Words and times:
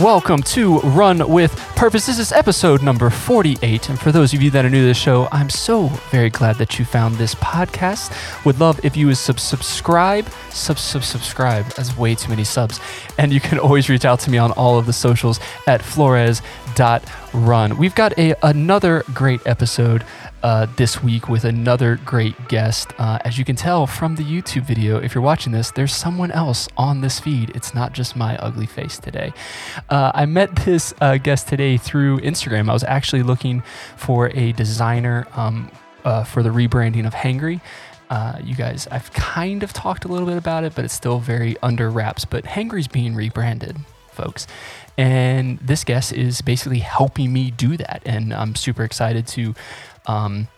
Welcome 0.00 0.42
to 0.42 0.80
Run 0.80 1.26
with 1.26 1.56
Purpose. 1.74 2.06
This 2.06 2.18
is 2.18 2.30
episode 2.30 2.82
number 2.82 3.08
48. 3.08 3.88
And 3.88 3.98
for 3.98 4.12
those 4.12 4.34
of 4.34 4.42
you 4.42 4.50
that 4.50 4.64
are 4.64 4.68
new 4.68 4.82
to 4.82 4.86
the 4.88 4.94
show, 4.94 5.26
I'm 5.32 5.48
so 5.48 5.86
very 6.10 6.28
glad 6.28 6.56
that 6.56 6.78
you 6.78 6.84
found 6.84 7.14
this 7.14 7.34
podcast. 7.36 8.12
Would 8.44 8.60
love 8.60 8.78
if 8.84 8.94
you 8.94 9.06
would 9.06 9.16
sub- 9.16 9.40
subscribe, 9.40 10.26
sub 10.50 10.78
sub 10.78 11.02
subscribe. 11.02 11.66
That's 11.76 11.96
way 11.96 12.14
too 12.14 12.28
many 12.28 12.44
subs. 12.44 12.78
And 13.16 13.32
you 13.32 13.40
can 13.40 13.58
always 13.58 13.88
reach 13.88 14.04
out 14.04 14.20
to 14.20 14.30
me 14.30 14.36
on 14.36 14.52
all 14.52 14.78
of 14.78 14.84
the 14.84 14.92
socials 14.92 15.40
at 15.66 15.80
flores.run. 16.76 17.76
We've 17.78 17.94
got 17.94 18.18
a 18.18 18.34
another 18.42 19.02
great 19.14 19.40
episode 19.46 20.04
uh, 20.42 20.66
this 20.76 21.02
week 21.02 21.28
with 21.28 21.44
another 21.44 21.98
great 22.04 22.48
guest. 22.48 22.92
Uh, 22.98 23.18
as 23.24 23.38
you 23.38 23.44
can 23.44 23.56
tell 23.56 23.86
from 23.86 24.16
the 24.16 24.22
YouTube 24.22 24.64
video, 24.64 24.98
if 24.98 25.14
you're 25.14 25.22
watching 25.22 25.52
this, 25.52 25.70
there's 25.70 25.94
someone 25.94 26.30
else 26.30 26.68
on 26.76 27.00
this 27.00 27.18
feed. 27.18 27.50
It's 27.54 27.74
not 27.74 27.92
just 27.92 28.16
my 28.16 28.36
ugly 28.38 28.66
face 28.66 28.98
today. 28.98 29.32
Uh, 29.88 30.12
I 30.14 30.26
met 30.26 30.54
this 30.56 30.94
uh, 31.00 31.16
guest 31.16 31.48
today 31.48 31.76
through 31.76 32.18
Instagram. 32.20 32.68
I 32.68 32.72
was 32.72 32.84
actually 32.84 33.22
looking 33.22 33.62
for 33.96 34.30
a 34.34 34.52
designer 34.52 35.26
um, 35.34 35.70
uh, 36.04 36.24
for 36.24 36.42
the 36.42 36.50
rebranding 36.50 37.06
of 37.06 37.14
Hangry. 37.14 37.60
Uh, 38.08 38.38
you 38.42 38.54
guys, 38.54 38.86
I've 38.90 39.12
kind 39.12 39.64
of 39.64 39.72
talked 39.72 40.04
a 40.04 40.08
little 40.08 40.28
bit 40.28 40.36
about 40.36 40.62
it, 40.62 40.74
but 40.76 40.84
it's 40.84 40.94
still 40.94 41.18
very 41.18 41.56
under 41.62 41.90
wraps. 41.90 42.24
But 42.24 42.44
Hangry's 42.44 42.86
being 42.86 43.16
rebranded, 43.16 43.76
folks. 44.12 44.46
And 44.98 45.58
this 45.58 45.84
guest 45.84 46.12
is 46.12 46.40
basically 46.40 46.78
helping 46.78 47.32
me 47.32 47.50
do 47.50 47.76
that. 47.76 48.02
And 48.06 48.32
I'm 48.32 48.54
super 48.54 48.82
excited 48.82 49.26
to 49.28 49.54
um, 50.06 50.48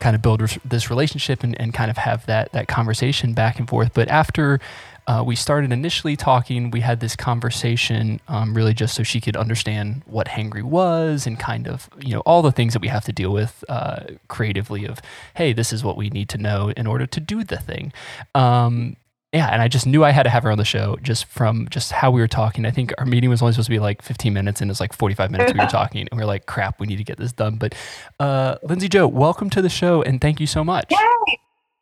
kind 0.00 0.14
of 0.14 0.22
build 0.22 0.40
res- 0.40 0.58
this 0.64 0.90
relationship 0.90 1.42
and, 1.42 1.58
and 1.60 1.72
kind 1.72 1.90
of 1.90 1.96
have 1.96 2.26
that 2.26 2.52
that 2.52 2.68
conversation 2.68 3.32
back 3.32 3.58
and 3.58 3.68
forth. 3.68 3.92
But 3.94 4.08
after 4.08 4.60
uh, 5.06 5.22
we 5.24 5.34
started 5.34 5.72
initially 5.72 6.16
talking, 6.16 6.70
we 6.70 6.80
had 6.80 7.00
this 7.00 7.16
conversation 7.16 8.20
um, 8.28 8.54
really 8.54 8.74
just 8.74 8.94
so 8.94 9.02
she 9.02 9.22
could 9.22 9.36
understand 9.36 10.02
what 10.04 10.28
hangry 10.28 10.62
was 10.62 11.26
and 11.26 11.38
kind 11.38 11.66
of 11.66 11.88
you 11.98 12.12
know 12.12 12.20
all 12.20 12.42
the 12.42 12.52
things 12.52 12.74
that 12.74 12.82
we 12.82 12.88
have 12.88 13.04
to 13.04 13.12
deal 13.12 13.32
with 13.32 13.64
uh, 13.68 14.00
creatively 14.28 14.86
of 14.86 15.00
hey 15.34 15.52
this 15.54 15.72
is 15.72 15.82
what 15.82 15.96
we 15.96 16.10
need 16.10 16.28
to 16.28 16.36
know 16.38 16.70
in 16.76 16.86
order 16.86 17.06
to 17.06 17.20
do 17.20 17.42
the 17.42 17.56
thing 17.56 17.92
um, 18.34 18.96
yeah, 19.32 19.48
and 19.48 19.60
I 19.60 19.68
just 19.68 19.86
knew 19.86 20.04
I 20.04 20.10
had 20.10 20.22
to 20.22 20.30
have 20.30 20.42
her 20.44 20.50
on 20.50 20.56
the 20.56 20.64
show 20.64 20.96
just 21.02 21.26
from 21.26 21.68
just 21.70 21.92
how 21.92 22.10
we 22.10 22.20
were 22.20 22.28
talking. 22.28 22.64
I 22.64 22.70
think 22.70 22.94
our 22.96 23.04
meeting 23.04 23.28
was 23.28 23.42
only 23.42 23.52
supposed 23.52 23.66
to 23.66 23.70
be 23.70 23.78
like 23.78 24.00
15 24.00 24.32
minutes, 24.32 24.62
and 24.62 24.70
it's 24.70 24.80
like 24.80 24.94
45 24.94 25.30
minutes 25.30 25.52
we 25.52 25.60
were 25.60 25.66
talking, 25.70 26.08
and 26.10 26.18
we 26.18 26.22
are 26.22 26.26
like, 26.26 26.46
"Crap, 26.46 26.80
we 26.80 26.86
need 26.86 26.96
to 26.96 27.04
get 27.04 27.18
this 27.18 27.32
done." 27.32 27.56
But 27.56 27.74
uh, 28.18 28.56
Lindsay 28.62 28.88
Joe, 28.88 29.06
welcome 29.06 29.50
to 29.50 29.60
the 29.60 29.68
show, 29.68 30.00
and 30.02 30.20
thank 30.20 30.40
you 30.40 30.46
so 30.46 30.64
much. 30.64 30.90
Yay! 30.90 31.38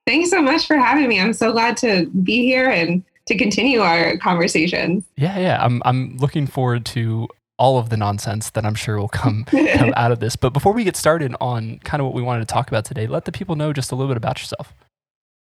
Thanks 0.07 0.31
so 0.31 0.43
much 0.43 0.67
for 0.67 0.77
having 0.77 1.09
me. 1.09 1.21
I'm 1.21 1.33
so 1.33 1.53
glad 1.53 1.77
to 1.79 2.07
be 2.25 2.45
here 2.45 2.69
and 2.69 3.05
to 3.27 3.37
continue 3.37 3.81
our 3.81 4.17
conversations. 4.19 5.05
Yeah, 5.17 5.39
yeah, 5.39 5.65
I'm 5.65 5.83
I'm 5.85 6.17
looking 6.17 6.49
forward 6.49 6.85
to 6.87 7.29
all 7.59 7.79
of 7.79 7.91
the 7.91 7.97
nonsense 7.97 8.51
that 8.51 8.67
I'm 8.67 8.75
sure 8.75 8.99
will 8.99 9.09
come, 9.09 9.45
come 9.45 9.93
out 9.97 10.13
of 10.13 10.21
this. 10.21 10.37
But 10.37 10.53
before 10.53 10.73
we 10.73 10.85
get 10.85 10.97
started 10.97 11.35
on 11.41 11.79
kind 11.85 12.01
of 12.01 12.07
what 12.07 12.15
we 12.15 12.23
wanted 12.23 12.41
to 12.41 12.53
talk 12.53 12.69
about 12.69 12.85
today, 12.85 13.07
let 13.07 13.25
the 13.25 13.33
people 13.33 13.57
know 13.57 13.73
just 13.73 13.93
a 13.93 13.95
little 13.95 14.09
bit 14.09 14.17
about 14.17 14.41
yourself. 14.41 14.75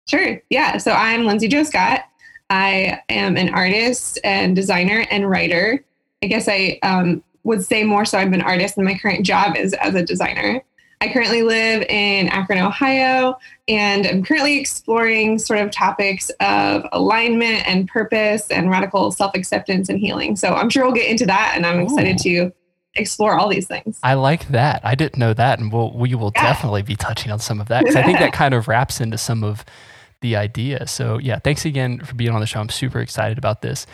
Sure. 0.08 0.40
Yeah. 0.48 0.78
So 0.78 0.92
I'm 0.92 1.26
Lindsay 1.26 1.48
Joe 1.48 1.64
Scott. 1.64 2.04
I 2.48 3.00
am 3.10 3.36
an 3.36 3.50
artist 3.50 4.18
and 4.24 4.56
designer 4.56 5.06
and 5.10 5.28
writer. 5.28 5.84
I 6.22 6.26
guess 6.26 6.48
I 6.48 6.78
um, 6.82 7.22
would 7.44 7.62
say 7.62 7.84
more 7.84 8.06
so 8.06 8.18
I'm 8.18 8.32
an 8.32 8.40
artist, 8.40 8.76
and 8.78 8.86
my 8.86 8.98
current 8.98 9.24
job 9.24 9.54
is 9.56 9.74
as 9.74 9.94
a 9.94 10.02
designer. 10.02 10.62
I 11.00 11.08
currently 11.12 11.42
live 11.42 11.82
in 11.82 12.28
Akron, 12.28 12.58
Ohio, 12.58 13.38
and 13.68 14.06
I'm 14.06 14.24
currently 14.24 14.58
exploring 14.58 15.38
sort 15.38 15.60
of 15.60 15.70
topics 15.70 16.30
of 16.40 16.84
alignment 16.92 17.68
and 17.68 17.86
purpose 17.86 18.50
and 18.50 18.70
radical 18.70 19.12
self 19.12 19.34
acceptance 19.34 19.90
and 19.90 20.00
healing. 20.00 20.34
So 20.36 20.54
I'm 20.54 20.70
sure 20.70 20.84
we'll 20.84 20.94
get 20.94 21.08
into 21.08 21.26
that, 21.26 21.52
and 21.54 21.66
I'm 21.66 21.80
Ooh. 21.80 21.84
excited 21.84 22.18
to 22.20 22.50
explore 22.94 23.38
all 23.38 23.48
these 23.48 23.66
things. 23.66 24.00
I 24.02 24.14
like 24.14 24.48
that. 24.48 24.80
I 24.84 24.94
didn't 24.94 25.18
know 25.18 25.34
that, 25.34 25.58
and 25.60 25.70
we'll, 25.70 25.92
we 25.92 26.14
will 26.14 26.32
yeah. 26.34 26.44
definitely 26.44 26.82
be 26.82 26.96
touching 26.96 27.30
on 27.30 27.38
some 27.38 27.60
of 27.60 27.68
that 27.68 27.80
because 27.80 27.94
I 27.94 28.02
think 28.02 28.18
that 28.18 28.32
kind 28.32 28.54
of 28.54 28.68
wraps 28.68 29.02
into 29.02 29.18
some 29.18 29.44
of 29.44 29.64
the 30.20 30.36
idea. 30.36 30.86
So, 30.86 31.18
yeah, 31.18 31.38
thanks 31.38 31.64
again 31.64 32.00
for 32.00 32.14
being 32.14 32.30
on 32.30 32.40
the 32.40 32.46
show. 32.46 32.60
I'm 32.60 32.68
super 32.68 33.00
excited 33.00 33.38
about 33.38 33.62
this. 33.62 33.86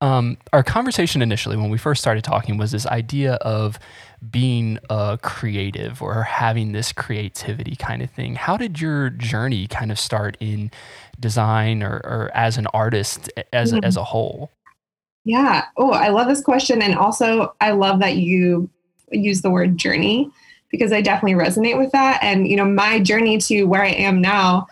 Um, 0.00 0.36
our 0.52 0.62
conversation 0.62 1.22
initially, 1.22 1.56
when 1.56 1.70
we 1.70 1.78
first 1.78 2.00
started 2.00 2.24
talking, 2.24 2.56
was 2.56 2.70
this 2.70 2.86
idea 2.86 3.34
of 3.34 3.78
being 4.30 4.78
a 4.88 5.18
creative 5.20 6.00
or 6.00 6.22
having 6.22 6.72
this 6.72 6.92
creativity 6.92 7.74
kind 7.74 8.02
of 8.02 8.10
thing. 8.10 8.36
How 8.36 8.56
did 8.56 8.80
your 8.80 9.10
journey 9.10 9.66
kind 9.66 9.90
of 9.90 9.98
start 9.98 10.36
in 10.38 10.70
design 11.18 11.82
or, 11.82 11.96
or 12.04 12.30
as 12.32 12.56
an 12.56 12.66
artist 12.68 13.30
as, 13.52 13.72
mm-hmm. 13.72 13.84
as 13.84 13.96
a 13.96 14.04
whole? 14.04 14.50
Yeah. 15.24 15.66
Oh, 15.76 15.90
I 15.90 16.08
love 16.08 16.28
this 16.28 16.42
question. 16.42 16.82
And 16.82 16.94
also, 16.94 17.54
I 17.60 17.72
love 17.72 18.00
that 18.00 18.16
you 18.16 18.70
use 19.10 19.42
the 19.42 19.50
word 19.50 19.76
journey 19.76 20.30
because 20.70 20.92
I 20.92 21.00
definitely 21.00 21.34
resonate 21.34 21.78
with 21.78 21.92
that. 21.92 22.20
And, 22.22 22.46
you 22.48 22.56
know, 22.56 22.64
my 22.64 22.98
journey 22.98 23.38
to 23.38 23.64
where 23.64 23.82
I 23.82 23.90
am 23.90 24.20
now 24.20 24.66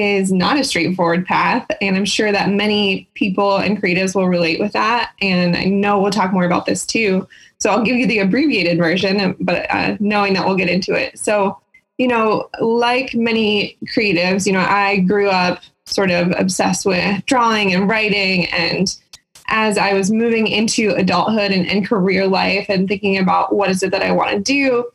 is 0.00 0.32
not 0.32 0.58
a 0.58 0.64
straightforward 0.64 1.26
path. 1.26 1.66
And 1.80 1.96
I'm 1.96 2.04
sure 2.04 2.32
that 2.32 2.50
many 2.50 3.08
people 3.14 3.56
and 3.56 3.80
creatives 3.80 4.14
will 4.14 4.28
relate 4.28 4.60
with 4.60 4.72
that. 4.72 5.12
And 5.20 5.56
I 5.56 5.64
know 5.64 6.00
we'll 6.00 6.10
talk 6.10 6.32
more 6.32 6.44
about 6.44 6.66
this 6.66 6.86
too. 6.86 7.26
So 7.60 7.70
I'll 7.70 7.84
give 7.84 7.96
you 7.96 8.06
the 8.06 8.18
abbreviated 8.20 8.78
version, 8.78 9.36
but 9.40 9.70
uh, 9.70 9.96
knowing 10.00 10.34
that 10.34 10.46
we'll 10.46 10.56
get 10.56 10.68
into 10.68 10.94
it. 10.94 11.18
So, 11.18 11.58
you 11.98 12.08
know, 12.08 12.48
like 12.60 13.14
many 13.14 13.78
creatives, 13.94 14.46
you 14.46 14.52
know, 14.52 14.66
I 14.66 14.98
grew 15.00 15.28
up 15.28 15.60
sort 15.86 16.10
of 16.10 16.32
obsessed 16.38 16.86
with 16.86 17.24
drawing 17.26 17.72
and 17.74 17.88
writing. 17.88 18.46
And 18.46 18.94
as 19.48 19.78
I 19.78 19.92
was 19.94 20.10
moving 20.10 20.46
into 20.46 20.90
adulthood 20.90 21.50
and, 21.50 21.66
and 21.68 21.86
career 21.86 22.26
life 22.26 22.66
and 22.68 22.88
thinking 22.88 23.18
about 23.18 23.54
what 23.54 23.70
is 23.70 23.82
it 23.82 23.90
that 23.90 24.02
I 24.02 24.12
want 24.12 24.30
to 24.30 24.40
do, 24.40 24.90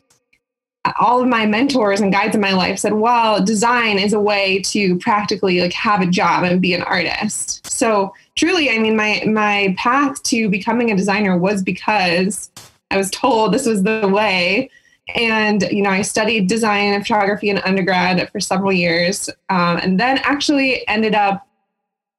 all 0.99 1.21
of 1.21 1.27
my 1.27 1.45
mentors 1.45 2.01
and 2.01 2.11
guides 2.11 2.35
in 2.35 2.41
my 2.41 2.53
life 2.53 2.79
said, 2.79 2.93
well, 2.93 3.43
design 3.43 3.97
is 3.99 4.13
a 4.13 4.19
way 4.19 4.61
to 4.63 4.97
practically 4.99 5.61
like 5.61 5.73
have 5.73 6.01
a 6.01 6.05
job 6.05 6.43
and 6.43 6.61
be 6.61 6.73
an 6.73 6.83
artist. 6.83 7.65
So 7.69 8.13
truly, 8.35 8.69
I 8.69 8.79
mean, 8.79 8.95
my 8.95 9.23
my 9.27 9.75
path 9.77 10.21
to 10.23 10.49
becoming 10.49 10.91
a 10.91 10.95
designer 10.95 11.37
was 11.37 11.63
because 11.63 12.49
I 12.91 12.97
was 12.97 13.11
told 13.11 13.53
this 13.53 13.65
was 13.65 13.83
the 13.83 14.09
way. 14.11 14.69
And 15.15 15.63
you 15.71 15.81
know, 15.81 15.89
I 15.89 16.01
studied 16.01 16.47
design 16.47 16.93
and 16.93 17.05
photography 17.05 17.49
in 17.49 17.59
undergrad 17.59 18.29
for 18.31 18.39
several 18.39 18.73
years, 18.73 19.29
um, 19.49 19.77
and 19.77 19.99
then 19.99 20.19
actually 20.23 20.85
ended 20.87 21.15
up 21.15 21.47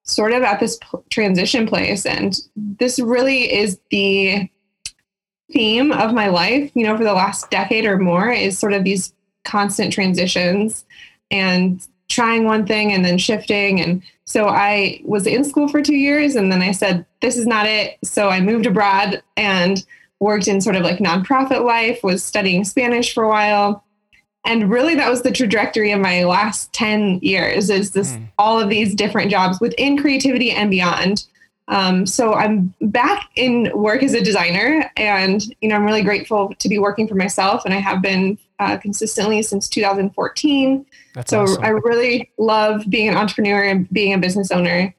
sort 0.05 0.33
of 0.33 0.43
at 0.43 0.59
this 0.59 0.79
p- 0.79 0.99
transition 1.11 1.67
place. 1.67 2.07
And 2.07 2.35
this 2.57 2.99
really 2.99 3.53
is 3.53 3.79
the 3.91 4.49
theme 5.53 5.93
of 5.93 6.13
my 6.13 6.29
life, 6.29 6.71
you 6.75 6.85
know, 6.85 6.97
for 6.97 7.05
the 7.05 7.13
last 7.13 7.51
decade 7.51 7.85
or 7.85 7.99
more 7.99 8.31
is 8.31 8.59
sort 8.59 8.73
of 8.73 8.85
these 8.85 9.13
constant 9.45 9.93
transitions 9.93 10.85
and 11.31 11.87
trying 12.09 12.45
one 12.45 12.67
thing 12.67 12.93
and 12.93 13.05
then 13.05 13.19
shifting. 13.19 13.81
And 13.81 14.03
so 14.25 14.49
I 14.49 15.01
was 15.05 15.27
in 15.27 15.45
school 15.45 15.69
for 15.69 15.83
two 15.83 15.97
years 15.97 16.37
and 16.37 16.51
then 16.51 16.63
I 16.63 16.73
said, 16.73 17.05
this 17.21 17.37
is 17.37 17.47
not 17.47 17.67
it. 17.67 17.99
So 18.05 18.29
I 18.29 18.41
moved 18.41 18.67
abroad 18.67 19.23
and 19.37 19.85
worked 20.21 20.49
in 20.49 20.61
sort 20.61 20.77
of 20.77 20.83
like 20.83 20.99
nonprofit 20.99 21.65
life, 21.65 22.01
was 22.03 22.25
studying 22.25 22.65
Spanish 22.65 23.15
for 23.15 23.25
a 23.25 23.29
while. 23.29 23.85
And 24.45 24.71
really 24.71 24.95
that 24.95 25.11
was 25.11 25.23
the 25.23 25.31
trajectory 25.31 25.93
of 25.93 26.01
my 26.01 26.25
last 26.25 26.73
10 26.73 27.21
years 27.21 27.71
is 27.71 27.91
this 27.91 28.13
mm. 28.13 28.29
all 28.39 28.59
of 28.59 28.69
these 28.69 28.95
different 28.95 29.31
jobs 29.31 29.61
within 29.61 29.99
creativity 29.99 30.51
and 30.51 30.71
beyond. 30.71 31.25
Um, 31.69 32.07
so 32.07 32.35
I'm 32.35 32.75
back 32.81 33.31
in 33.37 33.71
work 33.75 34.03
as 34.03 34.15
a 34.15 34.23
designer, 34.23 34.91
and 34.97 35.43
you 35.61 35.69
know 35.69 35.77
I'm 35.77 35.85
really 35.85 36.03
grateful 36.03 36.55
to 36.59 36.69
be 36.69 36.79
working 36.79 37.07
for 37.07 37.15
myself, 37.15 37.65
and 37.65 37.75
I 37.75 37.79
have 37.79 38.01
been 38.01 38.39
uh, 38.59 38.79
consistently 38.79 39.43
since 39.43 39.69
2014. 39.69 40.87
That's 41.15 41.31
so 41.31 41.43
awesome. 41.43 41.65
I 41.65 41.69
really 41.69 42.31
love 42.39 42.85
being 42.89 43.09
an 43.09 43.17
entrepreneur 43.17 43.63
and 43.63 43.89
being 43.91 44.15
a 44.15 44.19
business 44.19 44.51
owner. 44.51 44.95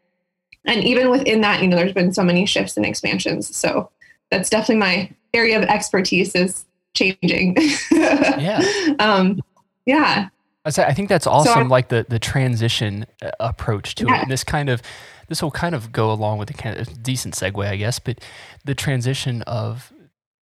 And 0.66 0.84
even 0.84 1.10
within 1.10 1.42
that, 1.42 1.62
you 1.62 1.68
know, 1.68 1.78
there's 1.78 1.94
been 1.94 2.14
so 2.14 2.24
many 2.24 2.46
shifts 2.46 2.78
and 2.78 2.86
expansions. 2.86 3.56
So 3.56 3.90
that's 4.30 4.50
definitely 4.50 4.76
my 4.76 5.12
area 5.34 5.58
of 5.58 5.64
expertise 5.64 6.36
is 6.36 6.66
changing. 6.94 7.58
yeah. 7.92 8.62
Um, 9.00 9.42
yeah. 9.86 10.30
I 10.66 10.94
think 10.94 11.10
that's 11.10 11.26
awesome, 11.26 11.64
so 11.64 11.68
like 11.68 11.88
the 11.88 12.06
the 12.08 12.20
transition 12.20 13.08
uh, 13.24 13.32
approach 13.40 13.96
to 13.96 14.06
yeah. 14.06 14.18
it, 14.18 14.22
and 14.24 14.32
this 14.32 14.44
kind 14.44 14.70
of 14.70 14.84
this 15.30 15.42
will 15.42 15.52
kind 15.52 15.74
of 15.74 15.92
go 15.92 16.12
along 16.12 16.40
with 16.40 16.50
a 16.50 16.54
kind 16.54 16.78
of 16.78 17.02
decent 17.02 17.36
segue, 17.36 17.66
I 17.66 17.78
guess, 17.78 18.00
but 18.00 18.20
the 18.66 18.76
transition 18.76 19.42
of 19.44 19.94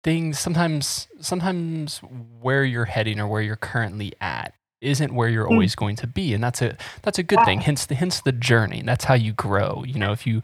things 0.03 0.37
sometimes 0.37 1.07
sometimes 1.21 1.99
where 2.41 2.65
you're 2.65 2.85
heading 2.85 3.19
or 3.19 3.27
where 3.27 3.41
you're 3.41 3.55
currently 3.55 4.11
at 4.19 4.53
isn't 4.81 5.13
where 5.15 5.29
you're 5.29 5.45
hmm. 5.45 5.53
always 5.53 5.75
going 5.75 5.95
to 5.95 6.07
be 6.07 6.33
and 6.33 6.43
that's 6.43 6.61
a 6.61 6.75
that's 7.03 7.17
a 7.17 7.23
good 7.23 7.39
thing 7.45 7.61
hence 7.61 7.85
the 7.85 7.95
hence 7.95 8.19
the 8.19 8.33
journey 8.33 8.81
that's 8.85 9.05
how 9.05 9.13
you 9.13 9.31
grow 9.31 9.81
you 9.87 9.97
know 9.97 10.11
if 10.11 10.27
you 10.27 10.41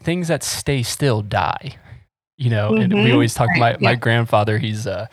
things 0.00 0.28
that 0.28 0.44
stay 0.44 0.80
still 0.80 1.22
die 1.22 1.74
you 2.38 2.48
know 2.48 2.70
mm-hmm. 2.70 2.82
and 2.82 2.94
we 2.94 3.00
mm-hmm. 3.00 3.12
always 3.14 3.34
talk 3.34 3.48
my, 3.56 3.76
my 3.80 3.96
grandfather 3.96 4.58
he's 4.58 4.86
uh 4.86 5.06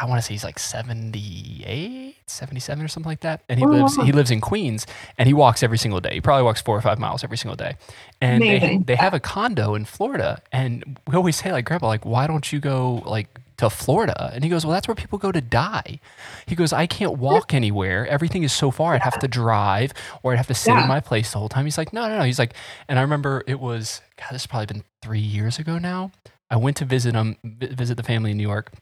I 0.00 0.06
want 0.06 0.18
to 0.18 0.22
say 0.22 0.34
he's 0.34 0.44
like 0.44 0.58
78, 0.58 2.16
77 2.26 2.84
or 2.84 2.88
something 2.88 3.08
like 3.10 3.20
that. 3.20 3.42
And 3.48 3.58
he 3.58 3.64
Oh, 3.64 3.68
lives 3.68 3.98
wow. 3.98 4.04
he 4.04 4.12
lives 4.12 4.30
in 4.30 4.40
Queens 4.40 4.86
and 5.18 5.26
he 5.26 5.34
walks 5.34 5.62
every 5.62 5.78
single 5.78 6.00
day. 6.00 6.14
He 6.14 6.20
probably 6.20 6.44
walks 6.44 6.60
four 6.62 6.76
or 6.76 6.80
five 6.80 6.98
miles 6.98 7.22
every 7.24 7.36
single 7.36 7.56
day. 7.56 7.76
And 8.20 8.42
they, 8.42 8.56
Amazing. 8.58 8.82
they 8.84 8.96
have 8.96 9.14
a 9.14 9.20
condo 9.20 9.74
in 9.74 9.84
Florida. 9.84 10.40
And 10.52 10.98
we 11.06 11.16
always 11.16 11.36
say, 11.36 11.52
like, 11.52 11.64
Grandpa, 11.64 11.86
like, 11.88 12.04
why 12.06 12.26
don't 12.26 12.52
you 12.52 12.60
go 12.60 13.02
like 13.06 13.28
to 13.58 13.68
Florida? 13.70 14.30
And 14.34 14.42
he 14.44 14.50
goes, 14.50 14.64
Well, 14.64 14.72
that's 14.72 14.88
where 14.88 14.94
people 14.94 15.18
go 15.18 15.32
to 15.32 15.40
die. 15.40 16.00
He 16.46 16.54
goes, 16.54 16.72
I 16.72 16.86
can't 16.86 17.18
walk 17.18 17.52
anywhere. 17.54 18.06
Everything 18.06 18.42
is 18.42 18.52
so 18.52 18.70
far. 18.70 18.94
I'd 18.94 19.02
have 19.02 19.18
to 19.20 19.28
drive 19.28 19.92
or 20.22 20.32
I'd 20.32 20.36
have 20.36 20.46
to 20.48 20.54
sit 20.54 20.72
Yeah. 20.72 20.82
in 20.82 20.88
my 20.88 21.00
place 21.00 21.32
the 21.32 21.38
whole 21.38 21.48
time. 21.48 21.64
He's 21.64 21.78
like, 21.78 21.92
No, 21.92 22.08
no, 22.08 22.18
no. 22.18 22.24
He's 22.24 22.38
like, 22.38 22.54
and 22.88 22.98
I 22.98 23.02
remember 23.02 23.42
it 23.46 23.60
was 23.60 24.00
God, 24.16 24.28
this 24.32 24.42
has 24.42 24.46
probably 24.46 24.66
been 24.66 24.84
three 25.02 25.20
years 25.20 25.58
ago 25.58 25.78
now. 25.78 26.12
I 26.50 26.56
went 26.56 26.76
to 26.78 26.84
visit 26.84 27.14
him, 27.14 27.36
visit 27.44 27.96
the 27.96 28.02
family 28.02 28.30
in 28.32 28.36
New 28.36 28.42
York, 28.46 28.72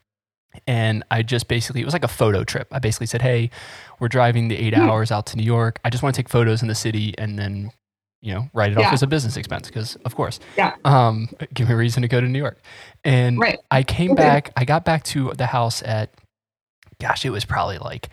and 0.66 1.04
I 1.10 1.22
just 1.22 1.48
basically 1.48 1.80
it 1.80 1.84
was 1.84 1.94
like 1.94 2.04
a 2.04 2.08
photo 2.08 2.44
trip. 2.44 2.68
I 2.72 2.78
basically 2.78 3.06
said, 3.06 3.22
"Hey, 3.22 3.50
we're 3.98 4.08
driving 4.08 4.48
the 4.48 4.56
eight 4.56 4.74
Hmm. 4.74 4.82
hours 4.88 5.10
out 5.12 5.26
to 5.26 5.36
New 5.36 5.42
York. 5.44 5.78
I 5.84 5.90
just 5.90 6.02
want 6.02 6.14
to 6.14 6.18
take 6.22 6.28
photos 6.28 6.62
in 6.62 6.68
the 6.68 6.74
city 6.74 7.14
and 7.18 7.38
then, 7.38 7.70
you 8.22 8.34
know, 8.34 8.48
write 8.52 8.72
it 8.72 8.78
off 8.78 8.92
as 8.92 9.02
a 9.02 9.06
business 9.06 9.36
expense 9.36 9.68
because, 9.68 9.96
of 10.04 10.14
course, 10.16 10.40
Yeah. 10.56 10.74
um, 10.84 11.28
give 11.54 11.68
me 11.68 11.74
a 11.74 11.76
reason 11.76 12.02
to 12.02 12.08
go 12.08 12.20
to 12.20 12.26
New 12.26 12.38
York." 12.38 12.60
And 13.04 13.38
Right. 13.38 13.58
I 13.70 13.82
came 13.82 14.12
Okay. 14.12 14.22
back. 14.22 14.50
I 14.56 14.64
got 14.64 14.84
back 14.84 15.04
to 15.04 15.32
the 15.36 15.46
house 15.46 15.82
at, 15.82 16.12
gosh, 17.00 17.24
it 17.24 17.30
was 17.30 17.44
probably 17.44 17.78
like 17.78 18.08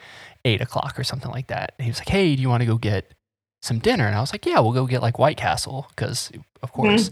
eight 0.46 0.62
o'clock 0.62 0.98
or 1.00 1.04
something 1.04 1.32
like 1.32 1.48
that. 1.48 1.74
And 1.78 1.86
he 1.86 1.92
was 1.92 2.00
like, 2.00 2.10
"Hey, 2.10 2.36
do 2.36 2.42
you 2.42 2.50
want 2.50 2.62
to 2.62 2.68
go 2.68 2.78
get 2.78 3.14
some 3.62 3.80
dinner?" 3.80 4.06
And 4.06 4.16
I 4.16 4.22
was 4.22 4.32
like, 4.32 4.46
"Yeah, 4.46 4.60
we'll 4.60 4.74
go 4.74 4.86
get 4.86 5.02
like 5.02 5.18
White 5.20 5.38
Castle 5.38 5.88
because, 5.90 6.32
of 6.62 6.72
course." 6.72 7.10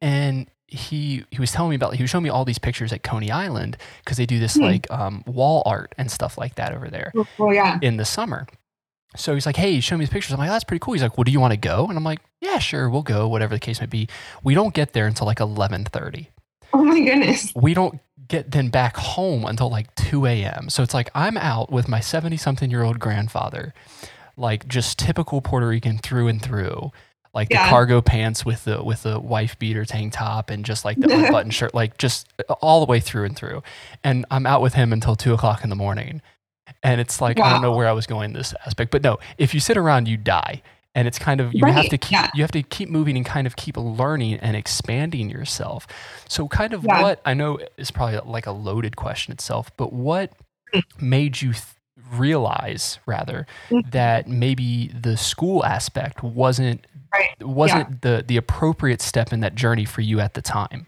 And 0.00 0.48
he 0.70 1.24
he 1.30 1.38
was 1.40 1.50
telling 1.50 1.70
me 1.70 1.76
about 1.76 1.94
he 1.94 2.02
was 2.02 2.10
showing 2.10 2.24
me 2.24 2.30
all 2.30 2.44
these 2.44 2.58
pictures 2.58 2.92
at 2.92 3.02
Coney 3.02 3.30
Island 3.30 3.76
because 4.04 4.16
they 4.18 4.26
do 4.26 4.38
this 4.38 4.54
Hmm. 4.54 4.62
like 4.62 4.90
um, 4.90 5.24
wall 5.26 5.62
art 5.66 5.94
and 5.98 6.10
stuff 6.10 6.36
like 6.38 6.54
that 6.56 6.72
over 6.74 6.88
there 6.88 7.12
Well, 7.38 7.52
yeah. 7.54 7.78
in 7.82 7.96
the 7.96 8.04
summer. 8.04 8.46
So 9.16 9.32
he's 9.32 9.46
like, 9.46 9.56
"Hey, 9.56 9.80
show 9.80 9.96
me 9.96 10.04
these 10.04 10.10
pictures." 10.12 10.32
I'm 10.34 10.38
like, 10.38 10.50
"That's 10.50 10.64
pretty 10.64 10.80
cool." 10.80 10.92
He's 10.92 11.02
like, 11.02 11.16
"Well, 11.16 11.24
do 11.24 11.32
you 11.32 11.40
want 11.40 11.52
to 11.52 11.56
go?" 11.56 11.86
And 11.88 11.96
I'm 11.96 12.04
like, 12.04 12.20
"Yeah, 12.42 12.58
sure, 12.58 12.90
we'll 12.90 13.02
go. 13.02 13.26
Whatever 13.26 13.54
the 13.54 13.60
case 13.60 13.80
may 13.80 13.86
be." 13.86 14.06
We 14.44 14.54
don't 14.54 14.74
get 14.74 14.92
there 14.92 15.06
until 15.06 15.26
like 15.26 15.38
11:30. 15.38 16.26
Oh 16.74 16.84
my 16.84 17.00
goodness. 17.00 17.50
We 17.56 17.72
don't 17.72 17.98
get 18.28 18.50
then 18.50 18.68
back 18.68 18.98
home 18.98 19.46
until 19.46 19.70
like 19.70 19.92
2 19.94 20.26
a.m. 20.26 20.68
So 20.68 20.82
it's 20.82 20.92
like 20.92 21.10
I'm 21.14 21.38
out 21.38 21.72
with 21.72 21.88
my 21.88 22.00
70 22.00 22.36
something 22.36 22.70
year 22.70 22.82
old 22.82 22.98
grandfather, 22.98 23.72
like 24.36 24.68
just 24.68 24.98
typical 24.98 25.40
Puerto 25.40 25.66
Rican 25.66 25.96
through 25.96 26.28
and 26.28 26.42
through. 26.42 26.92
Like 27.34 27.48
the 27.50 27.56
cargo 27.56 28.00
pants 28.00 28.44
with 28.44 28.64
the 28.64 28.82
with 28.82 29.02
the 29.04 29.20
wife 29.20 29.58
beater 29.58 29.84
tank 29.84 30.12
top 30.14 30.50
and 30.50 30.64
just 30.64 30.84
like 30.84 30.98
the 30.98 31.08
button 31.30 31.50
shirt, 31.50 31.74
like 31.74 31.98
just 31.98 32.26
all 32.60 32.84
the 32.84 32.90
way 32.90 33.00
through 33.00 33.24
and 33.24 33.36
through. 33.36 33.62
And 34.02 34.24
I'm 34.30 34.46
out 34.46 34.62
with 34.62 34.74
him 34.74 34.92
until 34.92 35.14
two 35.14 35.34
o'clock 35.34 35.62
in 35.62 35.70
the 35.70 35.76
morning. 35.76 36.20
And 36.82 37.00
it's 37.00 37.20
like 37.20 37.38
I 37.40 37.50
don't 37.52 37.62
know 37.62 37.72
where 37.76 37.88
I 37.88 37.92
was 37.92 38.06
going 38.06 38.32
this 38.32 38.54
aspect, 38.66 38.90
but 38.90 39.02
no, 39.02 39.18
if 39.38 39.54
you 39.54 39.60
sit 39.60 39.76
around, 39.76 40.08
you 40.08 40.16
die. 40.16 40.62
And 40.94 41.06
it's 41.06 41.18
kind 41.18 41.40
of 41.40 41.54
you 41.54 41.64
have 41.66 41.88
to 41.90 41.98
keep 41.98 42.12
yeah. 42.12 42.30
you 42.34 42.42
have 42.42 42.50
to 42.52 42.62
keep 42.62 42.88
moving 42.88 43.16
and 43.16 43.24
kind 43.24 43.46
of 43.46 43.54
keep 43.56 43.76
learning 43.76 44.34
and 44.40 44.56
expanding 44.56 45.30
yourself. 45.30 45.86
So 46.28 46.48
kind 46.48 46.72
of 46.72 46.82
Yeah. 46.84 47.02
what 47.02 47.20
I 47.24 47.34
know 47.34 47.58
is 47.76 47.90
probably 47.90 48.18
like 48.24 48.46
a 48.46 48.52
loaded 48.52 48.96
question 48.96 49.32
itself, 49.32 49.70
but 49.76 49.92
what 49.92 50.32
Hmm. 50.72 50.80
made 51.00 51.40
you 51.40 51.52
th- 51.52 51.64
realize 52.12 52.98
rather 53.06 53.46
Mhm. 53.70 53.90
that 53.90 54.28
maybe 54.28 54.88
the 55.00 55.16
school 55.16 55.64
aspect 55.64 56.22
wasn't 56.22 56.86
Right. 57.12 57.30
wasn't 57.40 58.02
the 58.02 58.24
the 58.26 58.36
appropriate 58.36 59.00
step 59.00 59.32
in 59.32 59.40
that 59.40 59.54
journey 59.54 59.84
for 59.84 60.00
you 60.02 60.20
at 60.20 60.34
the 60.34 60.42
time? 60.42 60.86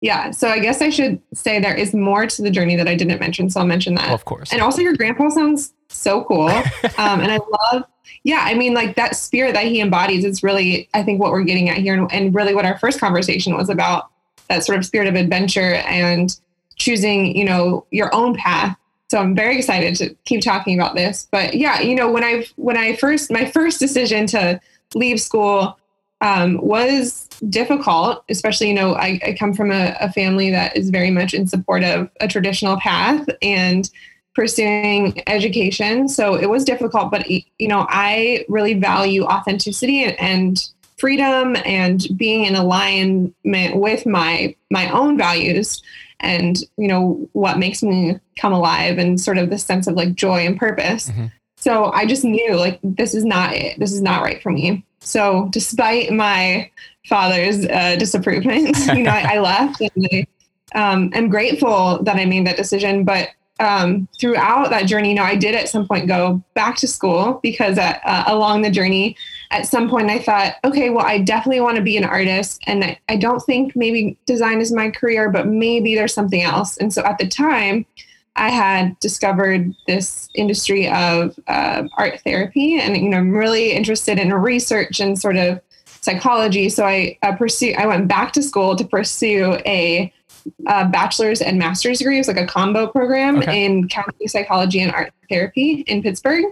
Yeah. 0.00 0.30
So 0.30 0.48
I 0.48 0.58
guess 0.60 0.80
I 0.80 0.90
should 0.90 1.20
say 1.34 1.58
there 1.58 1.74
is 1.74 1.92
more 1.92 2.26
to 2.26 2.42
the 2.42 2.50
journey 2.50 2.76
that 2.76 2.86
I 2.86 2.94
didn't 2.94 3.18
mention. 3.18 3.50
So 3.50 3.58
I'll 3.60 3.66
mention 3.66 3.94
that. 3.96 4.06
Well, 4.06 4.14
of 4.14 4.24
course. 4.24 4.52
And 4.52 4.60
also, 4.62 4.80
your 4.80 4.94
grandpa 4.94 5.28
sounds 5.30 5.72
so 5.88 6.22
cool. 6.24 6.48
Um, 6.98 7.20
and 7.20 7.32
I 7.32 7.38
love, 7.72 7.84
yeah, 8.24 8.42
I 8.44 8.54
mean, 8.54 8.74
like 8.74 8.94
that 8.96 9.16
spirit 9.16 9.54
that 9.54 9.64
he 9.66 9.80
embodies 9.80 10.24
is 10.24 10.42
really, 10.42 10.88
I 10.94 11.02
think, 11.02 11.20
what 11.20 11.32
we're 11.32 11.42
getting 11.42 11.68
at 11.68 11.78
here, 11.78 11.94
and, 11.94 12.10
and 12.12 12.34
really 12.34 12.54
what 12.54 12.64
our 12.64 12.78
first 12.78 13.00
conversation 13.00 13.56
was 13.56 13.68
about 13.68 14.08
that 14.48 14.64
sort 14.64 14.78
of 14.78 14.84
spirit 14.86 15.08
of 15.08 15.14
adventure 15.14 15.74
and 15.86 16.38
choosing, 16.76 17.36
you 17.36 17.44
know, 17.44 17.84
your 17.90 18.14
own 18.14 18.34
path. 18.36 18.76
So 19.10 19.18
I'm 19.18 19.34
very 19.34 19.56
excited 19.56 19.94
to 19.96 20.14
keep 20.24 20.42
talking 20.42 20.78
about 20.78 20.94
this. 20.94 21.28
But 21.30 21.54
yeah, 21.54 21.80
you 21.80 21.94
know, 21.94 22.10
when 22.10 22.24
I 22.24 22.46
when 22.56 22.76
I 22.76 22.96
first 22.96 23.30
my 23.30 23.50
first 23.50 23.80
decision 23.80 24.26
to 24.28 24.60
leave 24.94 25.20
school 25.20 25.78
um, 26.20 26.58
was 26.60 27.28
difficult, 27.48 28.24
especially, 28.28 28.68
you 28.68 28.74
know, 28.74 28.94
I, 28.94 29.20
I 29.24 29.36
come 29.38 29.54
from 29.54 29.70
a, 29.70 29.96
a 30.00 30.12
family 30.12 30.50
that 30.50 30.76
is 30.76 30.90
very 30.90 31.10
much 31.10 31.32
in 31.32 31.46
support 31.46 31.84
of 31.84 32.10
a 32.20 32.26
traditional 32.26 32.76
path 32.78 33.26
and 33.40 33.88
pursuing 34.34 35.22
education. 35.28 36.08
So 36.08 36.34
it 36.34 36.50
was 36.50 36.64
difficult, 36.64 37.10
but, 37.10 37.28
you 37.30 37.68
know, 37.68 37.86
I 37.88 38.44
really 38.48 38.74
value 38.74 39.24
authenticity 39.24 40.04
and, 40.04 40.18
and 40.20 40.70
freedom 40.96 41.56
and 41.64 42.06
being 42.16 42.44
in 42.44 42.56
alignment 42.56 43.76
with 43.76 44.04
my 44.04 44.54
my 44.70 44.90
own 44.90 45.16
values 45.16 45.82
and 46.20 46.58
you 46.76 46.88
know 46.88 47.28
what 47.32 47.58
makes 47.58 47.82
me 47.82 48.18
come 48.38 48.52
alive 48.52 48.98
and 48.98 49.20
sort 49.20 49.38
of 49.38 49.50
the 49.50 49.58
sense 49.58 49.86
of 49.86 49.94
like 49.94 50.14
joy 50.14 50.46
and 50.46 50.58
purpose. 50.58 51.10
Mhm. 51.10 51.30
so 51.56 51.90
i 51.92 52.06
just 52.06 52.24
knew 52.24 52.54
like 52.54 52.78
this 52.82 53.14
is 53.14 53.24
not 53.24 53.52
it. 53.54 53.78
This 53.78 53.92
is 53.92 54.02
not 54.02 54.22
right 54.22 54.42
for 54.42 54.50
me. 54.50 54.84
So 55.00 55.48
despite 55.50 56.10
my 56.12 56.70
father's 57.06 57.64
uh, 57.66 57.96
disapproval 57.96 58.52
you 58.96 59.02
know 59.02 59.10
I, 59.10 59.36
I 59.36 59.40
left 59.40 59.80
and 59.80 60.08
i 60.12 60.26
um, 60.74 61.10
am 61.14 61.28
grateful 61.28 62.02
that 62.02 62.16
i 62.16 62.24
made 62.24 62.46
that 62.46 62.56
decision. 62.56 63.04
But 63.04 63.30
um, 63.60 64.06
throughout 64.20 64.70
that 64.70 64.82
journey 64.86 65.08
you 65.08 65.14
know 65.16 65.24
i 65.24 65.34
did 65.34 65.54
at 65.54 65.68
some 65.68 65.86
point 65.88 66.06
go 66.06 66.40
back 66.54 66.76
to 66.76 66.86
school 66.86 67.40
because 67.42 67.76
uh, 67.76 67.98
uh, 68.04 68.24
along 68.28 68.62
the 68.62 68.70
journey 68.70 69.16
at 69.50 69.66
some 69.66 69.88
point 69.88 70.10
I 70.10 70.18
thought, 70.18 70.54
okay, 70.64 70.90
well, 70.90 71.06
I 71.06 71.18
definitely 71.18 71.60
want 71.60 71.76
to 71.76 71.82
be 71.82 71.96
an 71.96 72.04
artist. 72.04 72.62
And 72.66 72.84
I, 72.84 73.00
I 73.08 73.16
don't 73.16 73.40
think 73.40 73.74
maybe 73.74 74.18
design 74.26 74.60
is 74.60 74.72
my 74.72 74.90
career, 74.90 75.30
but 75.30 75.46
maybe 75.46 75.94
there's 75.94 76.12
something 76.12 76.42
else. 76.42 76.76
And 76.76 76.92
so 76.92 77.02
at 77.04 77.18
the 77.18 77.26
time, 77.26 77.86
I 78.36 78.50
had 78.50 78.98
discovered 79.00 79.74
this 79.88 80.28
industry 80.34 80.88
of 80.88 81.36
uh, 81.48 81.88
art 81.96 82.20
therapy, 82.20 82.78
and 82.78 82.96
you 82.96 83.08
know, 83.08 83.16
I'm 83.16 83.32
really 83.32 83.72
interested 83.72 84.16
in 84.18 84.32
research 84.32 85.00
and 85.00 85.18
sort 85.18 85.36
of 85.36 85.60
psychology. 85.84 86.68
So 86.68 86.84
I 86.84 87.18
uh, 87.22 87.34
pursue. 87.34 87.74
I 87.76 87.86
went 87.86 88.06
back 88.06 88.32
to 88.34 88.42
school 88.42 88.76
to 88.76 88.84
pursue 88.84 89.58
a, 89.66 90.12
uh 90.66 90.84
bachelor's 90.88 91.42
and 91.42 91.58
master's 91.58 91.98
degree. 91.98 92.16
It 92.16 92.20
was 92.20 92.28
like 92.28 92.38
a 92.38 92.46
combo 92.46 92.86
program 92.86 93.38
Okay. 93.38 93.64
in 93.64 93.88
counseling 93.88 94.28
psychology 94.28 94.80
and 94.80 94.92
art 94.92 95.12
therapy 95.28 95.82
in 95.88 96.00
Pittsburgh. 96.02 96.44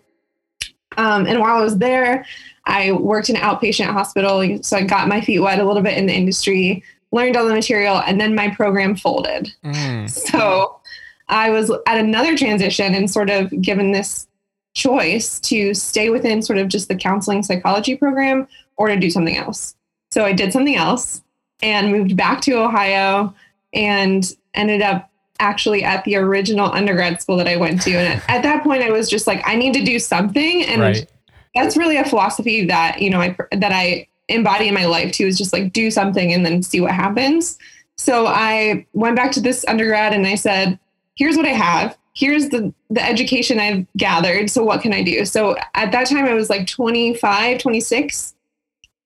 Um, 0.97 1.27
and 1.27 1.39
while 1.41 1.57
I 1.57 1.63
was 1.63 1.79
there, 1.79 2.27
I 2.67 2.93
worked 2.93 3.31
in 3.31 3.37
an 3.37 3.43
outpatient 3.43 3.87
hospital, 3.87 4.59
so 4.63 4.77
I 4.77 4.83
got 4.83 5.09
my 5.09 5.21
feet 5.21 5.41
wet 5.41 5.61
a 5.61 5.65
little 5.65 5.83
bit 5.83 5.97
in 5.97 6.07
the 6.07 6.15
industry, 6.15 6.83
learned 7.13 7.37
all 7.37 7.47
the 7.47 7.55
material, 7.55 8.03
and 8.07 8.21
then 8.21 8.35
my 8.35 8.51
program 8.51 8.97
folded. 8.97 9.55
Mm, 9.65 10.11
So 10.31 10.81
I 11.29 11.51
was 11.51 11.71
at 11.87 11.99
another 11.99 12.37
transition 12.37 12.95
and 12.95 13.11
sort 13.11 13.31
of 13.31 13.51
given 13.61 13.93
this 13.93 14.27
choice 14.75 15.41
to 15.41 15.75
stay 15.75 16.11
within 16.11 16.43
sort 16.43 16.59
of 16.59 16.69
just 16.69 16.89
the 16.89 16.97
counseling 16.97 17.43
psychology 17.43 17.97
program 17.97 18.47
or 18.77 18.89
to 18.89 18.97
do 18.97 19.11
something 19.11 19.37
else. 19.37 19.75
So 20.11 20.25
I 20.25 20.33
did 20.33 20.53
something 20.53 20.77
else 20.77 21.23
and 21.63 21.91
moved 21.91 22.17
back 22.17 22.43
to 22.43 22.53
Ohio 22.53 23.35
and 23.73 24.31
ended 24.55 24.83
up 24.83 25.11
actually 25.41 25.83
at 25.83 26.05
the 26.05 26.17
original 26.17 26.71
undergrad 26.71 27.21
school 27.21 27.37
that 27.37 27.49
I 27.49 27.57
went 27.57 27.83
to. 27.83 27.93
And 27.93 28.15
at, 28.15 28.31
at 28.31 28.43
that 28.43 28.63
point, 28.63 28.83
I 28.83 28.91
was 28.91 29.09
just 29.09 29.27
like, 29.27 29.43
I 29.47 29.57
need 29.57 29.75
to 29.75 29.85
do 29.85 29.99
something. 29.99 30.65
And 30.65 30.81
right. 30.81 31.11
That's 31.57 31.77
really 31.77 31.97
a 31.97 32.05
philosophy 32.05 32.65
that 32.67 33.01
you 33.01 33.11
know 33.11 33.21
I 33.21 33.37
that 33.53 33.73
I 33.73 34.07
embody 34.29 34.69
in 34.69 34.75
my 34.75 34.87
life 34.87 35.13
too 35.13 35.27
is 35.27 35.39
just 35.39 35.53
like 35.53 35.73
do 35.73 35.91
something 35.91 36.33
and 36.33 36.45
then 36.45 36.63
see 36.63 36.81
what 36.81 36.93
happens. 36.93 37.59
So 37.97 38.27
I 38.27 38.87
went 38.93 39.17
back 39.17 39.33
to 39.33 39.41
this 39.41 39.65
undergrad 39.69 40.13
and 40.13 40.27
I 40.27 40.35
said, 40.35 40.79
here's 41.17 41.37
what 41.37 41.47
I 41.47 41.51
have. 41.51 41.97
Here's 42.15 42.49
the 42.51 42.73
the 42.91 43.05
education 43.05 43.61
I've 43.61 43.87
gathered. 43.97 44.51
So 44.51 44.63
what 44.63 44.83
can 44.83 44.93
I 44.93 45.03
do? 45.03 45.25
So 45.25 45.57
at 45.75 45.93
that 45.93 46.09
time 46.09 46.27
I 46.27 46.35
was 46.35 46.51
like 46.51 46.67
25, 46.67 47.59
26 47.59 48.35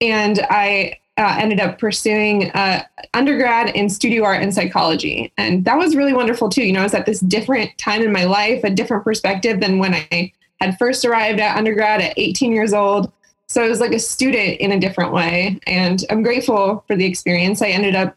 and 0.00 0.40
I 0.50 0.98
uh, 1.16 1.36
ended 1.38 1.60
up 1.60 1.78
pursuing 1.78 2.50
uh, 2.52 2.82
undergrad 3.12 3.76
in 3.76 3.90
studio 3.90 4.24
art 4.24 4.42
and 4.42 4.54
psychology. 4.54 5.32
And 5.36 5.64
that 5.66 5.76
was 5.76 5.94
really 5.94 6.14
wonderful 6.14 6.48
too. 6.48 6.64
You 6.64 6.72
know, 6.72 6.80
I 6.80 6.84
was 6.84 6.94
at 6.94 7.04
this 7.04 7.20
different 7.20 7.76
time 7.78 8.02
in 8.02 8.12
my 8.12 8.24
life, 8.24 8.64
a 8.64 8.70
different 8.70 9.04
perspective 9.04 9.60
than 9.60 9.78
when 9.78 9.94
I 9.94 10.32
had 10.60 10.78
first 10.78 11.04
arrived 11.04 11.40
at 11.40 11.56
undergrad 11.56 12.00
at 12.00 12.14
18 12.16 12.52
years 12.52 12.72
old. 12.72 13.12
So 13.48 13.64
I 13.64 13.68
was 13.68 13.80
like 13.80 13.92
a 13.92 13.98
student 13.98 14.60
in 14.60 14.72
a 14.72 14.78
different 14.78 15.12
way. 15.12 15.58
And 15.66 16.04
I'm 16.10 16.22
grateful 16.22 16.84
for 16.86 16.96
the 16.96 17.04
experience. 17.04 17.62
I 17.62 17.68
ended 17.68 17.94
up 17.94 18.16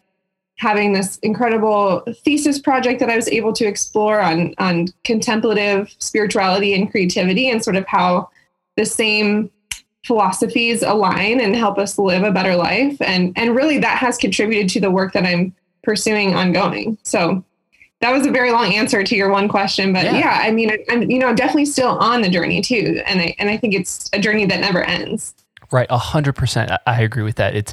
having 0.57 0.93
this 0.93 1.17
incredible 1.19 2.03
thesis 2.23 2.59
project 2.59 3.00
that 3.00 3.09
I 3.09 3.15
was 3.15 3.27
able 3.27 3.53
to 3.53 3.65
explore 3.65 4.21
on, 4.21 4.53
on 4.59 4.88
contemplative 5.03 5.93
spirituality 5.97 6.73
and 6.75 6.89
creativity 6.91 7.50
and 7.50 7.63
sort 7.63 7.75
of 7.75 7.85
how 7.88 8.29
the 8.77 8.85
same 8.85 9.50
philosophies 10.05 10.83
align 10.83 11.39
and 11.39 11.55
help 11.55 11.77
us 11.77 11.97
live 11.97 12.23
a 12.23 12.31
better 12.31 12.55
life. 12.55 13.01
And, 13.01 13.33
and 13.38 13.55
really 13.55 13.79
that 13.79 13.97
has 13.97 14.17
contributed 14.17 14.69
to 14.71 14.81
the 14.81 14.91
work 14.91 15.13
that 15.13 15.25
I'm 15.25 15.55
pursuing 15.83 16.35
ongoing. 16.35 16.97
So 17.03 17.43
that 18.03 18.12
was 18.12 18.27
a 18.27 18.31
very 18.31 18.51
long 18.51 18.74
answer 18.74 19.01
to 19.01 19.15
your 19.15 19.29
one 19.29 19.48
question, 19.48 19.93
but 19.93 20.03
yeah, 20.03 20.17
yeah 20.17 20.39
I 20.41 20.51
mean, 20.51 20.75
I'm 20.89 21.10
you 21.10 21.19
know 21.19 21.33
definitely 21.33 21.65
still 21.65 21.98
on 22.00 22.22
the 22.22 22.29
journey 22.29 22.62
too, 22.62 23.01
and 23.05 23.22
I 23.22 23.36
and 23.39 23.50
I 23.50 23.55
think 23.55 23.74
it's 23.74 24.10
a 24.12 24.19
journey 24.19 24.45
that 24.45 24.60
never 24.60 24.83
ends. 24.83 25.33
Right, 25.72 25.88
a 25.89 25.98
hundred 25.98 26.33
percent. 26.33 26.69
I 26.86 27.01
agree 27.01 27.24
with 27.24 27.38
that. 27.38 27.55
It's 27.55 27.72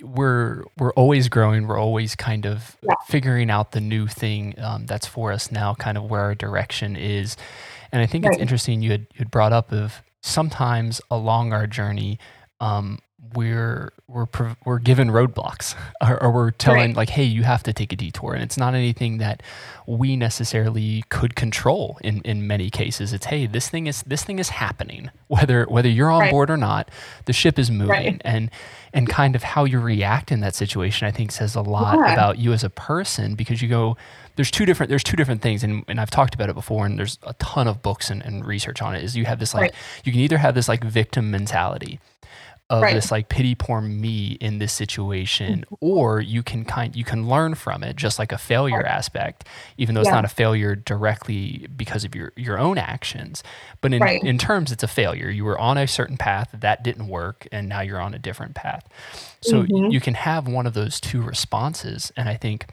we're 0.00 0.62
we're 0.78 0.92
always 0.92 1.28
growing. 1.28 1.66
We're 1.66 1.80
always 1.80 2.14
kind 2.14 2.46
of 2.46 2.76
yeah. 2.82 2.94
figuring 3.08 3.50
out 3.50 3.72
the 3.72 3.80
new 3.80 4.06
thing 4.06 4.54
um, 4.58 4.86
that's 4.86 5.08
for 5.08 5.32
us 5.32 5.50
now, 5.50 5.74
kind 5.74 5.98
of 5.98 6.04
where 6.04 6.20
our 6.20 6.36
direction 6.36 6.94
is. 6.94 7.36
And 7.90 8.00
I 8.00 8.06
think 8.06 8.24
right. 8.24 8.32
it's 8.32 8.40
interesting 8.40 8.80
you 8.80 8.92
had 8.92 9.00
you 9.12 9.18
had 9.18 9.30
brought 9.32 9.52
up 9.52 9.72
of 9.72 10.02
sometimes 10.22 11.00
along 11.10 11.52
our 11.52 11.66
journey, 11.66 12.20
um, 12.60 13.00
we're 13.34 13.92
we're 14.08 14.26
we're 14.64 14.78
given 14.78 15.08
roadblocks 15.08 15.74
or, 16.00 16.22
or 16.22 16.30
we're 16.30 16.50
telling 16.50 16.88
right. 16.90 16.96
like 16.96 17.10
hey 17.10 17.24
you 17.24 17.42
have 17.42 17.62
to 17.62 17.72
take 17.72 17.92
a 17.92 17.96
detour 17.96 18.34
and 18.34 18.42
it's 18.42 18.56
not 18.56 18.74
anything 18.74 19.18
that 19.18 19.42
we 19.86 20.16
necessarily 20.16 21.04
could 21.08 21.34
control 21.34 21.98
in 22.02 22.20
in 22.22 22.46
many 22.46 22.70
cases 22.70 23.12
it's 23.12 23.26
hey 23.26 23.46
this 23.46 23.68
thing 23.68 23.86
is 23.86 24.02
this 24.06 24.24
thing 24.24 24.38
is 24.38 24.48
happening 24.50 25.10
whether 25.28 25.64
whether 25.64 25.88
you're 25.88 26.10
on 26.10 26.20
right. 26.20 26.30
board 26.30 26.50
or 26.50 26.56
not 26.56 26.90
the 27.26 27.32
ship 27.32 27.58
is 27.58 27.70
moving 27.70 27.88
right. 27.88 28.22
and 28.24 28.50
and 28.92 29.08
kind 29.08 29.34
of 29.34 29.42
how 29.42 29.64
you 29.64 29.80
react 29.80 30.30
in 30.30 30.40
that 30.40 30.54
situation 30.54 31.06
i 31.06 31.10
think 31.10 31.30
says 31.32 31.54
a 31.54 31.62
lot 31.62 31.98
yeah. 31.98 32.12
about 32.12 32.38
you 32.38 32.52
as 32.52 32.64
a 32.64 32.70
person 32.70 33.34
because 33.34 33.60
you 33.60 33.68
go 33.68 33.96
there's 34.36 34.50
two 34.50 34.64
different 34.64 34.90
there's 34.90 35.04
two 35.04 35.16
different 35.16 35.42
things 35.42 35.62
and, 35.62 35.84
and 35.88 36.00
I've 36.00 36.10
talked 36.10 36.34
about 36.34 36.48
it 36.48 36.54
before 36.54 36.86
and 36.86 36.98
there's 36.98 37.18
a 37.22 37.34
ton 37.34 37.68
of 37.68 37.82
books 37.82 38.10
and, 38.10 38.22
and 38.24 38.44
research 38.44 38.82
on 38.82 38.94
it 38.94 39.02
is 39.02 39.16
you 39.16 39.24
have 39.26 39.38
this 39.38 39.54
like 39.54 39.72
you 40.04 40.12
can 40.12 40.20
either 40.20 40.38
have 40.38 40.54
this 40.54 40.68
like 40.68 40.82
victim 40.82 41.30
mentality 41.30 42.00
of 42.70 42.82
right. 42.82 42.94
this 42.94 43.10
like 43.10 43.28
pity 43.28 43.54
poor 43.54 43.82
me 43.82 44.38
in 44.40 44.58
this 44.58 44.72
situation 44.72 45.60
mm-hmm. 45.60 45.74
or 45.80 46.20
you 46.20 46.42
can 46.42 46.64
kind 46.64 46.96
you 46.96 47.04
can 47.04 47.28
learn 47.28 47.54
from 47.54 47.82
it 47.82 47.94
just 47.94 48.18
like 48.18 48.32
a 48.32 48.38
failure 48.38 48.78
right. 48.78 48.86
aspect 48.86 49.46
even 49.76 49.94
though 49.94 50.00
it's 50.00 50.08
not 50.08 50.24
a 50.24 50.28
failure 50.28 50.74
directly 50.74 51.66
because 51.76 52.04
of 52.04 52.14
your 52.14 52.32
your 52.36 52.58
own 52.58 52.78
actions 52.78 53.42
but 53.82 53.92
in 53.92 54.00
right. 54.00 54.22
in 54.22 54.38
terms 54.38 54.72
it's 54.72 54.82
a 54.82 54.88
failure 54.88 55.28
you 55.28 55.44
were 55.44 55.58
on 55.58 55.76
a 55.76 55.86
certain 55.86 56.16
path 56.16 56.48
that 56.54 56.82
didn't 56.82 57.08
work 57.08 57.46
and 57.52 57.68
now 57.68 57.82
you're 57.82 58.00
on 58.00 58.14
a 58.14 58.18
different 58.18 58.54
path 58.54 58.88
so 59.42 59.62
mm-hmm. 59.62 59.90
you 59.90 60.00
can 60.00 60.14
have 60.14 60.48
one 60.48 60.66
of 60.66 60.72
those 60.72 60.98
two 61.00 61.20
responses 61.20 62.12
and 62.16 62.30
i 62.30 62.34
think 62.34 62.66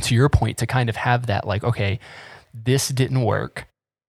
to 0.00 0.14
your 0.14 0.28
point 0.28 0.58
to 0.58 0.66
kind 0.66 0.88
of 0.88 0.94
have 0.94 1.26
that 1.26 1.44
like 1.44 1.64
okay 1.64 1.98
this 2.52 2.88
didn't 2.88 3.22
work 3.22 3.66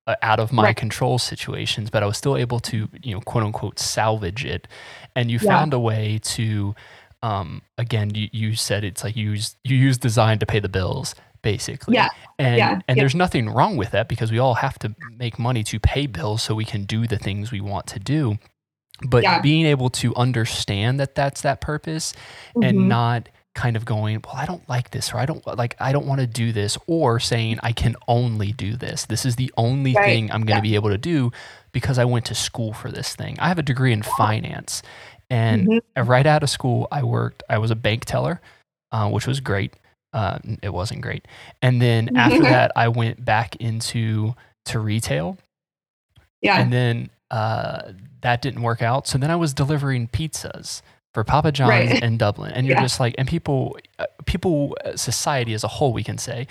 uh, 0.07 0.15
out 0.21 0.39
of 0.39 0.53
my 0.53 0.65
right. 0.65 0.75
control 0.75 1.17
situations, 1.17 1.89
but 1.89 2.03
I 2.03 2.05
was 2.05 2.15
still 2.15 2.37
able 2.37 2.59
to, 2.59 2.87
you 3.01 3.15
know, 3.15 3.21
quote 3.21 3.43
unquote, 3.43 3.79
salvage 3.79 4.45
it. 4.45 4.67
And 5.15 5.31
you 5.31 5.39
yeah. 5.41 5.49
found 5.49 5.73
a 5.73 5.79
way 5.79 6.19
to, 6.23 6.75
um, 7.23 7.61
again, 7.77 8.13
you, 8.13 8.29
you 8.31 8.55
said 8.55 8.83
it's 8.83 9.03
like 9.03 9.15
you 9.15 9.31
use 9.31 9.55
you 9.63 9.75
use 9.75 9.97
design 9.97 10.39
to 10.39 10.45
pay 10.45 10.59
the 10.59 10.69
bills, 10.69 11.15
basically. 11.41 11.95
Yeah. 11.95 12.09
And 12.37 12.57
yeah. 12.57 12.71
and 12.73 12.83
yeah. 12.89 12.95
there's 12.95 13.15
nothing 13.15 13.49
wrong 13.49 13.77
with 13.77 13.91
that 13.91 14.09
because 14.09 14.31
we 14.31 14.39
all 14.39 14.55
have 14.55 14.77
to 14.79 14.93
make 15.17 15.39
money 15.39 15.63
to 15.63 15.79
pay 15.79 16.07
bills 16.07 16.41
so 16.41 16.53
we 16.53 16.65
can 16.65 16.83
do 16.83 17.07
the 17.07 17.17
things 17.17 17.51
we 17.51 17.61
want 17.61 17.87
to 17.87 17.99
do. 17.99 18.37
But 19.01 19.23
yeah. 19.23 19.41
being 19.41 19.65
able 19.65 19.89
to 19.91 20.15
understand 20.15 20.99
that 20.99 21.15
that's 21.15 21.41
that 21.41 21.61
purpose 21.61 22.13
mm-hmm. 22.55 22.63
and 22.63 22.89
not 22.89 23.29
kind 23.53 23.77
of 23.77 23.85
going, 23.85 24.21
well, 24.23 24.35
I 24.35 24.45
don't 24.45 24.67
like 24.67 24.91
this, 24.91 25.13
or 25.13 25.17
I 25.17 25.25
don't 25.25 25.45
like, 25.57 25.75
I 25.79 25.93
don't 25.93 26.05
want 26.05 26.19
to 26.19 26.27
do 26.27 26.51
this, 26.51 26.77
or 26.87 27.19
saying 27.19 27.59
I 27.63 27.71
can 27.71 27.95
only 28.07 28.51
do 28.51 28.75
this. 28.75 29.05
This 29.05 29.25
is 29.25 29.37
the 29.37 29.51
only 29.57 29.93
right. 29.93 30.05
thing 30.05 30.31
I'm 30.31 30.41
going 30.41 30.61
to 30.61 30.67
yeah. 30.67 30.71
be 30.71 30.75
able 30.75 30.89
to 30.89 30.97
do 30.97 31.31
because 31.75 31.99
I 31.99 32.05
went 32.05 32.23
to 32.27 32.35
school 32.35 32.71
for 32.71 32.89
this 32.89 33.17
thing. 33.17 33.35
I 33.37 33.49
have 33.49 33.59
a 33.59 33.61
degree 33.61 33.91
in 33.91 34.01
finance, 34.01 34.81
and 35.29 35.67
mm-hmm. 35.67 36.03
right 36.03 36.25
out 36.25 36.41
of 36.41 36.49
school, 36.49 36.87
I 36.89 37.03
worked. 37.03 37.43
I 37.49 37.57
was 37.57 37.69
a 37.69 37.75
bank 37.75 38.05
teller, 38.05 38.39
uh, 38.93 39.09
which 39.09 39.27
was 39.27 39.41
great. 39.41 39.73
Uh, 40.13 40.39
it 40.63 40.73
wasn't 40.73 41.01
great, 41.01 41.27
and 41.61 41.81
then 41.81 42.15
after 42.15 42.43
that, 42.43 42.71
I 42.77 42.87
went 42.87 43.25
back 43.25 43.57
into 43.57 44.35
to 44.67 44.79
retail. 44.79 45.37
Yeah, 46.41 46.61
and 46.61 46.71
then 46.71 47.09
uh, 47.29 47.91
that 48.21 48.41
didn't 48.41 48.61
work 48.61 48.81
out. 48.81 49.05
So 49.05 49.17
then 49.17 49.29
I 49.29 49.35
was 49.35 49.53
delivering 49.53 50.07
pizzas 50.07 50.81
for 51.15 51.23
Papa 51.23 51.53
John's 51.53 51.69
right. 51.69 52.03
in 52.03 52.17
Dublin, 52.17 52.51
and 52.51 52.67
you're 52.67 52.75
yeah. 52.75 52.81
just 52.81 52.99
like, 52.99 53.15
and 53.17 53.25
people, 53.25 53.77
uh, 53.99 54.05
people, 54.25 54.75
uh, 54.83 54.97
society 54.97 55.53
as 55.53 55.63
a 55.63 55.67
whole, 55.69 55.93
we 55.93 56.03
can 56.03 56.17
say, 56.17 56.45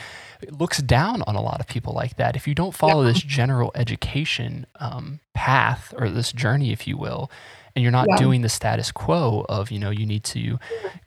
looks 0.50 0.78
down 0.78 1.22
on 1.26 1.36
a 1.36 1.42
lot 1.42 1.60
of 1.60 1.66
people 1.66 1.92
like 1.92 2.16
that. 2.16 2.34
If 2.34 2.48
you 2.48 2.54
don't 2.54 2.74
follow 2.74 3.02
yeah. 3.02 3.12
this 3.12 3.20
general 3.20 3.72
education 3.74 4.64
um, 4.76 5.20
path 5.34 5.92
or 5.98 6.08
this 6.08 6.32
journey, 6.32 6.72
if 6.72 6.86
you 6.86 6.96
will, 6.96 7.30
and 7.76 7.82
you're 7.82 7.92
not 7.92 8.06
yeah. 8.08 8.16
doing 8.16 8.40
the 8.40 8.48
status 8.48 8.90
quo 8.90 9.44
of, 9.50 9.70
you 9.70 9.78
know, 9.78 9.90
you 9.90 10.06
need 10.06 10.24
to 10.24 10.58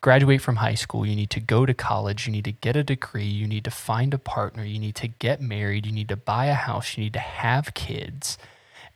graduate 0.01 0.39
from 0.39 0.57
high 0.57 0.75
school, 0.75 1.03
you 1.03 1.15
need 1.15 1.31
to 1.31 1.39
go 1.39 1.65
to 1.65 1.73
college, 1.73 2.27
you 2.27 2.31
need 2.31 2.45
to 2.45 2.51
get 2.51 2.75
a 2.75 2.83
degree, 2.83 3.25
you 3.25 3.47
need 3.47 3.63
to 3.63 3.71
find 3.71 4.13
a 4.13 4.19
partner, 4.19 4.63
you 4.63 4.77
need 4.77 4.95
to 4.97 5.07
get 5.07 5.41
married, 5.41 5.87
you 5.87 5.91
need 5.91 6.09
to 6.09 6.15
buy 6.15 6.45
a 6.45 6.53
house, 6.53 6.95
you 6.95 7.03
need 7.03 7.13
to 7.13 7.19
have 7.19 7.73
kids 7.73 8.37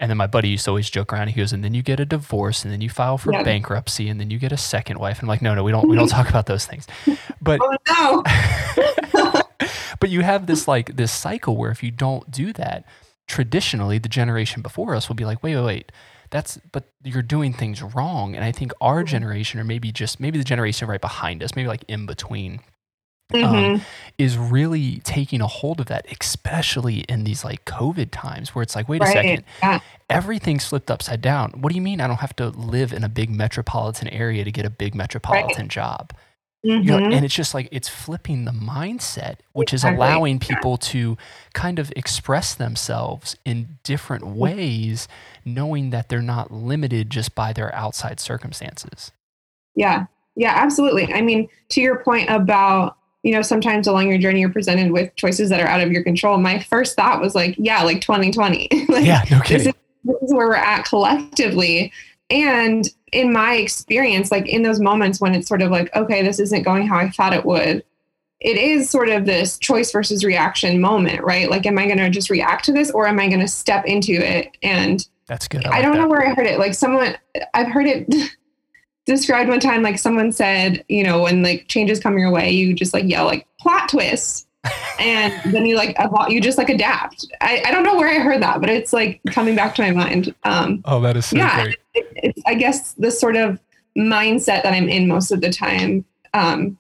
and 0.01 0.09
then 0.09 0.17
my 0.17 0.25
buddy 0.25 0.49
used 0.49 0.65
to 0.65 0.71
always 0.71 0.89
joke 0.89 1.13
around. 1.13 1.27
He 1.27 1.35
goes, 1.35 1.53
and 1.53 1.63
then 1.63 1.75
you 1.75 1.83
get 1.83 1.99
a 1.99 2.05
divorce, 2.05 2.63
and 2.63 2.73
then 2.73 2.81
you 2.81 2.89
file 2.89 3.19
for 3.19 3.31
yeah. 3.31 3.43
bankruptcy, 3.43 4.09
and 4.09 4.19
then 4.19 4.31
you 4.31 4.39
get 4.39 4.51
a 4.51 4.57
second 4.57 4.97
wife. 4.97 5.19
And 5.19 5.25
I'm 5.25 5.29
like, 5.29 5.43
no, 5.43 5.53
no, 5.53 5.63
we 5.63 5.71
don't, 5.71 5.87
we 5.87 5.95
don't 5.95 6.07
talk 6.09 6.27
about 6.27 6.47
those 6.47 6.65
things. 6.65 6.87
But 7.39 7.59
oh, 7.87 8.23
no. 9.13 9.41
but 9.99 10.09
you 10.09 10.21
have 10.21 10.47
this 10.47 10.67
like 10.67 10.95
this 10.95 11.11
cycle 11.11 11.55
where 11.55 11.69
if 11.69 11.83
you 11.83 11.91
don't 11.91 12.31
do 12.31 12.51
that, 12.53 12.83
traditionally 13.27 13.99
the 13.99 14.09
generation 14.09 14.63
before 14.63 14.95
us 14.95 15.07
will 15.07 15.15
be 15.15 15.23
like, 15.23 15.43
wait, 15.43 15.55
wait, 15.55 15.65
wait. 15.65 15.91
That's 16.31 16.57
but 16.71 16.85
you're 17.03 17.21
doing 17.21 17.53
things 17.53 17.83
wrong. 17.83 18.35
And 18.35 18.43
I 18.43 18.51
think 18.51 18.71
our 18.81 19.01
mm-hmm. 19.01 19.07
generation, 19.07 19.59
or 19.59 19.63
maybe 19.63 19.91
just 19.91 20.19
maybe 20.19 20.39
the 20.39 20.43
generation 20.43 20.87
right 20.87 21.01
behind 21.01 21.43
us, 21.43 21.55
maybe 21.55 21.67
like 21.67 21.85
in 21.87 22.07
between, 22.07 22.61
mm-hmm. 23.31 23.75
um, 23.75 23.81
is 24.17 24.37
really 24.37 24.99
taking 24.99 25.41
a 25.41 25.47
hold 25.47 25.79
of 25.79 25.87
that, 25.87 26.05
especially 26.19 26.99
in 27.09 27.23
these 27.23 27.43
like 27.43 27.65
COVID 27.65 28.09
times 28.11 28.53
where 28.53 28.63
it's 28.63 28.75
like, 28.75 28.87
wait 28.87 29.01
right. 29.01 29.09
a 29.09 29.13
second, 29.13 29.43
yeah. 29.61 29.79
everything's 30.09 30.65
flipped 30.65 30.91
upside 30.91 31.21
down. 31.21 31.51
What 31.61 31.69
do 31.71 31.75
you 31.75 31.81
mean 31.81 32.01
I 32.01 32.07
don't 32.07 32.19
have 32.19 32.35
to 32.37 32.49
live 32.49 32.93
in 32.93 33.03
a 33.03 33.09
big 33.09 33.29
metropolitan 33.29 34.07
area 34.09 34.43
to 34.43 34.51
get 34.51 34.65
a 34.65 34.69
big 34.69 34.95
metropolitan 34.95 35.63
right. 35.63 35.69
job? 35.69 36.13
Mm-hmm. 36.65 36.83
You 36.83 36.91
know, 36.91 36.97
mm-hmm. 36.99 37.13
and 37.13 37.25
it's 37.25 37.33
just 37.33 37.55
like 37.55 37.67
it's 37.71 37.89
flipping 37.89 38.45
the 38.45 38.51
mindset, 38.51 39.37
which 39.53 39.73
is 39.73 39.83
allowing 39.83 40.37
people 40.37 40.77
to 40.77 41.17
kind 41.53 41.79
of 41.79 41.91
express 41.95 42.53
themselves 42.53 43.35
in 43.45 43.79
different 43.81 44.23
mm-hmm. 44.23 44.37
ways, 44.37 45.07
knowing 45.43 45.89
that 45.89 46.09
they're 46.09 46.21
not 46.21 46.51
limited 46.51 47.09
just 47.09 47.33
by 47.33 47.51
their 47.51 47.73
outside 47.73 48.19
circumstances. 48.19 49.11
Yeah, 49.75 50.05
yeah, 50.35 50.53
absolutely. 50.55 51.11
I 51.11 51.21
mean, 51.21 51.49
to 51.69 51.81
your 51.81 52.03
point 52.03 52.29
about 52.29 52.97
you 53.23 53.31
know, 53.31 53.41
sometimes 53.41 53.87
along 53.87 54.09
your 54.09 54.17
journey, 54.17 54.39
you're 54.39 54.51
presented 54.51 54.91
with 54.91 55.15
choices 55.15 55.49
that 55.49 55.61
are 55.61 55.67
out 55.67 55.81
of 55.81 55.91
your 55.91 56.03
control. 56.03 56.37
My 56.37 56.59
first 56.59 56.95
thought 56.95 57.21
was 57.21 57.35
like, 57.35 57.55
yeah, 57.57 57.83
like 57.83 58.01
2020. 58.01 58.67
like, 58.89 59.05
yeah, 59.05 59.23
no 59.29 59.41
kidding. 59.41 59.57
This 59.57 59.67
is, 59.67 59.73
this 60.03 60.21
is 60.23 60.33
where 60.33 60.47
we're 60.47 60.55
at 60.55 60.85
collectively. 60.85 61.91
And 62.29 62.89
in 63.11 63.31
my 63.31 63.55
experience, 63.55 64.31
like 64.31 64.47
in 64.47 64.63
those 64.63 64.79
moments 64.79 65.21
when 65.21 65.35
it's 65.35 65.47
sort 65.47 65.61
of 65.61 65.69
like, 65.69 65.93
okay, 65.95 66.23
this 66.23 66.39
isn't 66.39 66.63
going 66.63 66.87
how 66.87 66.97
I 66.97 67.09
thought 67.09 67.33
it 67.33 67.45
would, 67.45 67.83
it 68.39 68.57
is 68.57 68.89
sort 68.89 69.09
of 69.09 69.25
this 69.25 69.59
choice 69.59 69.91
versus 69.91 70.23
reaction 70.23 70.81
moment, 70.81 71.21
right? 71.21 71.49
Like, 71.49 71.67
am 71.67 71.77
I 71.77 71.85
going 71.85 71.99
to 71.99 72.09
just 72.09 72.31
react 72.31 72.65
to 72.65 72.71
this 72.71 72.89
or 72.89 73.05
am 73.05 73.19
I 73.19 73.27
going 73.27 73.41
to 73.41 73.47
step 73.47 73.85
into 73.85 74.13
it? 74.13 74.57
And 74.63 75.07
that's 75.27 75.47
good. 75.47 75.63
I, 75.65 75.69
like 75.69 75.79
I 75.79 75.81
don't 75.83 75.93
that. 75.93 75.99
know 75.99 76.07
where 76.07 76.27
I 76.27 76.33
heard 76.33 76.47
it. 76.47 76.57
Like, 76.57 76.73
someone, 76.73 77.15
I've 77.53 77.67
heard 77.67 77.85
it 77.85 78.07
described 79.11 79.49
one 79.49 79.59
time 79.59 79.83
like 79.83 79.99
someone 79.99 80.31
said, 80.31 80.83
you 80.87 81.03
know, 81.03 81.21
when 81.23 81.43
like 81.43 81.67
changes 81.67 81.99
come 81.99 82.17
your 82.17 82.31
way, 82.31 82.49
you 82.49 82.73
just 82.73 82.93
like 82.93 83.07
yell 83.07 83.25
like 83.25 83.47
plot 83.59 83.89
twist. 83.89 84.47
and 84.99 85.33
then 85.53 85.65
you 85.65 85.75
like 85.75 85.97
you 86.29 86.39
just 86.39 86.57
like 86.57 86.69
adapt. 86.69 87.25
I, 87.41 87.63
I 87.65 87.71
don't 87.71 87.83
know 87.83 87.95
where 87.95 88.09
I 88.09 88.19
heard 88.19 88.43
that, 88.43 88.61
but 88.61 88.69
it's 88.69 88.93
like 88.93 89.19
coming 89.31 89.55
back 89.55 89.73
to 89.75 89.81
my 89.81 89.91
mind. 89.91 90.35
Um, 90.43 90.83
oh, 90.85 91.01
that 91.01 91.17
is 91.17 91.25
so 91.25 91.37
yeah. 91.37 91.65
It, 91.95 92.07
it's 92.15 92.41
I 92.45 92.53
guess 92.53 92.93
the 92.93 93.09
sort 93.09 93.35
of 93.35 93.59
mindset 93.97 94.63
that 94.63 94.73
I'm 94.73 94.87
in 94.87 95.07
most 95.07 95.31
of 95.31 95.41
the 95.41 95.51
time. 95.51 96.05
Um, 96.35 96.77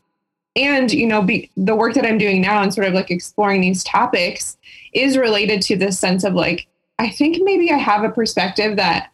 and 0.55 0.91
you 0.91 1.07
know, 1.07 1.23
be, 1.23 1.49
the 1.57 1.75
work 1.75 1.95
that 1.95 2.05
I'm 2.05 2.19
doing 2.19 2.41
now 2.41 2.61
and 2.61 2.71
sort 2.71 2.87
of 2.87 2.93
like 2.93 3.09
exploring 3.09 3.61
these 3.61 3.83
topics 3.83 4.57
is 4.93 5.17
related 5.17 5.61
to 5.63 5.75
this 5.75 5.97
sense 5.97 6.23
of 6.23 6.33
like 6.33 6.67
I 6.99 7.09
think 7.09 7.39
maybe 7.41 7.71
I 7.71 7.77
have 7.77 8.03
a 8.03 8.11
perspective 8.11 8.75
that 8.75 9.11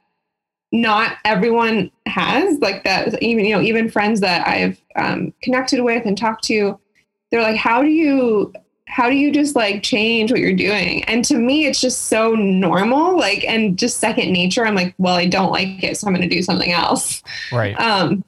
not 0.71 1.17
everyone 1.23 1.89
has 2.05 2.59
like 2.59 2.83
that 2.83 3.21
even 3.21 3.45
you 3.45 3.55
know 3.55 3.61
even 3.61 3.89
friends 3.89 4.19
that 4.19 4.45
i've 4.47 4.81
um, 4.95 5.33
connected 5.41 5.81
with 5.81 6.05
and 6.05 6.17
talked 6.17 6.43
to 6.43 6.77
they're 7.31 7.41
like 7.41 7.55
how 7.55 7.81
do 7.81 7.89
you 7.89 8.53
how 8.87 9.09
do 9.09 9.15
you 9.15 9.31
just 9.31 9.55
like 9.55 9.83
change 9.83 10.31
what 10.31 10.39
you're 10.39 10.55
doing? 10.55 11.03
And 11.03 11.23
to 11.25 11.37
me 11.37 11.65
it's 11.65 11.81
just 11.81 12.03
so 12.03 12.33
normal 12.33 13.17
like 13.17 13.43
and 13.43 13.77
just 13.77 13.97
second 13.97 14.31
nature. 14.31 14.65
I'm 14.65 14.75
like 14.75 14.95
well 14.97 15.15
i 15.15 15.25
don't 15.25 15.51
like 15.51 15.83
it 15.83 15.97
so 15.97 16.07
i'm 16.07 16.13
going 16.13 16.27
to 16.27 16.33
do 16.33 16.41
something 16.41 16.71
else. 16.71 17.21
Right. 17.51 17.77
Um 17.79 18.23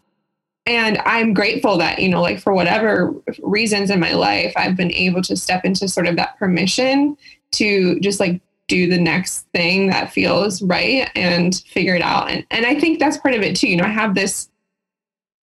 and 0.66 1.00
i'm 1.06 1.34
grateful 1.34 1.78
that 1.78 2.00
you 2.00 2.10
know 2.10 2.22
like 2.22 2.40
for 2.40 2.54
whatever 2.54 3.16
reasons 3.42 3.90
in 3.90 4.00
my 4.00 4.12
life 4.12 4.52
i've 4.58 4.76
been 4.76 4.92
able 4.92 5.22
to 5.22 5.36
step 5.36 5.64
into 5.64 5.88
sort 5.88 6.06
of 6.06 6.18
that 6.18 6.38
permission 6.38 7.18
to 7.52 7.98
just 8.02 8.20
like 8.20 8.42
do 8.70 8.88
the 8.88 8.98
next 8.98 9.48
thing 9.54 9.88
that 9.88 10.14
feels 10.14 10.62
right 10.62 11.10
and 11.16 11.56
figure 11.68 11.96
it 11.96 12.02
out. 12.02 12.30
And 12.32 12.46
and 12.52 12.66
I 12.66 12.80
think 12.80 13.00
that's 13.00 13.18
part 13.18 13.36
of 13.36 13.42
it 13.42 13.56
too. 13.58 13.68
You 13.68 13.76
know, 13.78 13.84
I 13.84 13.90
have 13.90 14.16
this 14.16 14.50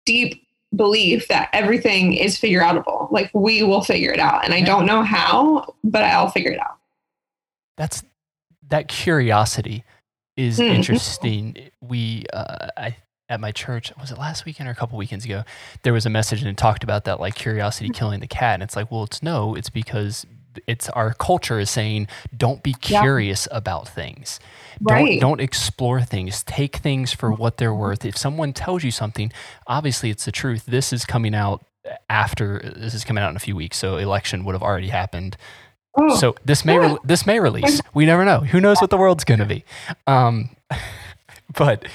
deep 0.04 0.46
belief 0.74 1.26
that 1.28 1.48
everything 1.52 2.12
is 2.14 2.36
figure 2.38 2.60
outable. 2.60 3.10
Like 3.10 3.30
we 3.34 3.62
will 3.62 3.82
figure 3.82 4.12
it 4.12 4.20
out. 4.20 4.44
And 4.44 4.52
I 4.54 4.60
don't 4.60 4.86
know 4.86 5.02
how, 5.02 5.74
but 5.82 6.04
I'll 6.04 6.30
figure 6.30 6.52
it 6.52 6.60
out. 6.60 6.76
That's 7.76 8.04
that 8.68 8.88
curiosity 8.88 9.84
is 10.36 10.58
Mhm. 10.58 10.70
interesting. 10.74 11.70
We, 11.80 12.24
uh, 12.32 12.68
I, 12.76 12.96
at 13.28 13.40
my 13.40 13.52
church, 13.52 13.92
was 13.98 14.10
it 14.10 14.18
last 14.18 14.44
weekend 14.44 14.68
or 14.68 14.72
a 14.72 14.74
couple 14.74 14.98
weekends 14.98 15.24
ago? 15.24 15.44
There 15.82 15.92
was 15.92 16.04
a 16.04 16.10
message 16.10 16.40
and 16.42 16.50
it 16.50 16.56
talked 16.56 16.84
about 16.84 17.04
that, 17.04 17.20
like 17.20 17.34
curiosity 17.34 17.88
killing 17.90 18.20
the 18.20 18.26
cat. 18.26 18.54
And 18.54 18.62
it's 18.62 18.76
like, 18.76 18.90
well, 18.90 19.04
it's 19.04 19.22
no, 19.22 19.54
it's 19.54 19.70
because 19.70 20.26
it's 20.66 20.88
our 20.90 21.12
culture 21.14 21.58
is 21.60 21.70
saying, 21.70 22.08
don't 22.36 22.62
be 22.62 22.74
Yeah. 22.86 23.00
curious 23.02 23.46
about 23.50 23.88
things. 23.88 24.38
Right. 24.80 25.20
Don't, 25.20 25.30
don't 25.30 25.40
explore 25.40 26.02
things. 26.02 26.42
Take 26.42 26.76
things 26.76 27.12
for 27.12 27.32
what 27.32 27.56
they're 27.56 27.74
worth. 27.74 28.04
If 28.04 28.16
someone 28.16 28.52
tells 28.52 28.84
you 28.84 28.90
something, 28.90 29.32
obviously 29.66 30.10
it's 30.10 30.24
the 30.26 30.32
truth. 30.32 30.66
This 30.66 30.92
is 30.92 31.04
coming 31.04 31.34
out 31.34 31.64
after 32.10 32.58
this 32.76 32.94
is 32.94 33.04
coming 33.04 33.22
out 33.22 33.30
in 33.30 33.36
a 33.36 33.40
few 33.40 33.54
weeks, 33.56 33.76
so 33.76 33.96
election 33.96 34.44
would 34.44 34.54
have 34.54 34.62
already 34.62 34.88
happened. 34.88 35.36
Oh, 35.98 36.16
So 36.16 36.34
this 36.44 36.64
may 36.64 36.78
re- 36.78 36.98
this 37.04 37.24
may 37.26 37.40
release. 37.40 37.80
We 37.94 38.04
never 38.06 38.24
know. 38.24 38.40
Who 38.40 38.60
knows 38.60 38.80
what 38.80 38.90
the 38.90 38.96
world's 38.98 39.24
going 39.24 39.38
to 39.40 39.46
be? 39.46 39.64
Um, 40.06 40.50
but 41.56 41.86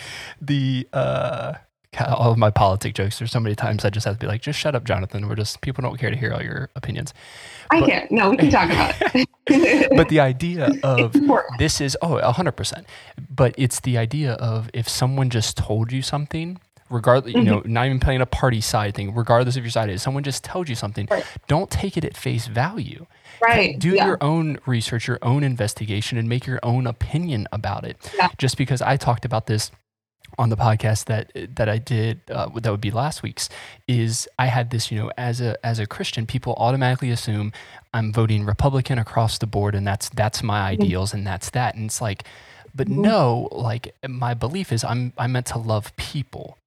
the 0.41 0.87
uh, 0.93 1.53
all 2.07 2.31
of 2.31 2.37
my 2.37 2.49
politic 2.49 2.93
jokes. 2.93 3.19
There's 3.19 3.31
so 3.31 3.39
many 3.39 3.55
times 3.55 3.83
I 3.83 3.89
just 3.89 4.05
have 4.05 4.15
to 4.15 4.19
be 4.19 4.27
like, 4.27 4.41
just 4.41 4.57
shut 4.57 4.75
up, 4.75 4.85
Jonathan. 4.85 5.27
We're 5.27 5.35
just 5.35 5.61
people 5.61 5.81
don't 5.81 5.97
care 5.97 6.09
to 6.09 6.15
hear 6.15 6.33
all 6.33 6.41
your 6.41 6.69
opinions. 6.75 7.13
I 7.69 7.79
but- 7.81 7.89
can't. 7.89 8.11
No, 8.11 8.29
we 8.29 8.37
can 8.37 8.49
talk 8.49 8.69
about 8.69 8.95
it. 9.15 9.27
But 9.95 10.07
the 10.07 10.21
idea 10.21 10.69
of 10.83 11.13
this 11.57 11.81
is 11.81 11.97
oh 12.01 12.19
100% 12.23 12.85
but 13.29 13.53
it's 13.57 13.79
the 13.81 13.97
idea 13.97 14.33
of 14.33 14.69
if 14.73 14.87
someone 14.87 15.29
just 15.29 15.57
told 15.57 15.91
you 15.91 16.01
something 16.01 16.59
regardless 16.89 17.33
you 17.33 17.41
know 17.41 17.59
mm-hmm. 17.59 17.73
not 17.73 17.85
even 17.85 17.99
playing 17.99 18.21
a 18.21 18.25
party 18.25 18.61
side 18.61 18.93
thing 18.95 19.13
regardless 19.13 19.57
of 19.57 19.63
your 19.63 19.71
side 19.71 19.89
is 19.89 20.01
someone 20.01 20.23
just 20.23 20.43
told 20.43 20.69
you 20.69 20.75
something 20.75 21.07
Right. 21.09 21.25
don't 21.47 21.69
take 21.69 21.97
it 21.97 22.05
at 22.05 22.15
face 22.15 22.47
value 22.47 23.05
Right. 23.41 23.77
do 23.77 23.95
yeah. 23.95 24.05
your 24.07 24.17
own 24.21 24.57
research 24.65 25.07
your 25.07 25.19
own 25.21 25.43
investigation 25.43 26.17
and 26.17 26.29
make 26.29 26.45
your 26.45 26.59
own 26.63 26.87
opinion 26.87 27.47
about 27.51 27.83
it 27.83 27.97
Yeah. 28.15 28.29
just 28.37 28.57
because 28.57 28.81
i 28.81 28.95
talked 28.97 29.25
about 29.25 29.47
this 29.47 29.71
on 30.37 30.49
the 30.49 30.57
podcast 30.57 31.05
that 31.05 31.31
that 31.55 31.67
I 31.69 31.77
did 31.77 32.21
uh, 32.31 32.49
that 32.55 32.71
would 32.71 32.81
be 32.81 32.91
last 32.91 33.21
week's 33.23 33.49
is 33.87 34.27
I 34.39 34.47
had 34.47 34.69
this 34.69 34.91
you 34.91 34.99
know 34.99 35.11
as 35.17 35.41
a 35.41 35.57
as 35.65 35.79
a 35.79 35.85
Christian 35.85 36.25
people 36.25 36.53
automatically 36.57 37.11
assume 37.11 37.51
I'm 37.93 38.11
voting 38.13 38.45
Republican 38.45 38.97
across 38.97 39.37
the 39.37 39.47
board 39.47 39.75
and 39.75 39.85
that's 39.85 40.09
that's 40.09 40.41
my 40.43 40.61
ideals 40.61 41.13
and 41.13 41.25
that's 41.27 41.49
that 41.51 41.75
and 41.75 41.85
it's 41.85 42.01
like 42.01 42.23
but 42.73 42.87
Mhm. 42.87 42.97
no 43.03 43.49
like 43.51 43.93
my 44.07 44.33
belief 44.33 44.71
is 44.71 44.83
I'm 44.83 45.13
I'm 45.17 45.33
meant 45.33 45.47
to 45.47 45.57
love 45.57 45.95
people 45.97 46.57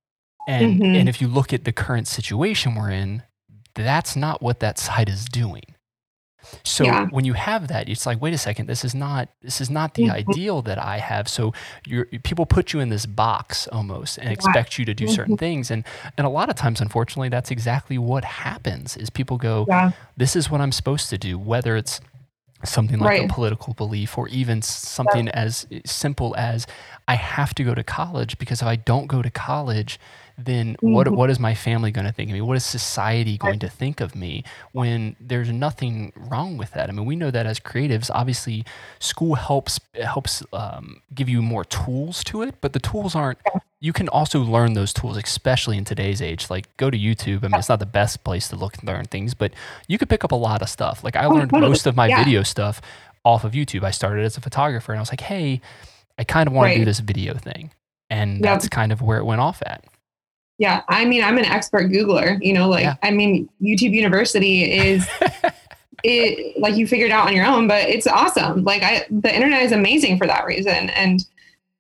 and 0.47 0.81
Mhm. 0.81 0.97
and 1.01 1.09
if 1.09 1.21
you 1.23 1.29
look 1.29 1.53
at 1.53 1.65
the 1.65 1.73
current 1.73 2.07
situation 2.07 2.75
we're 2.75 2.91
in 2.91 3.23
that's 3.75 4.15
not 4.15 4.41
what 4.43 4.61
that 4.61 4.79
side 4.79 5.09
is 5.09 5.25
doing 5.25 5.65
so 6.63 6.85
Yeah. 6.85 7.07
when 7.07 7.25
you 7.25 7.33
have 7.35 7.69
that 7.69 7.89
it's 7.89 8.07
like 8.07 8.21
wait 8.21 8.35
a 8.35 8.39
second 8.39 8.67
this 8.67 8.85
is 8.85 8.95
not 8.95 9.29
this 9.43 9.61
is 9.61 9.71
not 9.71 9.95
the 9.95 10.05
Mhm. 10.05 10.13
ideal 10.13 10.63
that 10.63 10.79
i 10.79 10.99
have 10.99 11.29
so 11.29 11.53
you're, 11.87 12.07
people 12.23 12.47
put 12.47 12.73
you 12.73 12.81
in 12.81 12.89
this 12.89 13.07
box 13.07 13.67
almost 13.69 14.19
and 14.19 14.27
Yeah. 14.29 14.33
expect 14.33 14.79
you 14.79 14.85
to 14.85 14.95
do 14.95 15.07
certain 15.09 15.37
Mhm. 15.37 15.41
things 15.41 15.71
and 15.71 15.85
and 16.17 16.27
a 16.27 16.31
lot 16.31 16.49
of 16.51 16.57
times 16.57 16.81
unfortunately 16.81 17.29
that's 17.29 17.51
exactly 17.51 17.99
what 17.99 18.25
happens 18.25 18.97
is 18.97 19.11
people 19.11 19.37
go 19.39 19.67
Yeah. 19.69 19.91
this 20.17 20.37
is 20.37 20.51
what 20.51 20.61
i'm 20.61 20.73
supposed 20.73 21.09
to 21.11 21.19
do 21.19 21.39
whether 21.39 21.77
it's 21.77 22.01
something 22.65 22.99
like 22.99 23.09
Right. 23.21 23.31
a 23.31 23.33
political 23.33 23.75
belief 23.75 24.17
or 24.17 24.27
even 24.29 24.63
something 24.63 25.29
as 25.29 25.67
simple 25.85 26.35
as 26.39 26.67
i 27.07 27.15
have 27.15 27.55
to 27.57 27.63
go 27.65 27.75
to 27.75 27.85
college 27.85 28.39
because 28.39 28.63
if 28.63 28.69
i 28.69 28.77
don't 28.77 29.07
go 29.07 29.21
to 29.21 29.29
college 29.31 29.99
then 30.37 30.77
what 30.81 31.07
Mhm. 31.07 31.15
what 31.17 31.31
is 31.31 31.39
my 31.39 31.55
family 31.55 31.91
going 31.91 32.07
to 32.07 32.13
think 32.13 32.29
of 32.31 32.35
me? 32.35 32.41
What 32.41 32.57
is 32.57 32.65
society 32.65 33.39
going 33.39 33.59
to 33.61 33.69
think 33.69 34.01
of 34.01 34.15
me 34.17 34.43
when 34.73 35.15
there's 35.21 35.51
nothing 35.51 36.13
wrong 36.17 36.57
with 36.57 36.73
that? 36.73 36.89
I 36.89 36.93
mean 36.93 37.07
we 37.07 37.17
know 37.17 37.31
that 37.31 37.47
as 37.47 37.61
creatives 37.61 38.11
obviously 38.13 38.65
school 38.99 39.35
helps 39.37 39.79
helps 40.03 40.43
um, 40.53 41.03
give 41.15 41.29
you 41.29 41.41
more 41.43 41.65
tools 41.65 42.25
to 42.25 42.43
it 42.43 42.55
but 42.61 42.73
the 42.73 42.81
tools 42.81 43.15
aren't 43.15 43.39
you 43.81 43.93
can 43.93 44.09
also 44.09 44.41
learn 44.41 44.73
those 44.73 44.93
tools 44.93 45.17
especially 45.17 45.77
in 45.77 45.85
today's 45.85 46.21
age. 46.23 46.49
Like 46.51 46.75
go 46.79 46.91
to 46.91 46.99
youtube. 46.99 47.45
I 47.45 47.49
mean 47.49 47.59
it's 47.59 47.69
not 47.69 47.79
the 47.81 47.87
best 47.87 48.25
place 48.25 48.49
to 48.49 48.57
look 48.57 48.77
and 48.79 48.85
learn 48.89 49.05
things 49.05 49.35
but 49.35 49.53
you 49.89 49.99
could 49.99 50.09
pick 50.09 50.25
up 50.25 50.33
a 50.33 50.37
lot 50.37 50.63
of 50.63 50.69
stuff. 50.69 51.05
Like 51.05 51.17
i 51.17 51.25
Oh, 51.27 51.31
learned 51.31 51.53
most 51.53 51.87
of 51.87 51.95
my 51.95 52.09
Yeah. 52.09 52.19
video 52.19 52.43
stuff 52.43 52.81
off 53.25 53.45
of 53.45 53.53
youtube. 53.53 53.85
I 53.85 53.91
started 53.93 54.25
as 54.25 54.37
a 54.37 54.41
photographer 54.41 54.93
and 54.93 54.99
i 54.99 55.03
was 55.03 55.11
like 55.11 55.21
hey 55.21 55.61
i 56.19 56.25
kind 56.25 56.47
of 56.49 56.53
want 56.55 56.73
to 56.73 56.79
do 56.81 56.85
this 56.85 56.99
video 57.01 57.35
thing. 57.35 57.71
And 58.11 58.35
Yep. 58.37 58.43
that's 58.43 58.69
kind 58.69 58.91
of 58.93 59.01
where 59.01 59.19
it 59.19 59.25
went 59.25 59.41
off 59.41 59.63
at 59.67 59.85
Yeah, 60.59 60.83
I 60.89 61.05
mean, 61.05 61.25
I'm 61.25 61.39
an 61.39 61.45
expert 61.45 61.91
Googler. 61.91 62.39
You 62.43 62.53
know, 62.53 62.69
like 62.69 62.85
Yeah. 62.85 62.97
I 63.03 63.11
mean, 63.11 63.49
YouTube 63.61 63.93
University 63.93 64.71
is 64.71 65.07
it 66.05 66.59
like 66.61 66.77
you 66.77 66.87
figured 66.87 67.11
out 67.11 67.27
on 67.27 67.35
your 67.35 67.47
own, 67.47 67.67
but 67.67 67.89
it's 67.89 68.07
awesome. 68.07 68.63
Like 68.63 68.83
I, 68.83 69.07
the 69.11 69.35
internet 69.35 69.63
is 69.63 69.73
amazing 69.73 70.19
for 70.19 70.27
that 70.27 70.45
reason. 70.45 70.91
And 70.91 71.25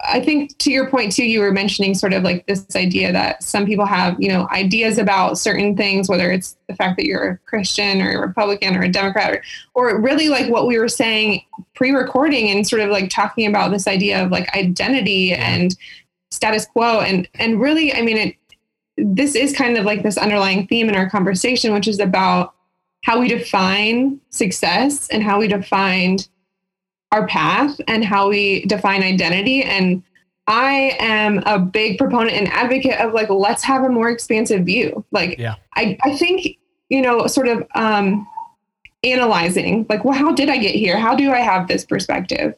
I 0.00 0.20
think 0.20 0.58
to 0.58 0.70
your 0.70 0.90
point 0.90 1.12
too, 1.12 1.24
you 1.24 1.40
were 1.40 1.52
mentioning 1.52 1.94
sort 1.94 2.12
of 2.12 2.24
like 2.24 2.46
this 2.46 2.66
idea 2.74 3.12
that 3.12 3.42
some 3.42 3.64
people 3.64 3.86
have, 3.86 4.20
you 4.20 4.28
know, 4.28 4.48
ideas 4.50 4.98
about 4.98 5.38
certain 5.38 5.76
things, 5.76 6.08
whether 6.08 6.32
it's 6.32 6.56
the 6.68 6.74
fact 6.74 6.96
that 6.96 7.06
you're 7.06 7.28
a 7.28 7.38
Christian 7.38 8.02
or 8.02 8.12
a 8.12 8.26
Republican 8.26 8.76
or 8.76 8.82
a 8.82 8.88
Democrat, 8.88 9.40
or, 9.74 9.90
or 9.90 10.00
really 10.00 10.28
like 10.28 10.50
what 10.50 10.66
we 10.66 10.78
were 10.78 10.88
saying 10.88 11.42
pre-recording 11.74 12.50
and 12.50 12.66
sort 12.66 12.82
of 12.82 12.90
like 12.90 13.08
talking 13.08 13.46
about 13.46 13.70
this 13.70 13.86
idea 13.86 14.24
of 14.24 14.30
like 14.30 14.54
identity 14.56 15.32
and 15.32 15.76
status 16.30 16.66
quo 16.66 17.00
and 17.00 17.28
and 17.36 17.60
really 17.60 17.94
i 17.94 18.02
mean 18.02 18.16
it 18.16 18.34
this 18.96 19.34
is 19.34 19.54
kind 19.56 19.76
of 19.76 19.84
like 19.84 20.02
this 20.02 20.16
underlying 20.16 20.66
theme 20.66 20.88
in 20.88 20.94
our 20.94 21.08
conversation 21.08 21.72
which 21.72 21.88
is 21.88 21.98
about 21.98 22.54
how 23.04 23.20
we 23.20 23.28
define 23.28 24.20
success 24.30 25.08
and 25.08 25.22
how 25.22 25.38
we 25.38 25.48
define 25.48 26.18
our 27.12 27.26
path 27.26 27.80
and 27.86 28.04
how 28.04 28.28
we 28.28 28.64
define 28.66 29.02
identity 29.02 29.62
and 29.62 30.02
i 30.46 30.96
am 31.00 31.38
a 31.46 31.58
big 31.58 31.98
proponent 31.98 32.32
and 32.36 32.48
advocate 32.48 32.98
of 33.00 33.12
like 33.12 33.30
let's 33.30 33.62
have 33.62 33.84
a 33.84 33.88
more 33.88 34.10
expansive 34.10 34.64
view 34.64 35.04
like 35.10 35.38
Yeah. 35.38 35.56
i 35.74 35.96
i 36.04 36.16
think 36.16 36.58
you 36.88 37.02
know 37.02 37.26
sort 37.26 37.48
of 37.48 37.66
um 37.74 38.26
analyzing 39.02 39.84
like 39.88 40.04
well 40.04 40.14
how 40.14 40.32
did 40.32 40.48
i 40.48 40.56
get 40.56 40.74
here 40.74 40.98
how 40.98 41.14
do 41.14 41.30
i 41.30 41.40
have 41.40 41.68
this 41.68 41.84
perspective 41.84 42.54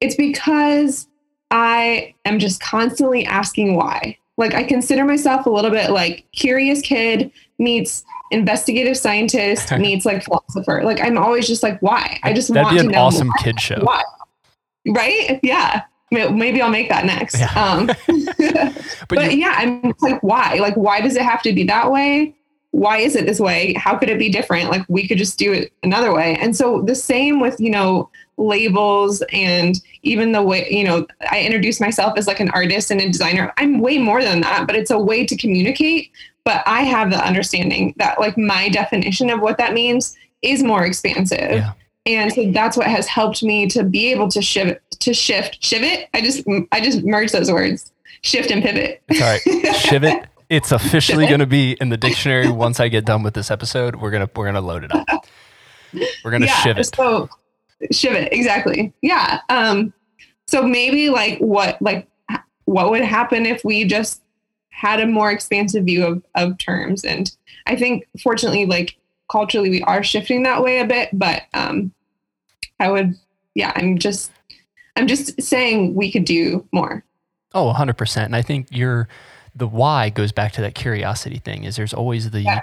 it's 0.00 0.14
because 0.14 1.08
I 1.50 2.14
am 2.24 2.38
just 2.38 2.60
constantly 2.60 3.24
asking 3.24 3.74
why. 3.74 4.18
Like 4.38 4.54
I 4.54 4.62
consider 4.62 5.04
myself 5.04 5.44
a 5.44 5.50
little 5.50 5.70
bit 5.70 5.90
like 5.90 6.24
curious 6.32 6.80
kid 6.80 7.30
meets 7.58 8.04
investigative 8.30 8.96
scientist 8.96 9.70
meets 9.78 10.06
like 10.06 10.24
philosopher. 10.24 10.82
Like 10.84 11.00
I'm 11.00 11.18
always 11.18 11.46
just 11.46 11.62
like 11.62 11.80
why? 11.82 12.18
I 12.22 12.32
just 12.32 12.48
that'd 12.48 12.62
want 12.62 12.76
be 12.76 12.80
to 12.80 12.86
an 12.86 12.92
know 12.92 13.02
awesome 13.02 13.28
why. 13.28 13.42
kid 13.42 13.60
show 13.60 13.80
why. 13.82 14.02
Right? 14.86 15.40
Yeah. 15.42 15.82
Maybe 16.10 16.62
I'll 16.62 16.70
make 16.70 16.88
that 16.88 17.04
next. 17.04 17.38
Yeah. 17.38 17.52
Um, 17.52 17.86
but, 18.06 18.74
but 19.08 19.32
you, 19.32 19.40
yeah, 19.40 19.54
I'm 19.58 19.92
like, 20.00 20.22
why? 20.22 20.54
Like, 20.54 20.74
why 20.74 21.02
does 21.02 21.16
it 21.16 21.22
have 21.22 21.42
to 21.42 21.52
be 21.52 21.64
that 21.64 21.90
way? 21.90 22.34
Why 22.70 22.98
is 22.98 23.14
it 23.14 23.26
this 23.26 23.38
way? 23.38 23.74
How 23.74 23.98
could 23.98 24.08
it 24.08 24.18
be 24.18 24.30
different? 24.30 24.70
Like, 24.70 24.86
we 24.88 25.06
could 25.06 25.18
just 25.18 25.38
do 25.38 25.52
it 25.52 25.72
another 25.82 26.14
way. 26.14 26.38
And 26.40 26.56
so 26.56 26.80
the 26.80 26.94
same 26.94 27.40
with, 27.40 27.60
you 27.60 27.70
know, 27.70 28.08
labels 28.38 29.22
and 29.32 29.80
even 30.02 30.32
the 30.32 30.42
way, 30.42 30.66
you 30.70 30.84
know, 30.84 31.06
I 31.30 31.42
introduce 31.42 31.80
myself 31.80 32.16
as 32.16 32.26
like 32.26 32.40
an 32.40 32.50
artist 32.50 32.90
and 32.90 33.00
a 33.00 33.06
designer. 33.06 33.52
I'm 33.58 33.80
way 33.80 33.98
more 33.98 34.22
than 34.22 34.40
that, 34.42 34.66
but 34.66 34.76
it's 34.76 34.90
a 34.90 34.98
way 34.98 35.26
to 35.26 35.36
communicate. 35.36 36.10
But 36.44 36.62
I 36.66 36.82
have 36.82 37.10
the 37.10 37.24
understanding 37.24 37.94
that 37.98 38.18
like 38.20 38.38
my 38.38 38.68
definition 38.68 39.28
of 39.30 39.40
what 39.40 39.58
that 39.58 39.74
means 39.74 40.16
is 40.42 40.62
more 40.62 40.86
expansive. 40.86 41.50
Yeah. 41.50 41.72
And 42.06 42.32
so 42.32 42.50
that's 42.52 42.76
what 42.76 42.86
has 42.86 43.06
helped 43.06 43.42
me 43.42 43.66
to 43.68 43.84
be 43.84 44.10
able 44.10 44.28
to 44.30 44.40
shift 44.40 44.80
to 45.00 45.12
shift, 45.12 45.62
shift. 45.62 46.08
I 46.14 46.20
just 46.22 46.44
I 46.72 46.80
just 46.80 47.04
merged 47.04 47.34
those 47.34 47.52
words. 47.52 47.92
Shift 48.22 48.50
and 48.50 48.62
pivot. 48.62 49.02
all 49.12 49.20
right 49.20 49.40
shivet 49.76 50.26
it's 50.48 50.72
officially 50.72 51.26
going 51.28 51.38
to 51.38 51.46
be 51.46 51.76
in 51.80 51.88
the 51.88 51.96
dictionary 51.96 52.50
once 52.50 52.80
i 52.80 52.88
get 52.88 53.04
done 53.04 53.22
with 53.22 53.32
this 53.32 53.48
episode 53.48 53.94
we're 53.94 54.10
going 54.10 54.26
to 54.26 54.32
we're 54.34 54.44
going 54.44 54.56
to 54.56 54.60
load 54.60 54.82
it 54.82 54.92
up 54.92 55.06
we're 56.24 56.30
going 56.30 56.40
to 56.40 56.48
yeah, 56.48 56.60
shiv 56.62 56.78
it 56.78 56.94
So 56.94 57.28
shiv 57.92 58.12
it, 58.12 58.32
exactly. 58.32 58.92
Yeah. 59.02 59.40
Um, 59.48 59.92
so 60.46 60.62
maybe 60.62 61.10
like 61.10 61.38
what 61.38 61.80
like 61.82 62.08
what 62.64 62.90
would 62.90 63.02
happen 63.04 63.46
if 63.46 63.64
we 63.64 63.84
just 63.84 64.22
had 64.70 65.00
a 65.00 65.06
more 65.06 65.30
expansive 65.30 65.84
view 65.84 66.04
of, 66.04 66.22
of 66.34 66.58
terms? 66.58 67.04
And 67.04 67.30
I 67.66 67.76
think 67.76 68.06
fortunately, 68.22 68.66
like 68.66 68.96
culturally 69.30 69.70
we 69.70 69.82
are 69.82 70.02
shifting 70.02 70.42
that 70.44 70.62
way 70.62 70.80
a 70.80 70.86
bit, 70.86 71.10
but 71.12 71.42
um 71.54 71.92
I 72.80 72.90
would 72.90 73.14
yeah, 73.54 73.72
I'm 73.74 73.98
just 73.98 74.30
I'm 74.96 75.06
just 75.06 75.40
saying 75.42 75.94
we 75.94 76.10
could 76.10 76.24
do 76.24 76.66
more. 76.72 77.04
Oh, 77.54 77.72
100%. 77.72 78.24
And 78.24 78.36
I 78.36 78.42
think 78.42 78.68
your 78.70 79.08
the 79.54 79.66
why 79.66 80.10
goes 80.10 80.32
back 80.32 80.52
to 80.52 80.60
that 80.60 80.74
curiosity 80.74 81.38
thing 81.38 81.64
is 81.64 81.76
there's 81.76 81.94
always 81.94 82.30
the 82.30 82.42
Yeah. 82.42 82.60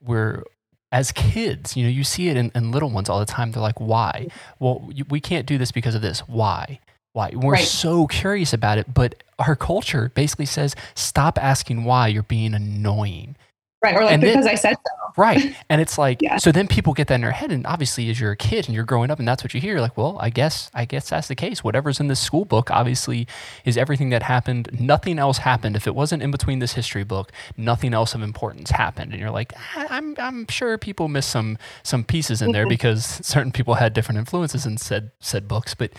we're 0.00 0.44
as 0.92 1.10
kids, 1.12 1.76
you 1.76 1.82
know, 1.84 1.88
you 1.88 2.04
see 2.04 2.28
it 2.28 2.36
in, 2.36 2.52
in 2.54 2.70
little 2.70 2.90
ones 2.90 3.08
all 3.08 3.18
the 3.18 3.24
time. 3.26 3.50
They're 3.50 3.62
like, 3.62 3.80
why? 3.80 4.28
Well, 4.60 4.88
you, 4.92 5.04
we 5.08 5.20
can't 5.20 5.46
do 5.46 5.56
this 5.58 5.72
because 5.72 5.94
of 5.94 6.02
this. 6.02 6.20
Why? 6.28 6.78
Why? 7.14 7.32
We're 7.34 7.54
Right. 7.54 7.64
so 7.64 8.06
curious 8.06 8.52
about 8.52 8.78
it, 8.78 8.92
but 8.92 9.24
our 9.38 9.56
culture 9.56 10.12
basically 10.14 10.46
says, 10.46 10.76
stop 10.94 11.38
asking 11.42 11.84
why. 11.84 12.08
You're 12.08 12.22
being 12.22 12.54
annoying. 12.54 13.36
Right. 13.82 13.96
Or 13.96 14.04
like 14.04 14.12
And 14.14 14.22
then- 14.22 14.32
because 14.34 14.46
I 14.46 14.54
said 14.54 14.76
so. 14.76 15.12
Right. 15.16 15.54
And 15.68 15.80
it's 15.80 15.98
like, 15.98 16.18
Yeah. 16.22 16.36
so 16.38 16.52
then 16.52 16.66
people 16.68 16.94
get 16.94 17.08
that 17.08 17.16
in 17.16 17.20
their 17.20 17.32
head. 17.32 17.52
And 17.52 17.66
obviously, 17.66 18.08
as 18.08 18.18
you're 18.18 18.30
a 18.30 18.36
kid 18.36 18.66
and 18.66 18.74
you're 18.74 18.84
growing 18.84 19.10
up 19.10 19.18
and 19.18 19.28
that's 19.28 19.42
what 19.44 19.52
you 19.52 19.60
hear, 19.60 19.78
like, 19.80 19.94
well, 19.96 20.16
I 20.20 20.30
guess, 20.30 20.70
I 20.72 20.84
guess 20.86 21.10
that's 21.10 21.28
the 21.28 21.34
case. 21.34 21.62
Whatever's 21.62 22.00
in 22.00 22.06
this 22.06 22.20
school 22.20 22.44
book 22.46 22.70
obviously 22.70 23.26
is 23.66 23.76
everything 23.76 24.08
that 24.10 24.22
happened. 24.22 24.70
Nothing 24.80 25.18
else 25.18 25.38
happened. 25.38 25.76
If 25.76 25.86
it 25.86 25.94
wasn't 25.94 26.22
in 26.22 26.30
between 26.30 26.60
this 26.60 26.72
history 26.72 27.04
book, 27.04 27.30
nothing 27.58 27.92
else 27.92 28.14
of 28.14 28.22
importance 28.22 28.70
happened. 28.70 29.12
And 29.12 29.20
you're 29.20 29.30
like, 29.30 29.52
"Ah, 29.56 29.86
I'm, 29.90 30.14
I'm 30.18 30.46
sure 30.48 30.78
people 30.78 31.08
miss 31.08 31.26
some, 31.26 31.58
some 31.82 32.04
pieces 32.04 32.40
in 32.40 32.52
there 32.52 32.64
Mhm. 32.64 32.70
because 32.70 33.04
certain 33.22 33.52
people 33.52 33.74
had 33.74 33.92
different 33.92 34.18
influences 34.18 34.64
in 34.64 34.78
said, 34.78 35.10
said 35.20 35.46
books. 35.48 35.74
But 35.74 35.90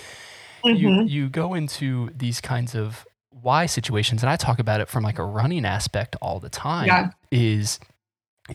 you, 0.63 0.87
Mhm. 0.87 1.09
you 1.09 1.29
go 1.29 1.53
into 1.53 2.09
these 2.15 2.39
kinds 2.41 2.73
of 2.73 3.05
why 3.43 3.65
situations, 3.67 4.23
and 4.23 4.29
I 4.29 4.35
talk 4.37 4.57
about 4.59 4.81
it 4.81 4.87
from 4.87 5.03
like 5.03 5.19
a 5.19 5.23
running 5.25 5.65
aspect 5.65 6.15
all 6.21 6.39
the 6.39 6.49
time, 6.49 6.87
Yeah. 6.87 7.09
is 7.31 7.79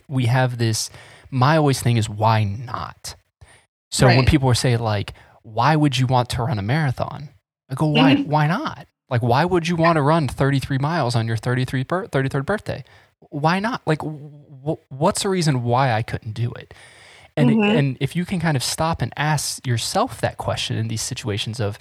we 0.07 0.25
have 0.25 0.57
this 0.57 0.89
my 1.31 1.57
always 1.57 1.79
thing 1.81 1.97
is 1.97 2.09
why 2.09 2.43
not? 2.43 3.15
So 3.91 4.07
when 4.07 4.25
people 4.25 4.49
are 4.49 4.55
saying 4.55 4.79
like, 4.79 5.13
why 5.43 5.75
would 5.75 5.97
you 5.97 6.07
want 6.07 6.29
to 6.29 6.43
run 6.43 6.59
a 6.59 6.61
marathon? 6.63 7.29
I 7.69 7.75
go, 7.75 7.85
why 7.87 8.15
Mhm. 8.15 8.25
why 8.27 8.47
not? 8.47 8.87
Like 9.09 9.21
why 9.21 9.45
would 9.45 9.67
you 9.67 9.75
want 9.75 9.95
to 9.97 10.01
run 10.01 10.27
33 10.27 10.77
miles 10.79 11.15
on 11.15 11.27
your 11.27 11.37
33 11.37 11.83
bir- 11.83 12.07
33rd 12.07 12.45
birthday? 12.45 12.83
Why 13.29 13.59
not? 13.59 13.81
Like 13.85 14.01
wh- 14.01 14.81
what's 14.91 15.23
the 15.23 15.29
reason 15.29 15.63
why 15.63 15.91
I 15.93 16.01
couldn't 16.01 16.33
do 16.33 16.51
it? 16.53 16.73
And 17.37 17.49
Mhm. 17.51 17.77
and 17.77 17.97
if 17.99 18.15
you 18.15 18.25
can 18.25 18.39
kind 18.39 18.57
of 18.57 18.63
stop 18.63 19.01
and 19.01 19.13
ask 19.17 19.65
yourself 19.65 20.19
that 20.21 20.37
question 20.37 20.77
in 20.77 20.87
these 20.87 21.01
situations 21.01 21.59
of 21.59 21.77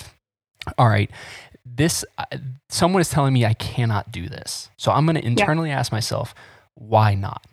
all 0.76 0.88
right, 0.88 1.10
this 1.74 2.04
someone 2.68 3.00
is 3.00 3.10
telling 3.10 3.32
me 3.32 3.44
I 3.44 3.54
cannot 3.54 4.10
do 4.12 4.28
this. 4.28 4.70
So 4.76 4.92
I'm 4.92 5.06
going 5.06 5.16
to 5.16 5.24
internally 5.24 5.70
ask 5.70 5.92
myself, 5.92 6.34
why 6.74 7.14
not? 7.14 7.44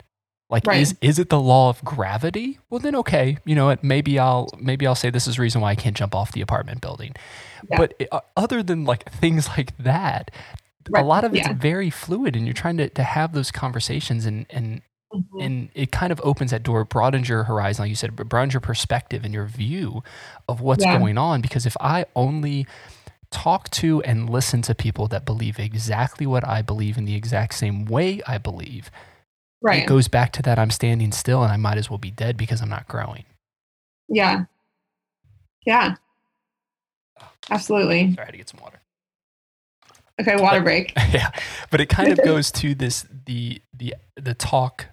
Like 0.50 0.68
Right. 0.68 0.80
is 0.82 0.96
is 1.02 1.18
it 1.18 1.30
the 1.30 1.40
law 1.40 1.70
of 1.70 1.84
gravity? 1.84 2.60
Well 2.70 2.80
then 2.80 2.96
okay, 2.98 3.40
you 3.46 3.56
know 3.56 3.66
what, 3.66 3.84
maybe 3.84 4.20
I'll 4.20 4.48
maybe 4.60 4.86
I'll 4.86 4.94
say 4.96 5.10
this 5.10 5.28
is 5.28 5.38
the 5.38 5.42
reason 5.42 5.60
why 5.62 5.72
I 5.72 5.76
can't 5.76 5.98
jump 5.98 6.14
off 6.14 6.34
the 6.34 6.42
apartment 6.42 6.82
building. 6.82 7.16
Yeah. 7.70 7.78
But 7.78 7.94
uh, 8.12 8.20
other 8.38 8.62
than 8.62 8.86
like 8.86 9.12
things 9.12 9.48
like 9.58 9.76
that, 9.80 10.30
a 10.96 11.02
lot 11.04 11.24
of 11.24 11.34
it's 11.34 11.48
Yeah. 11.48 11.54
very 11.54 11.90
fluid 11.90 12.36
and 12.36 12.46
you're 12.46 12.54
trying 12.54 12.78
to, 12.78 12.90
to 12.90 13.04
have 13.04 13.34
those 13.34 13.50
conversations 13.52 14.26
and 14.28 14.46
and 14.52 14.82
Mhm. 15.14 15.44
and 15.46 15.70
it 15.74 15.92
kind 15.92 16.12
of 16.12 16.20
opens 16.24 16.52
that 16.52 16.62
door, 16.62 16.84
broadens 16.84 17.28
your 17.30 17.44
horizon, 17.46 17.84
like 17.84 17.90
you 17.90 17.96
said, 17.96 18.16
broadens 18.16 18.54
your 18.54 18.62
perspective 18.62 19.24
and 19.26 19.34
your 19.34 19.46
view 19.46 20.04
of 20.50 20.62
what's 20.62 20.84
Yeah. 20.84 20.98
going 20.98 21.18
on. 21.18 21.42
Because 21.42 21.66
if 21.66 21.76
I 21.80 22.06
only 22.16 22.68
talk 23.36 23.70
to 23.72 24.02
and 24.04 24.30
listen 24.30 24.62
to 24.64 24.74
people 24.74 25.08
that 25.10 25.26
believe 25.26 25.60
exactly 25.60 26.26
what 26.26 26.48
I 26.48 26.62
believe 26.62 26.98
in 26.98 27.06
the 27.06 27.16
exact 27.16 27.54
same 27.56 27.86
way 27.86 28.22
I 28.26 28.38
believe, 28.38 28.90
Right. 29.62 29.84
it 29.84 29.88
goes 29.88 30.08
back 30.08 30.32
to 30.34 30.42
that 30.44 30.58
I'm 30.60 30.72
standing 30.72 31.12
still 31.12 31.44
and 31.44 31.52
I 31.52 31.58
might 31.58 31.78
as 31.78 31.90
well 31.90 31.98
be 31.98 32.12
dead 32.12 32.38
because 32.38 32.62
I'm 32.62 32.70
not 32.70 32.88
growing. 32.88 33.26
Yeah. 34.08 34.46
Yeah. 35.66 35.96
Absolutely. 37.50 38.14
Sorry, 38.14 38.22
I 38.22 38.26
had 38.26 38.32
to 38.32 38.38
get 38.38 38.50
some 38.50 38.60
water. 38.62 38.80
Okay, 40.22 40.36
water 40.42 40.62
break. 40.62 40.94
yeah, 41.12 41.30
but 41.72 41.82
it 41.82 41.90
kind 41.90 42.12
of 42.12 42.24
goes 42.24 42.52
to 42.54 42.74
this 42.74 43.06
the 43.26 43.62
the 43.74 43.96
the 44.16 44.34
talk 44.34 44.86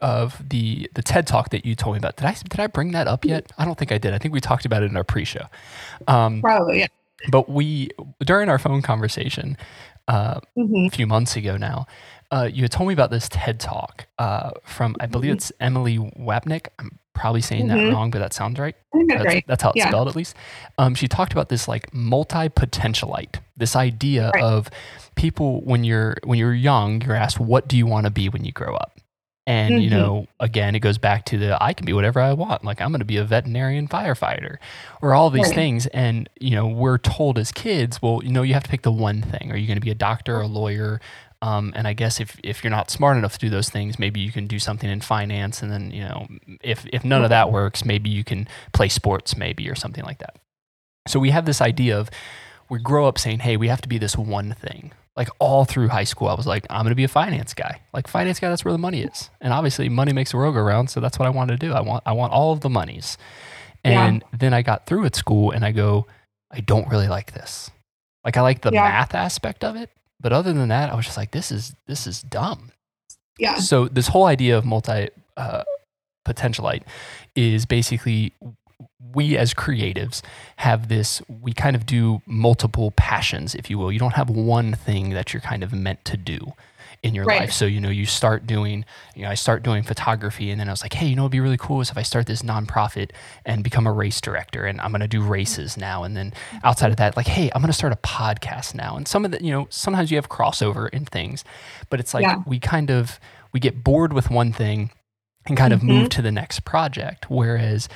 of 0.00 0.40
the 0.48 0.88
the 0.94 1.02
TED 1.02 1.26
talk 1.26 1.50
that 1.50 1.66
you 1.66 1.74
told 1.74 1.94
me 1.94 1.98
about. 1.98 2.16
Did 2.16 2.26
I 2.26 2.32
did 2.48 2.60
I 2.60 2.66
bring 2.68 2.92
that 2.92 3.06
up 3.06 3.24
yet? 3.24 3.52
I 3.58 3.64
don't 3.64 3.76
think 3.76 3.92
I 3.92 3.98
did. 3.98 4.14
I 4.14 4.18
think 4.18 4.32
we 4.32 4.40
talked 4.40 4.64
about 4.64 4.82
it 4.82 4.90
in 4.90 4.96
our 4.96 5.04
pre-show. 5.04 5.46
Um, 6.08 6.40
Probably, 6.40 6.78
yeah. 6.80 6.86
But 7.30 7.48
we 7.48 7.88
during 8.24 8.48
our 8.48 8.58
phone 8.58 8.82
conversation 8.82 9.56
uh, 10.08 10.40
hmm 10.56 10.86
a 10.86 10.90
few 10.90 11.06
months 11.06 11.34
ago 11.36 11.56
now, 11.56 11.86
uh, 12.30 12.48
you 12.52 12.62
had 12.62 12.70
told 12.72 12.88
me 12.88 12.92
about 12.94 13.10
this 13.10 13.28
TED 13.28 13.58
talk 13.60 14.06
uh, 14.18 14.50
from 14.64 14.96
I 15.00 15.06
believe 15.06 15.30
Mhm. 15.32 15.36
it's 15.36 15.52
Emily 15.60 15.98
Wapnick. 15.98 16.68
I'm 16.78 16.98
probably 17.14 17.40
saying 17.40 17.68
that 17.68 17.78
Mhm. 17.78 17.90
wrong, 17.92 18.10
but 18.10 18.18
that 18.18 18.32
sounds 18.34 18.58
right. 18.58 18.74
That's 18.92 19.08
That's, 19.22 19.24
right. 19.26 19.44
that's 19.46 19.62
how 19.62 19.70
it's 19.70 19.78
Yeah. 19.78 19.88
spelled, 19.88 20.08
at 20.08 20.16
least. 20.16 20.34
Um, 20.78 20.94
she 20.94 21.06
talked 21.08 21.32
about 21.32 21.48
this 21.48 21.68
like 21.68 21.92
multi-potentialite, 21.94 23.36
this 23.56 23.76
idea 23.76 24.30
Right. 24.34 24.42
of 24.42 24.68
people 25.14 25.60
when 25.62 25.84
you're 25.84 26.16
when 26.24 26.38
you're 26.38 26.54
young, 26.54 27.00
you're 27.02 27.14
asked, 27.14 27.38
"What 27.40 27.68
do 27.68 27.76
you 27.76 27.86
want 27.86 28.04
to 28.06 28.10
be 28.10 28.28
when 28.28 28.44
you 28.44 28.52
grow 28.52 28.74
up?" 28.74 28.93
And 29.46 29.82
you 29.82 29.90
Mhm. 29.90 29.92
know, 29.92 30.26
again, 30.40 30.74
it 30.74 30.80
goes 30.80 30.96
back 30.96 31.26
to 31.26 31.36
the 31.38 31.62
I 31.62 31.74
can 31.74 31.84
be 31.84 31.92
whatever 31.92 32.18
I 32.20 32.32
want. 32.32 32.64
Like 32.64 32.80
I'm 32.80 32.90
going 32.90 33.00
to 33.00 33.04
be 33.04 33.18
a 33.18 33.24
veterinarian 33.24 33.88
firefighter, 33.88 34.56
or 35.02 35.14
all 35.14 35.28
these 35.28 35.48
Right. 35.48 35.54
things. 35.54 35.86
And 35.88 36.28
you 36.40 36.52
know, 36.52 36.66
we're 36.66 36.96
told 36.98 37.38
as 37.38 37.52
kids, 37.52 38.00
well, 38.00 38.20
you 38.24 38.30
know, 38.30 38.42
you 38.42 38.54
have 38.54 38.62
to 38.64 38.70
pick 38.70 38.82
the 38.82 38.92
one 38.92 39.20
thing. 39.20 39.52
Are 39.52 39.56
you 39.56 39.66
going 39.66 39.76
to 39.76 39.84
be 39.84 39.90
a 39.90 39.94
doctor, 39.94 40.36
or 40.36 40.42
a 40.42 40.46
lawyer? 40.46 41.00
Um, 41.42 41.74
and 41.76 41.86
I 41.86 41.92
guess 41.92 42.20
if, 42.20 42.40
if 42.42 42.64
you're 42.64 42.70
not 42.70 42.90
smart 42.90 43.18
enough 43.18 43.34
to 43.34 43.38
do 43.38 43.50
those 43.50 43.68
things, 43.68 43.98
maybe 43.98 44.18
you 44.18 44.32
can 44.32 44.46
do 44.46 44.58
something 44.58 44.88
in 44.88 45.02
finance. 45.02 45.62
And 45.62 45.70
then, 45.70 45.90
you 45.90 46.00
know, 46.04 46.26
if, 46.62 46.86
if 46.90 47.04
none 47.04 47.22
of 47.22 47.28
that 47.28 47.52
works, 47.52 47.84
maybe 47.84 48.08
you 48.08 48.24
can 48.24 48.48
play 48.72 48.88
sports, 48.88 49.36
maybe, 49.36 49.68
or 49.68 49.74
something 49.74 50.04
like 50.04 50.20
that. 50.20 50.36
So 51.06 51.20
we 51.20 51.32
have 51.32 51.44
this 51.44 51.60
idea 51.60 51.98
of 52.00 52.08
we 52.70 52.78
grow 52.78 53.06
up 53.06 53.18
saying, 53.18 53.40
hey, 53.40 53.58
we 53.58 53.68
have 53.68 53.82
to 53.82 53.88
be 53.90 53.98
this 53.98 54.16
one 54.16 54.54
thing. 54.54 54.92
Like 55.16 55.28
all 55.38 55.64
through 55.64 55.88
high 55.88 56.04
school, 56.04 56.28
I 56.28 56.34
was 56.34 56.46
like, 56.46 56.66
I'm 56.70 56.82
going 56.82 56.90
to 56.90 56.96
be 56.96 57.04
a 57.04 57.08
finance 57.08 57.54
guy. 57.54 57.80
Like 57.92 58.08
finance 58.08 58.40
guy, 58.40 58.48
that's 58.48 58.64
where 58.64 58.72
the 58.72 58.78
money 58.78 59.02
is. 59.02 59.30
And 59.40 59.52
obviously, 59.52 59.88
money 59.88 60.12
makes 60.12 60.32
the 60.32 60.38
world 60.38 60.54
go 60.54 60.60
round. 60.60 60.90
So 60.90 60.98
that's 61.00 61.18
what 61.20 61.26
I 61.26 61.30
wanted 61.30 61.60
to 61.60 61.66
do. 61.68 61.72
I 61.72 61.80
want 61.80 62.02
I 62.04 62.12
want 62.12 62.32
all 62.32 62.52
of 62.52 62.60
the 62.60 62.68
monies. 62.70 63.16
Yeah. 63.84 64.06
And 64.06 64.24
then 64.36 64.52
I 64.52 64.62
got 64.62 64.86
through 64.86 65.04
at 65.04 65.14
school, 65.14 65.50
and 65.52 65.64
I 65.64 65.70
go, 65.70 66.06
I 66.50 66.60
don't 66.60 66.88
really 66.88 67.06
like 67.08 67.32
this. 67.32 67.70
Like 68.24 68.36
I 68.36 68.40
like 68.40 68.62
the 68.62 68.70
Yeah. 68.72 68.82
math 68.82 69.14
aspect 69.14 69.62
of 69.62 69.76
it, 69.76 69.90
but 70.20 70.32
other 70.32 70.52
than 70.52 70.68
that, 70.68 70.90
I 70.90 70.96
was 70.96 71.04
just 71.04 71.16
like, 71.16 71.30
this 71.30 71.52
is 71.52 71.74
this 71.86 72.06
is 72.06 72.22
dumb. 72.22 72.72
Yeah. 73.38 73.56
So 73.56 73.86
this 73.88 74.08
whole 74.08 74.24
idea 74.26 74.56
of 74.58 74.64
multi 74.64 75.10
uh, 75.36 75.62
potentialite 76.26 76.82
is 77.36 77.66
basically 77.66 78.32
we 79.14 79.36
as 79.36 79.54
creatives 79.54 80.22
have 80.56 80.88
this 80.88 81.22
we 81.28 81.52
kind 81.52 81.76
of 81.76 81.86
do 81.86 82.20
multiple 82.26 82.90
passions 82.92 83.54
if 83.54 83.68
you 83.70 83.78
will 83.78 83.92
you 83.92 83.98
don't 83.98 84.14
have 84.14 84.28
one 84.30 84.74
thing 84.74 85.10
that 85.10 85.32
you're 85.32 85.40
kind 85.42 85.62
of 85.62 85.72
meant 85.72 86.04
to 86.04 86.16
do 86.16 86.52
in 87.02 87.14
your 87.14 87.26
Right. 87.26 87.40
life 87.40 87.52
so 87.52 87.66
you 87.66 87.80
know 87.80 87.90
you 87.90 88.06
start 88.06 88.46
doing 88.46 88.84
you 89.14 89.22
know 89.22 89.28
i 89.30 89.34
start 89.34 89.62
doing 89.62 89.82
photography 89.82 90.50
and 90.50 90.58
then 90.58 90.68
i 90.68 90.72
was 90.72 90.82
like 90.82 90.94
hey 90.94 91.06
you 91.06 91.14
know 91.14 91.22
what'd 91.22 91.32
be 91.32 91.40
really 91.40 91.58
cool 91.58 91.80
is 91.82 91.90
if 91.90 91.98
i 91.98 92.02
start 92.02 92.26
this 92.26 92.40
nonprofit 92.42 93.10
and 93.44 93.62
become 93.62 93.86
a 93.86 93.92
race 93.92 94.20
director 94.22 94.64
and 94.64 94.80
i'm 94.80 94.90
going 94.90 95.00
to 95.02 95.08
do 95.08 95.22
races 95.22 95.76
now 95.76 96.02
and 96.02 96.16
then 96.16 96.32
outside 96.62 96.90
of 96.90 96.96
that 96.96 97.14
like 97.16 97.26
hey 97.26 97.50
i'm 97.54 97.60
going 97.60 97.66
to 97.70 97.74
start 97.76 97.92
a 97.92 97.96
podcast 97.96 98.74
now 98.74 98.96
and 98.96 99.06
some 99.06 99.24
of 99.24 99.32
the 99.32 99.44
you 99.44 99.50
know 99.50 99.66
sometimes 99.70 100.10
you 100.10 100.16
have 100.16 100.30
crossover 100.30 100.88
in 100.90 101.04
things 101.04 101.44
but 101.90 102.00
it's 102.00 102.14
like 102.14 102.22
Yeah. 102.22 102.42
we 102.46 102.58
kind 102.58 102.90
of 102.90 103.20
we 103.52 103.60
get 103.60 103.84
bored 103.84 104.12
with 104.14 104.30
one 104.30 104.50
thing 104.52 104.90
and 105.46 105.58
kind 105.58 105.74
of 105.74 105.80
Mhm. 105.80 105.84
move 105.84 106.08
to 106.08 106.22
the 106.22 106.32
next 106.32 106.60
project 106.64 107.30
whereas 107.30 107.86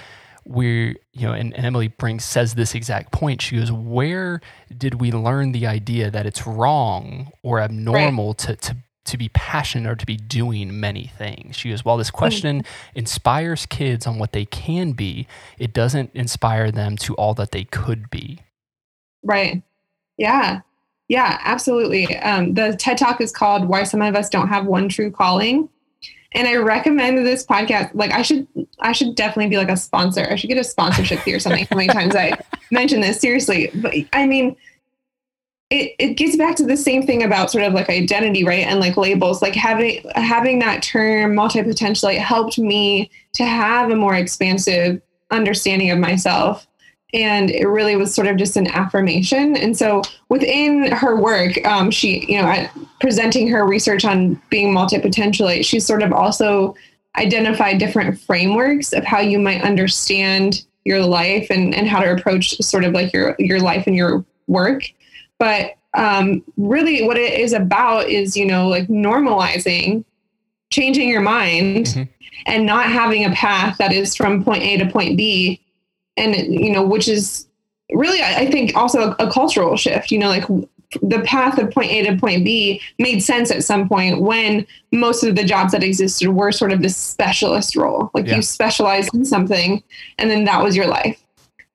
we're 0.45 0.95
you 1.13 1.27
know 1.27 1.33
and, 1.33 1.55
and 1.55 1.67
emily 1.67 1.89
brings 1.89 2.25
says 2.25 2.55
this 2.55 2.75
exact 2.75 3.13
point 3.13 3.43
she 3.43 3.57
goes 3.57 3.71
where 3.73 4.41
did 4.77 5.01
we 5.01 5.13
learn 5.13 5.53
the 5.53 5.67
idea 5.67 6.11
that 6.11 6.27
it's 6.27 6.47
wrong 6.47 7.31
or 7.43 7.61
abnormal 7.61 8.35
to 8.35 8.57
to 8.57 8.77
to 9.05 9.17
be 9.17 9.31
passionate 9.31 9.91
or 9.91 9.97
to 9.97 10.05
be 10.05 10.17
doing 10.17 10.79
many 10.79 11.11
things 11.17 11.57
she 11.57 11.71
goes 11.71 11.85
while 11.85 11.97
this 11.97 12.11
question 12.11 12.63
inspires 12.95 13.65
kids 13.67 14.07
on 14.07 14.19
what 14.19 14.33
they 14.33 14.45
can 14.45 14.93
be 14.93 15.27
it 15.59 15.73
doesn't 15.73 16.11
inspire 16.15 16.71
them 16.71 16.97
to 16.97 17.15
all 17.15 17.33
that 17.33 17.51
they 17.51 17.65
could 17.65 18.11
be 18.11 18.41
Right. 19.23 19.63
Yeah. 20.17 20.61
Yeah, 21.09 21.39
absolutely. 21.43 22.17
Um, 22.19 22.55
the 22.55 22.77
TED 22.77 22.99
Talk 22.99 23.21
is 23.21 23.33
called 23.33 23.67
Why 23.67 23.85
Some 23.85 24.03
of 24.03 24.15
Us 24.15 24.29
Don't 24.29 24.49
Have 24.49 24.67
One 24.67 24.89
True 24.89 25.11
Calling. 25.11 25.69
And 26.33 26.47
I 26.47 26.57
recommend 26.57 27.19
this 27.27 27.45
podcast. 27.47 27.91
Like 27.95 28.13
I 28.13 28.23
should 28.23 28.47
I 28.81 28.93
should 28.93 29.15
definitely 29.15 29.49
be 29.49 29.57
like 29.57 29.71
a 29.71 29.77
sponsor. 29.77 30.27
I 30.31 30.37
should 30.37 30.49
get 30.49 30.59
a 30.59 30.65
sponsorship 30.65 31.21
fee 31.21 31.35
or 31.35 31.41
something 31.41 31.67
how 31.67 31.77
many 31.77 31.89
times 31.89 32.15
I 32.15 32.39
mention 32.71 33.01
this. 33.01 33.21
Seriously. 33.21 33.71
But 33.75 33.95
I 34.13 34.27
mean 34.27 34.57
it, 35.71 35.95
it 35.99 36.15
gets 36.15 36.37
back 36.37 36.57
to 36.57 36.65
the 36.65 36.77
same 36.77 37.03
thing 37.07 37.23
about 37.23 37.51
sort 37.51 37.65
of 37.65 37.75
like 37.75 37.91
identity, 37.91 38.45
right? 38.45 38.67
And 38.67 38.81
like 38.81 38.97
labels. 38.97 39.43
Like 39.43 39.55
having 39.55 40.03
having 40.15 40.59
that 40.61 40.83
term 40.83 41.35
multi-potential 41.35 42.09
like 42.09 42.19
helped 42.19 42.59
me 42.59 43.11
to 43.35 43.45
have 43.45 43.91
a 43.91 43.97
more 43.97 44.15
expansive 44.15 45.03
understanding 45.31 45.91
of 45.91 45.99
myself 45.99 46.68
and 47.15 47.51
it 47.51 47.67
really 47.67 47.97
was 47.97 48.15
sort 48.15 48.27
of 48.29 48.37
just 48.37 48.57
an 48.57 48.67
affirmation. 48.69 49.57
And 49.57 49.77
so 49.77 50.03
within 50.29 50.91
her 50.93 51.17
work, 51.17 51.65
um, 51.67 51.91
she, 51.91 52.27
you 52.31 52.41
know, 52.41 52.49
at 52.49 52.71
presenting 53.01 53.49
her 53.49 53.67
research 53.67 54.05
on 54.05 54.41
being 54.51 54.73
multi-potentialite, 54.73 55.65
she 55.65 55.81
sort 55.81 56.03
of 56.03 56.13
also 56.13 56.75
identified 57.17 57.79
different 57.79 58.21
frameworks 58.21 58.93
of 58.93 59.05
how 59.05 59.21
you 59.21 59.39
might 59.39 59.63
understand 59.63 60.65
your 60.85 61.01
life 61.01 61.47
and, 61.51 61.75
and 61.75 61.89
how 61.89 62.01
to 62.01 62.13
approach 62.13 62.57
sort 62.59 62.85
of 62.85 62.93
like 62.93 63.13
your 63.13 63.35
your 63.39 63.61
life 63.61 63.87
and 63.87 63.97
your 63.97 64.25
work. 64.47 64.85
But 65.39 65.73
um, 65.95 66.43
really, 66.57 67.05
what 67.05 67.17
it 67.17 67.41
is 67.41 67.53
about 67.53 68.09
is, 68.09 68.37
you 68.37 68.45
know, 68.47 68.69
like 68.69 68.87
normalizing, 68.89 70.05
changing 70.71 71.09
your 71.09 71.21
mind, 71.23 71.87
Mhm. 71.87 72.09
and 72.47 72.67
not 72.67 72.87
having 72.87 73.25
a 73.25 73.31
path 73.31 73.79
that 73.79 73.93
is 73.93 74.15
from 74.15 74.45
point 74.45 74.63
A 74.63 74.77
to 74.77 74.87
point 74.87 75.17
B 75.17 75.61
and 76.19 76.55
you 76.55 76.71
know 76.71 76.83
which 76.83 77.09
is 77.09 77.47
really 77.93 78.23
i 78.23 78.51
think 78.51 78.77
also 78.77 79.11
a, 79.13 79.27
a 79.27 79.31
cultural 79.31 79.77
shift 79.77 80.11
you 80.11 80.19
know 80.19 80.29
like 80.29 80.45
the 81.03 81.21
path 81.21 81.59
of 81.59 81.71
point 81.71 81.91
A 81.93 82.03
to 82.05 82.17
point 82.17 82.45
B 82.45 82.81
made 82.99 83.23
sense 83.23 83.51
at 83.51 83.65
some 83.65 83.89
point 83.89 84.23
when 84.23 84.67
most 84.93 85.23
of 85.23 85.37
the 85.37 85.45
jobs 85.45 85.73
that 85.73 85.85
existed 85.85 86.31
were 86.31 86.51
sort 86.51 86.73
of 86.73 86.83
this 86.83 86.97
specialist 86.97 87.77
role. 87.77 88.11
Like 88.15 88.27
Yeah. 88.27 88.37
you 88.37 88.43
specialized 88.43 89.15
in 89.15 89.25
something 89.25 89.83
and 90.19 90.31
then 90.31 90.45
that 90.45 90.63
was 90.63 90.75
your 90.75 90.87
life. 90.87 91.23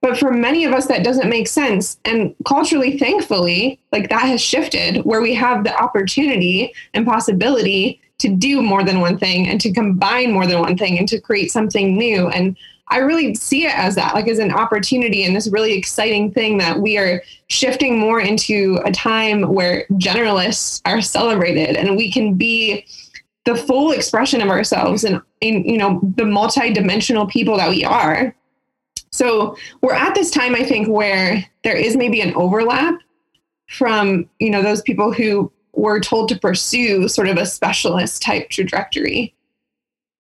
But 0.01 0.17
for 0.17 0.33
many 0.33 0.65
of 0.65 0.73
us, 0.73 0.87
that 0.87 1.03
doesn't 1.03 1.29
make 1.29 1.47
sense. 1.47 1.97
And 2.03 2.35
culturally, 2.45 2.97
thankfully, 2.97 3.79
like 3.91 4.09
that 4.09 4.23
has 4.23 4.41
shifted 4.41 5.05
where 5.05 5.21
we 5.21 5.33
have 5.35 5.63
the 5.63 5.73
opportunity 5.81 6.73
and 6.93 7.05
possibility 7.05 8.01
to 8.17 8.29
do 8.29 8.61
more 8.61 8.83
than 8.83 8.99
one 8.99 9.17
thing 9.17 9.47
and 9.47 9.61
to 9.61 9.71
combine 9.71 10.31
more 10.31 10.45
than 10.45 10.59
one 10.59 10.77
thing 10.77 10.97
and 10.97 11.07
to 11.07 11.21
create 11.21 11.51
something 11.51 11.97
new. 11.97 12.27
And 12.29 12.57
I 12.89 12.97
really 12.97 13.33
see 13.33 13.65
it 13.65 13.77
as 13.77 13.95
that, 13.95 14.13
like 14.13 14.27
as 14.27 14.39
an 14.39 14.51
opportunity 14.51 15.23
and 15.23 15.35
this 15.35 15.47
really 15.47 15.73
exciting 15.73 16.31
thing 16.31 16.57
that 16.57 16.79
we 16.79 16.97
are 16.97 17.23
shifting 17.47 17.97
more 17.97 18.19
into 18.19 18.79
a 18.85 18.91
time 18.91 19.43
where 19.53 19.85
generalists 19.93 20.81
are 20.85 21.01
celebrated 21.01 21.75
and 21.75 21.95
we 21.95 22.11
can 22.11 22.35
be 22.35 22.85
the 23.45 23.55
full 23.55 23.91
expression 23.91 24.41
of 24.41 24.49
ourselves 24.49 25.03
and 25.03 25.21
in 25.41 25.65
you 25.65 25.77
know 25.77 25.99
the 26.15 26.25
multi-dimensional 26.25 27.25
people 27.27 27.57
that 27.57 27.69
we 27.69 27.83
are. 27.83 28.35
So 29.11 29.57
we're 29.81 29.93
at 29.93 30.15
this 30.15 30.31
time 30.31 30.55
i 30.55 30.63
think 30.63 30.87
where 30.87 31.45
there 31.63 31.75
is 31.75 31.95
maybe 31.95 32.19
an 32.21 32.33
overlap 32.35 32.95
from 33.69 34.29
you 34.39 34.49
know 34.49 34.61
those 34.61 34.81
people 34.81 35.11
who 35.11 35.51
were 35.73 35.99
told 35.99 36.29
to 36.29 36.39
pursue 36.39 37.07
sort 37.07 37.27
of 37.27 37.37
a 37.37 37.45
specialist 37.45 38.21
type 38.21 38.49
trajectory 38.49 39.33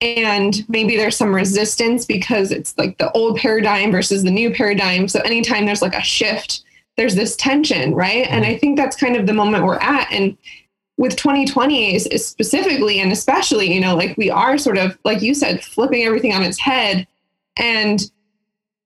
and 0.03 0.67
maybe 0.67 0.97
there's 0.97 1.15
some 1.15 1.33
resistance 1.33 2.05
because 2.05 2.51
it's 2.51 2.77
like 2.77 2.97
the 2.97 3.11
old 3.13 3.37
paradigm 3.37 3.89
versus 3.89 4.23
the 4.23 4.31
new 4.31 4.53
paradigm. 4.53 5.07
So 5.07 5.21
anytime 5.21 5.65
there's 5.65 5.81
like 5.81 5.95
a 5.95 6.03
shift 6.03 6.63
there's 6.97 7.15
this 7.15 7.35
tension 7.35 7.95
right? 7.95 8.27
And 8.29 8.45
i 8.45 8.57
think 8.57 8.77
that's 8.77 8.95
kind 8.95 9.15
of 9.15 9.25
the 9.25 9.33
moment 9.33 9.65
we're 9.65 9.79
at. 9.79 10.11
And 10.11 10.37
with 10.97 11.15
2020 11.15 11.95
is, 11.95 12.05
is 12.07 12.25
specifically 12.25 12.99
and 12.99 13.11
especially 13.11 13.73
you 13.73 13.81
know 13.81 13.95
like 13.95 14.15
we 14.15 14.29
are 14.29 14.57
sort 14.57 14.77
of 14.77 14.97
like 15.03 15.21
you 15.21 15.33
said 15.33 15.63
flipping 15.63 16.03
everything 16.03 16.33
on 16.33 16.43
its 16.43 16.59
head. 16.59 17.07
And 17.57 17.99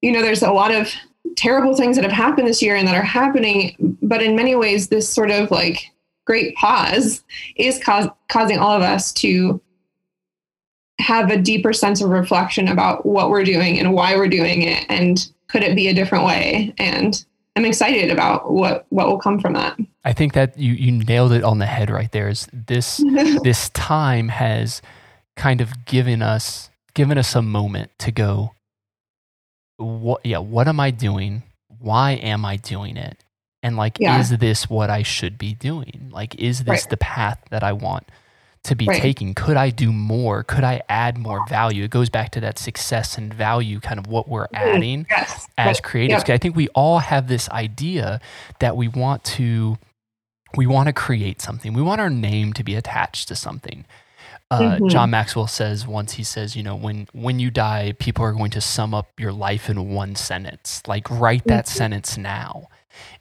you 0.02 0.12
know 0.12 0.22
there's 0.22 0.44
a 0.44 0.52
lot 0.52 0.74
of 0.74 0.94
terrible 1.36 1.76
things 1.76 1.98
that 1.98 2.06
have 2.06 2.14
happened 2.14 2.48
this 2.48 2.62
year 2.62 2.76
and 2.76 2.88
that 2.88 2.96
are 2.96 3.02
happening. 3.02 3.98
But 4.02 4.22
in 4.22 4.36
many 4.36 4.56
ways 4.56 4.88
this 4.88 5.10
sort 5.10 5.32
of 5.32 5.52
like 5.52 5.92
great 6.26 6.56
pause 6.56 7.24
is 7.56 7.82
cause, 7.84 8.08
causing 8.30 8.60
all 8.60 8.72
of 8.72 8.82
us 8.82 9.12
to 9.14 9.62
have 11.00 11.30
a 11.30 11.38
deeper 11.38 11.74
sense 11.74 12.02
of 12.02 12.10
reflection 12.10 12.68
about 12.68 13.06
what 13.06 13.30
we're 13.30 13.44
doing 13.44 13.80
and 13.80 13.94
why 13.94 14.16
we're 14.16 14.28
doing 14.28 14.62
it 14.64 14.86
and 14.90 15.30
could 15.48 15.64
it 15.64 15.76
be 15.76 15.88
a 15.88 15.94
different 15.94 16.26
way 16.26 16.74
and 16.80 17.26
i'm 17.56 17.66
excited 17.66 18.10
about 18.12 18.52
what 18.52 18.86
what 18.90 19.08
will 19.08 19.20
come 19.20 19.40
from 19.40 19.54
that 19.54 19.78
I 20.04 20.14
think 20.14 20.32
that 20.34 20.58
you 20.58 20.72
you 20.74 20.92
nailed 20.94 21.34
it 21.34 21.44
on 21.44 21.60
the 21.60 21.66
head 21.66 21.90
right 21.90 22.10
there. 22.14 22.30
Is 22.30 22.48
this 22.54 23.04
this 23.44 23.68
time 23.72 24.30
has 24.30 24.82
kind 25.36 25.60
of 25.60 25.84
given 25.84 26.22
us 26.22 26.70
given 26.94 27.18
us 27.18 27.36
a 27.36 27.42
moment 27.42 27.92
to 28.00 28.12
go 28.14 28.54
what 29.78 30.26
yeah 30.26 30.38
what 30.38 30.68
am 30.68 30.80
i 30.80 30.92
doing 30.92 31.44
why 31.80 32.12
am 32.14 32.46
i 32.46 32.56
doing 32.56 32.96
it 32.98 33.24
and 33.62 33.76
like 33.76 33.98
Yeah. 34.00 34.20
is 34.20 34.30
this 34.38 34.70
what 34.70 34.90
i 34.90 35.04
should 35.04 35.38
be 35.38 35.54
doing 35.54 36.10
like 36.12 36.36
is 36.36 36.60
this 36.60 36.68
Right. 36.84 36.90
the 36.90 36.98
path 36.98 37.40
that 37.52 37.64
i 37.64 37.74
want 37.74 38.08
to 38.68 38.76
be 38.76 38.86
Right. 38.86 39.02
taking 39.02 39.34
could 39.34 39.58
i 39.58 39.70
do 39.70 39.92
more 39.92 40.44
could 40.44 40.64
i 40.64 40.82
add 40.90 41.18
more 41.18 41.46
value 41.48 41.84
it 41.84 41.90
goes 41.92 42.10
back 42.10 42.32
to 42.32 42.40
that 42.42 42.58
success 42.60 43.18
and 43.18 43.34
value 43.34 43.80
kind 43.80 44.00
of 44.00 44.08
what 44.08 44.28
we're 44.30 44.48
Mhm. 44.50 44.76
adding 44.76 45.06
yes 45.10 45.48
as 45.58 45.82
creatives. 45.82 46.28
Yep. 46.28 46.30
I 46.30 46.38
think 46.38 46.56
we 46.56 46.68
all 46.70 47.00
have 47.00 47.28
this 47.28 47.50
idea 47.50 48.20
that 48.60 48.78
we 48.78 48.88
want 48.88 49.24
to 49.38 49.78
we 50.56 50.66
want 50.66 50.88
to 50.88 50.94
create 50.94 51.42
something. 51.42 51.74
We 51.74 51.82
want 51.82 52.00
our 52.00 52.10
name 52.10 52.54
to 52.54 52.64
be 52.64 52.76
attached 52.76 53.28
to 53.30 53.36
something. 53.36 53.86
Uh, 54.50 54.78
Mhm. 54.78 54.90
John 54.90 55.10
Maxwell 55.10 55.48
says 55.48 55.86
once 55.86 56.14
he 56.14 56.24
says, 56.24 56.56
you 56.56 56.64
know, 56.64 56.76
when 56.76 57.08
when 57.12 57.40
you 57.40 57.50
die, 57.52 57.94
people 58.00 58.24
are 58.24 58.32
going 58.32 58.52
to 58.52 58.62
sum 58.62 58.94
up 58.94 59.08
your 59.20 59.34
life 59.34 59.70
in 59.70 59.90
one 59.94 60.16
sentence. 60.16 60.82
Like 60.88 61.10
write 61.10 61.44
that 61.48 61.66
Mhm. 61.66 61.70
sentence 61.70 62.18
now. 62.18 62.68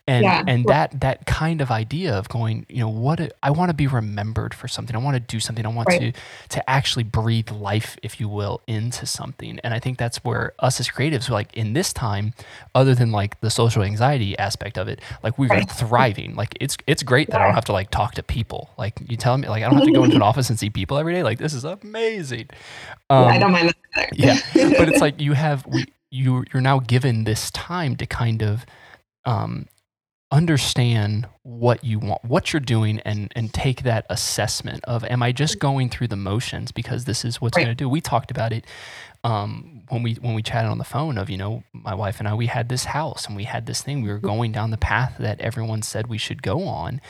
And 0.09 0.23
Yeah. 0.23 0.45
and 0.47 0.65
that 0.67 1.01
that 1.01 1.27
kind 1.27 1.61
of 1.61 1.71
idea 1.73 2.15
of 2.17 2.29
going, 2.29 2.65
you 2.69 2.79
know, 2.79 2.89
what 2.89 3.19
a- 3.19 3.31
I 3.43 3.51
want 3.51 3.71
to 3.71 3.75
be 3.75 3.89
remembered 3.89 4.55
for 4.55 4.69
something. 4.69 4.95
I 4.95 5.01
want 5.01 5.15
to 5.17 5.21
do 5.21 5.41
something. 5.41 5.67
I 5.67 5.69
want 5.69 5.89
Right. 5.89 6.15
to 6.15 6.21
to 6.51 6.71
actually 6.71 7.03
breathe 7.03 7.51
life, 7.51 7.97
if 8.05 8.21
you 8.21 8.29
will, 8.29 8.61
into 8.69 9.05
something. 9.05 9.59
And 9.65 9.75
I 9.75 9.81
think 9.81 9.99
that's 9.99 10.19
where 10.23 10.53
us 10.61 10.79
as 10.79 10.89
creatives, 10.89 11.29
like 11.29 11.53
in 11.57 11.73
this 11.73 11.93
time, 11.93 12.35
other 12.73 12.95
than 12.95 13.11
like 13.11 13.41
the 13.41 13.51
social 13.51 13.83
anxiety 13.83 14.39
aspect 14.39 14.79
of 14.79 14.87
it, 14.87 15.01
like 15.25 15.39
we 15.39 15.49
are 15.49 15.57
Right. 15.57 15.69
thriving. 15.71 16.37
Like 16.37 16.57
it's 16.61 16.77
it's 16.87 17.03
great 17.03 17.31
that 17.31 17.41
I 17.41 17.45
don't 17.47 17.55
have 17.55 17.65
to 17.65 17.73
like 17.73 17.91
talk 17.91 18.15
to 18.15 18.23
people. 18.23 18.71
Like 18.79 19.01
you 19.09 19.17
tell 19.17 19.37
me, 19.37 19.49
like 19.49 19.65
I 19.65 19.67
don't 19.67 19.75
have 19.79 19.87
to 19.87 19.93
go 19.93 20.05
into 20.05 20.15
an 20.17 20.23
office 20.31 20.51
and 20.51 20.59
see 20.59 20.71
people 20.71 20.99
every 20.99 21.15
day. 21.15 21.25
Like 21.25 21.39
this 21.39 21.53
is 21.53 21.65
amazing. 21.65 22.47
Yeah, 23.11 23.17
I 23.17 23.35
Um, 23.35 23.41
don't 23.41 23.53
mind 23.53 23.69
that 23.97 24.09
either. 24.15 24.39
yeah 24.55 24.79
but 24.79 24.89
it's 24.89 25.01
like 25.07 25.21
you 25.21 25.33
have 25.33 25.67
we, 25.67 25.85
you 26.11 26.45
you're 26.53 26.63
now 26.63 26.79
given 26.79 27.25
this 27.25 27.51
time 27.51 27.97
to 27.97 28.07
kind 28.07 28.41
of 28.43 28.65
um, 29.27 29.67
understand 30.33 31.29
what 31.45 31.85
you 31.85 31.99
want 32.01 32.25
what 32.25 32.53
you're 32.53 32.61
doing 32.61 33.01
and 33.07 33.33
and 33.37 33.55
take 33.55 33.85
that 33.85 34.05
assessment 34.11 34.85
of 34.85 35.05
am 35.05 35.23
i 35.23 35.33
just 35.33 35.59
going 35.61 35.89
through 35.89 36.09
the 36.09 36.17
motions 36.17 36.73
because 36.73 37.05
this 37.07 37.25
is 37.25 37.41
what's 37.41 37.57
Right. 37.57 37.65
going 37.65 37.71
to 37.71 37.77
do? 37.77 37.89
We 37.89 38.01
talked 38.01 38.31
about 38.31 38.53
it 38.53 38.67
um, 39.25 39.83
when 39.89 40.03
we 40.03 40.15
when 40.17 40.35
we 40.35 40.43
chatted 40.43 40.71
on 40.71 40.79
the 40.79 40.85
phone 40.85 41.19
of 41.19 41.31
you 41.31 41.39
know 41.39 41.65
my 41.73 41.95
wife 41.95 42.19
and 42.21 42.29
i 42.29 42.35
we 42.35 42.47
had 42.47 42.69
this 42.69 42.87
house 42.87 43.27
and 43.27 43.37
we 43.37 43.45
had 43.45 43.67
this 43.67 43.83
thing. 43.83 44.03
We 44.03 44.11
were 44.11 44.19
going 44.19 44.53
down 44.53 44.71
the 44.71 44.79
path 44.79 45.17
that 45.21 45.41
everyone 45.41 45.83
said 45.83 46.09
we 46.09 46.19
should 46.19 46.43
go 46.43 46.65
on. 46.65 47.01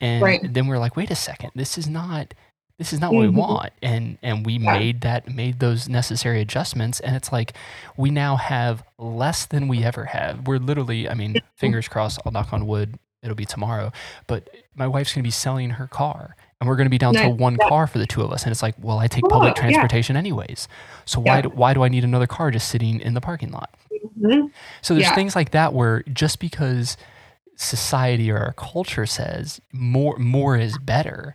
And 0.00 0.22
Right. 0.22 0.40
then 0.42 0.66
we 0.68 0.76
are 0.76 0.78
like 0.80 0.96
wait 0.96 1.10
a 1.10 1.16
second. 1.16 1.52
This 1.54 1.78
is 1.78 1.88
not 1.88 2.34
this 2.78 2.92
is 2.92 3.00
not 3.00 3.12
what 3.12 3.20
we 3.22 3.28
want. 3.28 3.72
And 3.82 4.18
and 4.22 4.44
we 4.44 4.54
Yeah. 4.54 4.72
made 4.78 5.00
that 5.02 5.28
made 5.28 5.60
those 5.60 5.88
necessary 5.88 6.40
adjustments. 6.40 7.00
And 7.00 7.16
it's 7.16 7.32
like 7.32 7.54
we 7.96 8.10
now 8.10 8.36
have 8.36 8.82
less 8.98 9.46
than 9.46 9.66
we 9.68 9.82
ever 9.82 10.04
have. 10.06 10.46
We're 10.46 10.58
literally 10.58 11.08
i 11.08 11.14
mean 11.14 11.40
fingers 11.56 11.88
crossed 11.88 12.20
i'll 12.24 12.32
knock 12.32 12.52
on 12.52 12.66
wood 12.66 12.98
it'll 13.22 13.34
be 13.36 13.46
tomorrow. 13.46 13.92
But 14.26 14.48
my 14.74 14.86
wife's 14.86 15.12
going 15.14 15.22
to 15.22 15.26
be 15.26 15.30
selling 15.32 15.70
her 15.70 15.86
car 15.86 16.36
and 16.60 16.68
we're 16.68 16.76
going 16.76 16.86
to 16.86 16.90
be 16.90 16.98
down 16.98 17.14
to 17.14 17.28
one 17.28 17.56
Yeah. 17.60 17.68
car 17.68 17.86
for 17.86 17.98
the 17.98 18.06
two 18.06 18.22
of 18.22 18.30
us. 18.30 18.42
And 18.44 18.52
it's 18.52 18.62
like 18.62 18.74
well 18.80 18.98
i 18.98 19.06
take 19.06 19.24
public 19.24 19.56
Yeah. 19.56 19.62
transportation 19.62 20.16
anyways. 20.16 20.68
So 21.06 21.20
why 21.20 21.40
do, 21.40 21.48
why 21.48 21.72
do 21.72 21.82
i 21.82 21.88
need 21.88 22.04
another 22.04 22.26
car 22.26 22.50
just 22.50 22.68
sitting 22.68 23.00
in 23.00 23.14
the 23.14 23.20
parking 23.22 23.52
lot? 23.52 23.70
Mhm. 24.20 24.50
so 24.82 24.94
there's 24.94 25.06
Yeah. 25.06 25.14
things 25.14 25.34
like 25.34 25.50
that 25.52 25.72
where 25.72 26.02
just 26.12 26.38
because 26.40 26.96
society 27.56 28.30
or 28.30 28.38
our 28.38 28.52
culture 28.52 29.06
says 29.06 29.60
more 29.72 30.16
more 30.18 30.56
is 30.56 30.76
better, 30.78 31.34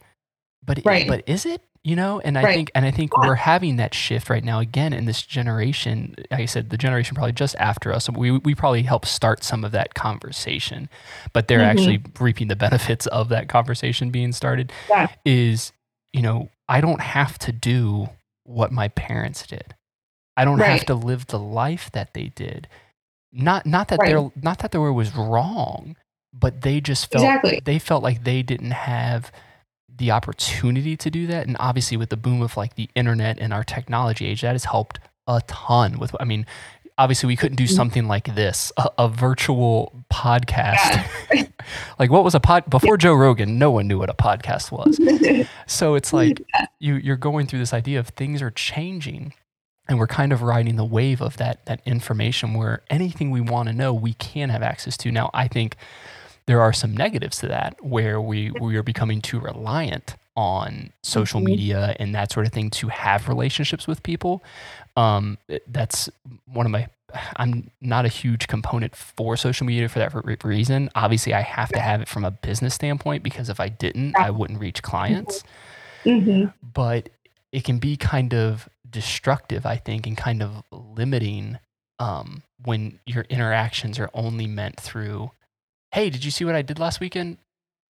but 0.65 0.79
Right. 0.85 1.07
but 1.07 1.23
is 1.27 1.45
it? 1.45 1.61
You 1.83 1.95
know, 1.95 2.19
and 2.19 2.37
I 2.37 2.43
Right. 2.43 2.53
think 2.55 2.71
and 2.75 2.85
I 2.85 2.91
think 2.91 3.11
Yeah. 3.11 3.27
we're 3.27 3.35
having 3.35 3.77
that 3.77 3.95
shift 3.95 4.29
right 4.29 4.43
now 4.43 4.59
again 4.59 4.93
in 4.93 5.05
this 5.05 5.23
generation. 5.23 6.15
Like 6.29 6.41
I 6.41 6.45
said, 6.45 6.69
the 6.69 6.77
generation 6.77 7.15
probably 7.15 7.31
just 7.31 7.55
after 7.57 7.91
us. 7.91 8.07
We 8.09 8.31
we 8.31 8.53
probably 8.53 8.83
helped 8.83 9.07
start 9.07 9.43
some 9.43 9.63
of 9.63 9.71
that 9.71 9.95
conversation, 9.95 10.89
but 11.33 11.47
they're 11.47 11.59
Mhm. 11.59 11.65
actually 11.65 12.01
reaping 12.19 12.49
the 12.49 12.55
benefits 12.95 13.07
of 13.07 13.29
that 13.29 13.47
conversation 13.49 14.11
being 14.11 14.31
started. 14.31 14.71
Yeah. 14.89 15.07
Is 15.25 15.71
you 16.13 16.21
know 16.21 16.49
I 16.69 16.81
don't 16.81 17.01
have 17.01 17.39
to 17.39 17.51
do 17.51 18.09
what 18.43 18.71
my 18.71 18.87
parents 18.89 19.47
did. 19.47 19.73
I 20.37 20.45
don't 20.45 20.59
have 20.59 20.85
to 20.85 20.93
live 20.95 21.27
the 21.27 21.39
life 21.39 21.91
that 21.93 22.13
they 22.13 22.27
did. 22.35 22.67
Not 23.33 23.65
not 23.65 23.87
that 23.87 23.97
Right. 23.99 24.09
they're 24.13 24.29
not 24.41 24.59
that 24.59 24.71
they 24.71 24.77
were 24.77 24.93
was 24.93 25.15
wrong, 25.15 25.95
but 26.31 26.61
they 26.61 26.79
just 26.79 27.11
felt 27.11 27.23
Exactly. 27.23 27.61
they 27.65 27.79
felt 27.79 28.03
like 28.03 28.23
they 28.23 28.43
didn't 28.43 28.71
have 28.71 29.31
the 30.01 30.11
opportunity 30.11 30.97
to 30.97 31.09
do 31.09 31.27
that. 31.27 31.47
And 31.47 31.55
obviously 31.59 31.95
with 31.95 32.09
the 32.09 32.17
boom 32.17 32.41
of 32.41 32.57
like 32.57 32.75
the 32.75 32.89
internet 32.95 33.39
and 33.39 33.53
our 33.53 33.63
technology 33.63 34.25
age, 34.25 34.41
that 34.41 34.51
has 34.51 34.65
helped 34.65 34.99
a 35.27 35.41
ton 35.47 35.97
with 35.99 36.13
I 36.19 36.25
mean, 36.25 36.45
obviously 36.97 37.27
we 37.27 37.35
couldn't 37.37 37.55
do 37.55 37.63
Mhm. 37.63 37.75
something 37.75 38.07
like 38.07 38.35
this, 38.35 38.71
a, 38.77 38.89
a 38.97 39.07
virtual 39.07 39.93
podcast. 40.11 41.07
Yeah. 41.33 41.45
like 41.99 42.11
what 42.11 42.23
was 42.23 42.35
a 42.35 42.39
pod 42.39 42.69
before 42.69 42.97
Joe 42.97 43.13
Rogan, 43.13 43.57
no 43.57 43.71
one 43.71 43.87
knew 43.87 43.97
what 43.99 44.09
a 44.09 44.13
podcast 44.13 44.71
was. 44.71 44.99
So 45.67 45.95
it's 45.95 46.11
like 46.11 46.41
you 46.79 46.95
you're 46.95 47.15
going 47.15 47.47
through 47.47 47.59
this 47.59 47.73
idea 47.73 47.99
of 47.99 48.09
things 48.09 48.41
are 48.41 48.51
changing 48.51 49.33
and 49.87 49.97
we're 49.97 50.07
kind 50.07 50.33
of 50.33 50.41
riding 50.41 50.75
the 50.75 50.83
wave 50.85 51.21
of 51.21 51.37
that 51.37 51.65
that 51.67 51.81
information 51.85 52.53
where 52.55 52.81
anything 52.89 53.31
we 53.31 53.39
want 53.41 53.69
to 53.69 53.73
know 53.73 53.93
we 53.93 54.13
can 54.15 54.49
have 54.49 54.63
access 54.63 54.97
to. 54.97 55.11
Now 55.11 55.29
I 55.33 55.47
think 55.47 55.77
there 56.45 56.61
are 56.61 56.73
some 56.73 56.95
negatives 56.95 57.37
to 57.39 57.47
that 57.47 57.75
where 57.83 58.19
we 58.21 58.51
we 58.51 58.75
are 58.75 58.83
becoming 58.83 59.21
too 59.21 59.39
reliant 59.39 60.15
on 60.35 60.91
social 61.03 61.39
Mhm. 61.41 61.45
media 61.45 61.95
and 61.99 62.15
that 62.15 62.31
sort 62.31 62.45
of 62.45 62.51
thing 62.53 62.69
to 62.69 62.87
have 62.87 63.27
relationships 63.27 63.87
with 63.87 64.01
people. 64.03 64.43
Um, 64.95 65.37
that's 65.67 66.09
one 66.45 66.65
of 66.65 66.71
my 66.71 66.87
I'm 67.35 67.69
not 67.81 68.05
a 68.05 68.07
huge 68.07 68.47
component 68.47 68.95
for 68.95 69.35
social 69.35 69.65
media 69.67 69.89
for 69.89 69.99
that 69.99 70.13
re- 70.25 70.37
reason. 70.45 70.89
Obviously, 70.95 71.33
I 71.33 71.41
have 71.41 71.67
to 71.73 71.79
have 71.81 72.01
it 72.01 72.07
from 72.07 72.23
a 72.23 72.31
business 72.31 72.73
standpoint 72.73 73.21
because 73.21 73.49
if 73.49 73.59
I 73.59 73.67
didn't, 73.67 74.15
I 74.17 74.29
wouldn't 74.31 74.61
reach 74.61 74.81
clients. 74.81 75.43
hmm 76.05 76.45
But 76.73 77.09
it 77.51 77.65
can 77.65 77.79
be 77.79 77.97
kind 77.97 78.33
of 78.33 78.69
destructive, 78.89 79.65
I 79.65 79.75
think, 79.75 80.07
and 80.07 80.15
kind 80.15 80.41
of 80.41 80.63
limiting 80.71 81.59
um, 81.99 82.43
when 82.63 82.99
your 83.05 83.25
interactions 83.29 83.99
are 83.99 84.09
only 84.13 84.47
meant 84.47 84.79
through, 84.79 85.31
hey, 85.91 86.09
did 86.09 86.23
you 86.25 86.31
see 86.31 86.45
what 86.45 86.55
I 86.55 86.61
did 86.61 86.79
last 86.79 86.99
weekend? 86.99 87.37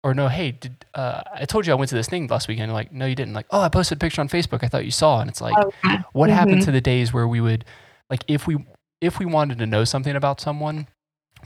or 0.02 0.14
no, 0.14 0.30
hey, 0.30 0.52
did 0.52 0.86
uh, 0.94 1.22
I 1.34 1.44
told 1.44 1.68
you 1.68 1.74
I 1.74 1.76
went 1.76 1.90
to 1.90 1.96
this 1.96 2.08
thing 2.08 2.26
last 2.28 2.48
weekend? 2.48 2.72
Like, 2.72 2.90
no, 2.94 3.06
you 3.06 3.16
didn't. 3.16 3.34
Like, 3.34 3.48
oh, 3.52 3.60
I 3.60 3.68
posted 3.68 3.98
a 3.98 4.00
picture 4.00 4.22
on 4.22 4.30
Facebook. 4.30 4.64
I 4.64 4.70
thought 4.70 4.86
you 4.86 4.92
saw, 4.92 5.20
and 5.20 5.30
it's 5.30 5.42
like, 5.42 5.54
Oh, 5.58 5.74
what 6.14 6.30
happened 6.30 6.62
Mhm. 6.62 6.66
to 6.66 6.72
the 6.72 6.80
days 6.80 7.12
where 7.12 7.28
we 7.28 7.42
would, 7.42 7.66
like, 8.10 8.24
if 8.30 8.48
we 8.48 8.66
if 9.02 9.20
we 9.20 9.26
wanted 9.26 9.58
to 9.58 9.66
know 9.66 9.84
something 9.84 10.16
about 10.16 10.40
someone, 10.40 10.88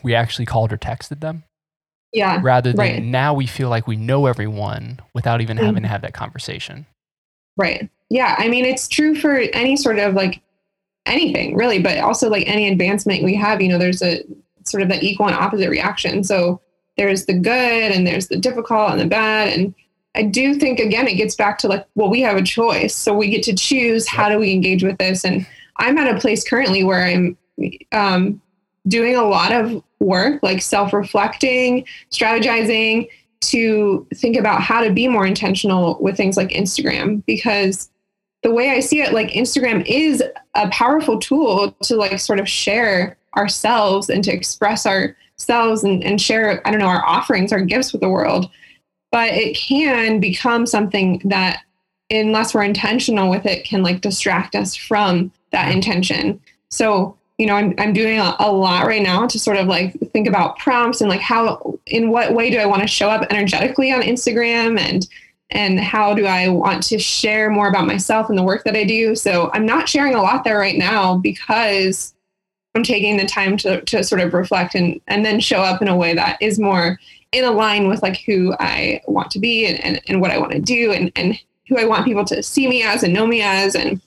we 0.04 0.14
actually 0.14 0.46
called 0.46 0.72
or 0.72 0.78
texted 0.78 1.20
them, 1.20 1.44
Yeah. 2.12 2.40
rather 2.44 2.72
than 2.74 2.78
Right. 2.80 3.04
now 3.04 3.34
we 3.34 3.48
feel 3.48 3.70
like 3.70 3.88
we 3.88 3.96
know 3.96 4.28
everyone 4.28 5.00
without 5.16 5.42
even 5.42 5.58
having 5.58 5.74
Mm-hmm. 5.78 5.84
to 5.86 5.88
have 5.90 6.02
that 6.04 6.14
conversation. 6.14 6.86
Right. 7.58 7.90
Yeah. 8.12 8.36
I 8.38 8.50
mean, 8.50 8.66
it's 8.66 8.88
true 8.88 9.16
for 9.16 9.36
any 9.36 9.76
sort 9.78 9.98
of 9.98 10.14
like 10.14 10.42
anything 11.08 11.56
really, 11.56 11.80
but 11.80 11.98
also 12.00 12.30
like 12.30 12.48
any 12.48 12.68
advancement 12.70 13.24
we 13.24 13.34
have, 13.36 13.62
you 13.62 13.70
know, 13.70 13.80
there's 13.80 14.04
a 14.04 14.24
sort 14.66 14.84
of 14.84 14.90
the 14.90 15.04
equal 15.04 15.28
and 15.28 15.36
opposite 15.36 15.70
reaction. 15.70 16.24
So 16.24 16.62
there's 16.98 17.26
the 17.26 17.34
good 17.34 17.92
and 17.92 18.06
there's 18.06 18.28
the 18.28 18.38
difficult 18.38 18.92
and 18.92 19.00
the 19.00 19.08
bad. 19.08 19.58
And 19.58 19.74
I 20.16 20.24
do 20.24 20.56
think, 20.56 20.80
again, 20.80 21.08
it 21.08 21.16
gets 21.16 21.36
back 21.36 21.58
to 21.60 21.68
like, 21.68 21.86
well, 21.96 22.10
we 22.10 22.22
have 22.22 22.38
a 22.38 22.44
choice. 22.44 22.96
So 22.96 23.14
we 23.14 23.30
get 23.30 23.44
to 23.44 23.56
choose 23.56 24.08
how 24.08 24.30
do 24.30 24.38
we 24.38 24.52
engage 24.52 24.84
with 24.84 24.98
this. 24.98 25.26
And 25.26 25.46
I'm 25.78 25.98
at 25.98 26.16
a 26.16 26.20
place 26.20 26.48
currently 26.48 26.84
where 26.84 27.04
I'm 27.04 27.38
um, 27.92 28.42
doing 28.88 29.16
a 29.16 29.24
lot 29.24 29.52
of 29.52 29.84
work, 30.00 30.42
like 30.44 30.62
self 30.62 30.94
reflecting, 30.94 31.86
strategizing 32.12 33.08
to 33.42 34.08
think 34.16 34.38
about 34.38 34.62
how 34.62 34.82
to 34.82 34.92
be 34.92 35.08
more 35.08 35.26
intentional 35.26 35.98
with 36.00 36.16
things 36.16 36.38
like 36.38 36.50
Instagram 36.50 37.26
because 37.26 37.90
the 38.42 38.52
way 38.52 38.70
I 38.70 38.80
see 38.80 39.02
it, 39.02 39.14
like 39.14 39.30
Instagram 39.30 39.86
is 39.86 40.24
a 40.54 40.70
powerful 40.70 41.20
tool 41.20 41.72
to 41.84 41.96
like 41.96 42.20
sort 42.20 42.40
of 42.40 42.48
share 42.48 43.18
ourselves 43.36 44.10
and 44.10 44.24
to 44.24 44.32
express 44.32 44.86
ourselves 44.86 45.84
and, 45.84 46.04
and 46.04 46.22
share, 46.22 46.66
I 46.68 46.72
don't 46.72 46.80
know, 46.80 46.88
our 46.88 47.06
offerings, 47.06 47.52
our 47.52 47.62
gifts 47.62 47.92
with 47.92 48.02
the 48.02 48.10
world. 48.10 48.50
But 49.12 49.34
it 49.34 49.56
can 49.56 50.20
become 50.20 50.66
something 50.66 51.22
that, 51.26 51.62
unless 52.10 52.54
we're 52.54 52.64
intentional 52.64 53.30
with 53.30 53.46
it, 53.46 53.66
can 53.66 53.84
like 53.84 54.02
distract 54.02 54.56
us 54.56 54.76
from 54.76 55.32
that 55.52 55.72
intention. 55.72 56.42
So, 56.70 57.18
you 57.38 57.46
know, 57.46 57.56
I'm, 57.56 57.74
I'm 57.78 57.94
doing 57.94 58.20
a, 58.20 58.36
a 58.40 58.52
lot 58.52 58.86
right 58.86 59.02
now 59.02 59.28
to 59.28 59.40
sort 59.40 59.58
of 59.58 59.68
like 59.68 60.00
think 60.12 60.28
about 60.28 60.58
prompts 60.58 61.02
and 61.02 61.10
like 61.10 61.22
how, 61.22 61.80
in 61.86 62.10
what 62.10 62.34
way 62.34 62.50
do 62.50 62.58
I 62.58 62.66
want 62.66 62.82
to 62.82 62.88
show 62.88 63.10
up 63.10 63.28
energetically 63.32 63.92
on 63.92 64.02
Instagram 64.02 64.80
and 64.80 65.08
and 65.50 65.80
how 65.80 66.14
do 66.16 66.26
I 66.26 66.50
want 66.50 66.82
to 66.84 66.98
share 66.98 67.50
more 67.50 67.68
about 67.68 67.86
myself 67.86 68.30
and 68.30 68.38
the 68.38 68.44
work 68.44 68.64
that 68.64 68.76
I 68.76 68.84
do. 68.86 69.16
So 69.16 69.52
I'm 69.54 69.66
not 69.66 69.88
sharing 69.88 70.16
a 70.16 70.22
lot 70.22 70.44
there 70.44 70.58
right 70.58 70.78
now 70.78 71.18
because 71.18 72.13
I'm 72.76 72.84
taking 72.84 73.18
the 73.18 73.26
time 73.26 73.58
to, 73.58 73.82
to 73.82 74.04
sort 74.04 74.22
of 74.22 74.34
reflect 74.34 74.76
and, 74.76 75.00
and 75.08 75.26
then 75.26 75.40
show 75.40 75.62
up 75.62 75.82
in 75.82 75.88
a 75.88 75.96
way 75.96 76.14
that 76.16 76.38
is 76.42 76.60
more 76.60 77.00
in 77.32 77.56
line 77.56 77.88
with 77.88 78.02
like 78.02 78.18
who 78.22 78.56
I 78.60 79.02
want 79.08 79.32
to 79.32 79.40
be 79.40 79.66
and, 79.66 79.84
and, 79.84 80.02
and 80.08 80.22
what 80.22 80.32
I 80.32 80.38
want 80.38 80.52
to 80.54 80.60
do 80.60 80.92
and, 80.92 81.12
and 81.16 81.40
who 81.68 81.78
I 81.78 81.86
want 81.86 82.06
people 82.06 82.26
to 82.26 82.42
see 82.42 82.68
me 82.68 82.84
as 82.84 83.04
and 83.04 83.14
know 83.14 83.28
me 83.28 83.42
as. 83.42 83.76
And 83.76 84.02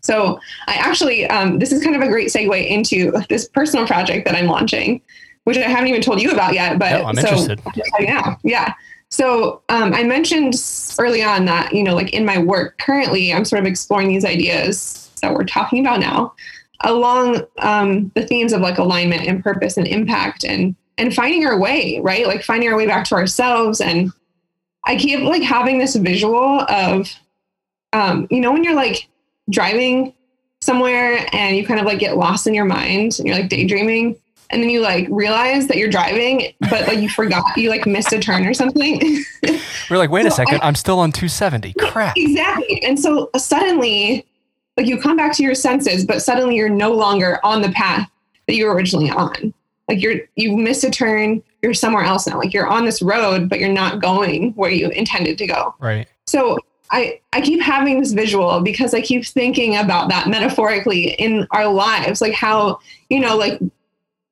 so 0.00 0.40
I 0.66 0.74
actually, 0.74 1.26
um, 1.26 1.58
this 1.58 1.72
is 1.72 1.82
kind 1.82 1.96
of 1.96 2.02
a 2.02 2.08
great 2.08 2.28
segue 2.28 2.68
into 2.68 3.12
this 3.28 3.48
personal 3.48 3.86
project 3.86 4.26
that 4.26 4.34
I'm 4.34 4.46
launching, 4.46 5.00
which 5.44 5.56
I 5.56 5.62
haven't 5.62 5.88
even 5.88 6.02
told 6.02 6.20
you 6.20 6.30
about 6.30 6.54
yet, 6.54 6.78
but 6.78 6.90
No, 6.90 7.04
I'm 7.06 7.16
so, 7.16 7.28
interested. 7.28 7.60
Yeah. 8.00 8.36
Yeah. 8.42 8.74
So 9.10 9.62
um, 9.70 9.94
I 9.94 10.02
mentioned 10.02 10.54
early 10.98 11.22
on 11.22 11.46
that, 11.46 11.74
you 11.74 11.82
know, 11.82 11.94
like 11.94 12.12
in 12.12 12.24
my 12.24 12.38
work 12.38 12.78
currently, 12.78 13.32
I'm 13.32 13.44
sort 13.44 13.60
of 13.60 13.66
exploring 13.66 14.08
these 14.08 14.24
ideas 14.24 15.10
that 15.22 15.32
we're 15.32 15.44
talking 15.44 15.80
about 15.80 16.00
now 16.00 16.34
along 16.82 17.42
um, 17.58 18.10
the 18.14 18.24
themes 18.26 18.52
of 18.52 18.60
like 18.60 18.78
alignment 18.78 19.26
and 19.26 19.42
purpose 19.42 19.76
and 19.76 19.86
impact 19.86 20.44
and 20.44 20.74
and 20.96 21.14
finding 21.14 21.46
our 21.46 21.58
way, 21.58 22.00
right? 22.02 22.26
Like 22.26 22.42
finding 22.42 22.68
our 22.68 22.76
way 22.76 22.86
back 22.86 23.04
to 23.06 23.14
ourselves. 23.14 23.80
And 23.80 24.10
I 24.84 24.96
keep 24.96 25.20
like 25.20 25.42
having 25.42 25.78
this 25.78 25.94
visual 25.94 26.62
of, 26.62 27.08
um, 27.92 28.26
you 28.30 28.40
know, 28.40 28.52
when 28.52 28.64
you're 28.64 28.74
like 28.74 29.08
driving 29.48 30.12
somewhere 30.60 31.24
and 31.32 31.56
you 31.56 31.64
kind 31.64 31.78
of 31.78 31.86
like 31.86 32.00
get 32.00 32.16
lost 32.16 32.48
in 32.48 32.54
your 32.54 32.64
mind 32.64 33.16
and 33.18 33.28
you're 33.28 33.36
like 33.36 33.48
daydreaming 33.48 34.16
and 34.50 34.60
then 34.62 34.70
you 34.70 34.80
like 34.80 35.06
realize 35.10 35.68
that 35.68 35.76
you're 35.76 35.90
driving, 35.90 36.52
but 36.68 36.88
like 36.88 36.98
you 36.98 37.08
forgot 37.08 37.44
you 37.56 37.70
like 37.70 37.86
missed 37.86 38.12
a 38.12 38.18
turn 38.18 38.44
or 38.46 38.54
something. 38.54 39.22
We're 39.90 39.98
like, 39.98 40.10
wait 40.10 40.26
a 40.26 40.30
second, 40.32 40.60
I- 40.62 40.66
I'm 40.66 40.74
still 40.74 40.98
on 40.98 41.12
270. 41.12 41.74
Crap. 41.74 42.14
exactly. 42.16 42.82
And 42.82 42.98
so 42.98 43.30
suddenly, 43.36 44.26
like 44.78 44.86
you 44.86 44.96
come 44.96 45.16
back 45.16 45.32
to 45.34 45.42
your 45.42 45.56
senses, 45.56 46.06
but 46.06 46.22
suddenly 46.22 46.54
you're 46.54 46.68
no 46.68 46.92
longer 46.92 47.40
on 47.44 47.62
the 47.62 47.70
path 47.70 48.08
that 48.46 48.54
you 48.54 48.64
were 48.64 48.74
originally 48.74 49.10
on. 49.10 49.52
Like 49.88 50.00
you're 50.00 50.20
you 50.36 50.56
missed 50.56 50.84
a 50.84 50.90
turn, 50.90 51.42
you're 51.62 51.74
somewhere 51.74 52.04
else 52.04 52.28
now. 52.28 52.38
Like 52.38 52.54
you're 52.54 52.68
on 52.68 52.84
this 52.84 53.02
road, 53.02 53.48
but 53.48 53.58
you're 53.58 53.72
not 53.72 54.00
going 54.00 54.52
where 54.52 54.70
you 54.70 54.88
intended 54.90 55.36
to 55.38 55.48
go. 55.48 55.74
Right. 55.80 56.06
So 56.28 56.58
I, 56.92 57.20
I 57.32 57.40
keep 57.40 57.60
having 57.60 57.98
this 57.98 58.12
visual 58.12 58.60
because 58.60 58.94
I 58.94 59.00
keep 59.00 59.26
thinking 59.26 59.76
about 59.76 60.10
that 60.10 60.28
metaphorically 60.28 61.10
in 61.14 61.48
our 61.50 61.66
lives, 61.66 62.20
like 62.20 62.34
how, 62.34 62.78
you 63.10 63.18
know, 63.18 63.36
like 63.36 63.60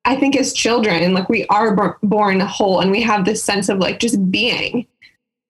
I 0.05 0.15
think 0.15 0.37
as 0.37 0.53
children, 0.53 1.13
like 1.13 1.29
we 1.29 1.45
are 1.49 1.75
bor- 1.75 1.99
born 2.05 2.39
whole 2.39 2.81
and 2.81 2.93
we 2.93 3.03
have 3.03 3.25
this 3.25 3.43
sense 3.43 3.69
of 3.69 3.79
like 3.79 3.99
just 3.99 4.31
being. 4.31 4.87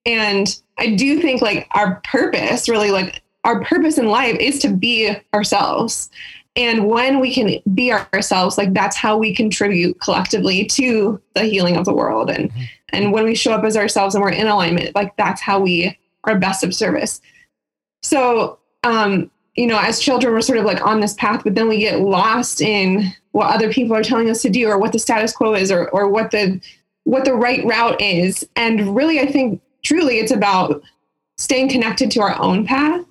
And 0.07 0.59
I 0.79 0.95
do 0.95 1.21
think 1.21 1.43
like 1.43 1.69
our 1.73 2.01
purpose, 2.03 2.67
really 2.67 2.91
like 2.91 3.23
our 3.47 3.63
purpose 3.65 3.97
in 3.97 4.09
life 4.09 4.37
is 4.41 4.59
to 4.59 4.69
be 4.69 5.15
ourselves. 5.33 6.11
And 6.57 6.89
when 6.89 7.21
we 7.21 7.33
can 7.33 7.61
be 7.75 7.93
ourselves, 7.93 8.59
like 8.59 8.75
that's 8.75 8.97
how 8.97 9.17
we 9.17 9.35
contribute 9.35 10.01
collectively 10.01 10.65
to 10.67 11.21
the 11.35 11.45
healing 11.45 11.77
of 11.77 11.85
the 11.85 11.95
world. 11.95 12.29
And 12.29 12.51
Mhm. 12.51 12.69
and 12.91 13.13
when 13.13 13.25
we 13.25 13.35
show 13.35 13.53
up 13.53 13.65
as 13.65 13.77
ourselves 13.77 14.15
and 14.15 14.23
we're 14.23 14.31
in 14.31 14.47
alignment, 14.47 14.95
like 14.95 15.17
that's 15.17 15.41
how 15.41 15.61
we 15.61 15.97
are 16.25 16.39
best 16.39 16.65
of 16.65 16.75
service. 16.75 17.21
So 18.03 18.59
um, 18.85 19.31
you 19.57 19.67
know, 19.67 19.79
as 19.79 20.01
children, 20.01 20.35
we're 20.35 20.43
sort 20.43 20.59
of 20.59 20.65
like 20.67 20.85
on 20.85 21.01
this 21.01 21.15
path, 21.15 21.43
but 21.43 21.55
then 21.55 21.67
we 21.69 21.79
get 21.79 22.01
lost 22.01 22.61
in 22.61 23.13
what 23.33 23.53
other 23.55 23.73
people 23.73 23.97
are 23.97 24.03
telling 24.03 24.29
us 24.29 24.43
to 24.43 24.51
do 24.51 24.69
or 24.69 24.79
what 24.79 24.93
the 24.93 24.99
status 24.99 25.33
quo 25.33 25.55
is 25.55 25.71
or 25.71 25.89
or 25.91 26.09
what 26.09 26.31
the 26.31 26.61
what 27.05 27.25
the 27.25 27.35
right 27.35 27.65
route 27.65 28.01
is. 28.01 28.45
And 28.57 28.97
really 28.97 29.21
I 29.21 29.27
think 29.31 29.61
truly 29.83 30.19
it's 30.19 30.33
about 30.33 30.83
staying 31.37 31.69
connected 31.69 32.11
to 32.13 32.21
our 32.21 32.41
own 32.41 32.67
path 32.67 33.05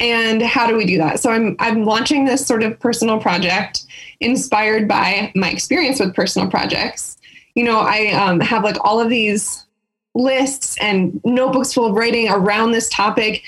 and 0.00 0.42
how 0.42 0.66
do 0.66 0.76
we 0.76 0.86
do 0.86 0.98
that? 0.98 1.20
So 1.20 1.30
i'm 1.30 1.54
i'm 1.60 1.84
launching 1.84 2.24
this 2.24 2.44
sort 2.44 2.62
of 2.62 2.80
personal 2.80 3.20
project 3.20 3.84
inspired 4.20 4.88
by 4.88 5.30
my 5.36 5.50
experience 5.50 6.00
with 6.00 6.14
personal 6.14 6.50
projects. 6.50 7.18
You 7.54 7.64
know 7.64 7.80
i 7.80 8.08
um, 8.08 8.40
have 8.40 8.64
like 8.64 8.76
all 8.80 9.00
of 9.00 9.10
these 9.10 9.66
lists 10.14 10.76
and 10.80 11.20
notebooks 11.24 11.72
full 11.72 11.86
of 11.86 11.94
writing 11.94 12.28
around 12.28 12.72
this 12.72 12.88
topic. 12.88 13.42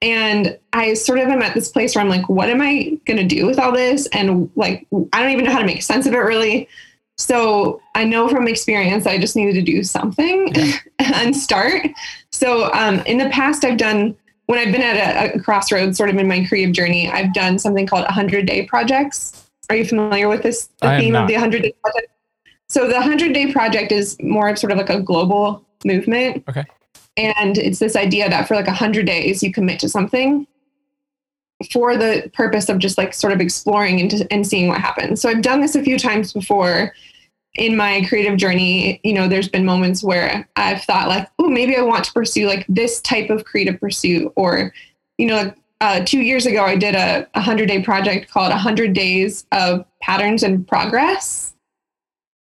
And 0.00 0.56
i 0.72 0.94
sort 0.94 1.18
of 1.18 1.28
am 1.28 1.42
at 1.42 1.54
this 1.54 1.68
place 1.68 1.94
where 1.94 2.04
i'm 2.04 2.10
like 2.10 2.28
what 2.28 2.48
am 2.48 2.62
i 2.62 2.98
going 3.04 3.18
to 3.18 3.24
do 3.24 3.44
with 3.46 3.58
all 3.58 3.72
this? 3.72 4.06
And 4.12 4.50
like 4.54 4.86
i 5.12 5.22
don't 5.22 5.32
even 5.32 5.44
know 5.44 5.52
how 5.52 5.58
to 5.58 5.66
make 5.66 5.82
sense 5.82 6.06
of 6.06 6.14
it 6.14 6.18
really. 6.18 6.68
So 7.18 7.80
i 7.96 8.04
know 8.04 8.28
from 8.28 8.46
experience 8.46 9.06
i 9.06 9.18
just 9.18 9.34
needed 9.34 9.54
to 9.54 9.62
do 9.62 9.82
something 9.82 10.54
and 11.00 11.34
start. 11.36 11.88
So 12.30 12.72
um, 12.72 13.00
in 13.00 13.18
the 13.18 13.30
past 13.30 13.64
i've 13.64 13.78
done 13.78 14.16
when 14.46 14.58
I've 14.58 14.72
been 14.72 14.82
at 14.82 14.96
a, 14.96 15.34
a 15.34 15.40
crossroads, 15.40 15.98
sort 15.98 16.10
of 16.10 16.16
in 16.16 16.28
my 16.28 16.44
creative 16.46 16.74
journey, 16.74 17.10
I've 17.10 17.34
done 17.34 17.58
something 17.58 17.86
called 17.86 18.04
100 18.04 18.46
day 18.46 18.66
projects. 18.66 19.48
Are 19.68 19.76
you 19.76 19.84
familiar 19.84 20.28
with 20.28 20.42
this? 20.42 20.68
The 20.80 20.96
theme 20.98 21.16
of 21.16 21.26
the 21.26 21.34
100 21.34 21.62
day 21.62 21.74
project? 21.82 22.12
So 22.68 22.86
the 22.88 22.94
100 22.94 23.32
day 23.32 23.52
project 23.52 23.92
is 23.92 24.16
more 24.20 24.48
of 24.48 24.58
sort 24.58 24.72
of 24.72 24.78
like 24.78 24.90
a 24.90 25.00
global 25.00 25.64
movement. 25.84 26.44
Okay. 26.48 26.64
And 27.16 27.56
it's 27.56 27.78
this 27.78 27.96
idea 27.96 28.28
that 28.28 28.46
for 28.46 28.54
like 28.54 28.66
100 28.66 29.06
days, 29.06 29.42
you 29.42 29.52
commit 29.52 29.80
to 29.80 29.88
something 29.88 30.46
for 31.72 31.96
the 31.96 32.30
purpose 32.34 32.68
of 32.68 32.78
just 32.78 32.98
like 32.98 33.14
sort 33.14 33.32
of 33.32 33.40
exploring 33.40 34.00
and, 34.00 34.26
and 34.30 34.46
seeing 34.46 34.68
what 34.68 34.80
happens. 34.80 35.22
So 35.22 35.30
I've 35.30 35.42
done 35.42 35.60
this 35.60 35.74
a 35.74 35.82
few 35.82 35.98
times 35.98 36.32
before 36.32 36.92
in 37.56 37.76
my 37.76 38.04
creative 38.08 38.36
journey, 38.36 39.00
you 39.02 39.12
know, 39.12 39.28
there's 39.28 39.48
been 39.48 39.64
moments 39.64 40.02
where 40.02 40.48
I've 40.56 40.82
thought 40.82 41.08
like, 41.08 41.28
oh, 41.38 41.48
maybe 41.48 41.76
I 41.76 41.82
want 41.82 42.04
to 42.04 42.12
pursue 42.12 42.46
like 42.46 42.64
this 42.68 43.00
type 43.00 43.30
of 43.30 43.44
creative 43.44 43.80
pursuit, 43.80 44.32
or, 44.36 44.72
you 45.18 45.26
know, 45.26 45.52
uh, 45.80 46.04
two 46.04 46.20
years 46.20 46.46
ago 46.46 46.64
I 46.64 46.76
did 46.76 46.94
a, 46.94 47.26
a 47.34 47.40
hundred 47.40 47.66
day 47.66 47.82
project 47.82 48.30
called 48.30 48.52
hundred 48.52 48.92
days 48.92 49.46
of 49.52 49.84
patterns 50.00 50.42
and 50.42 50.66
progress, 50.66 51.54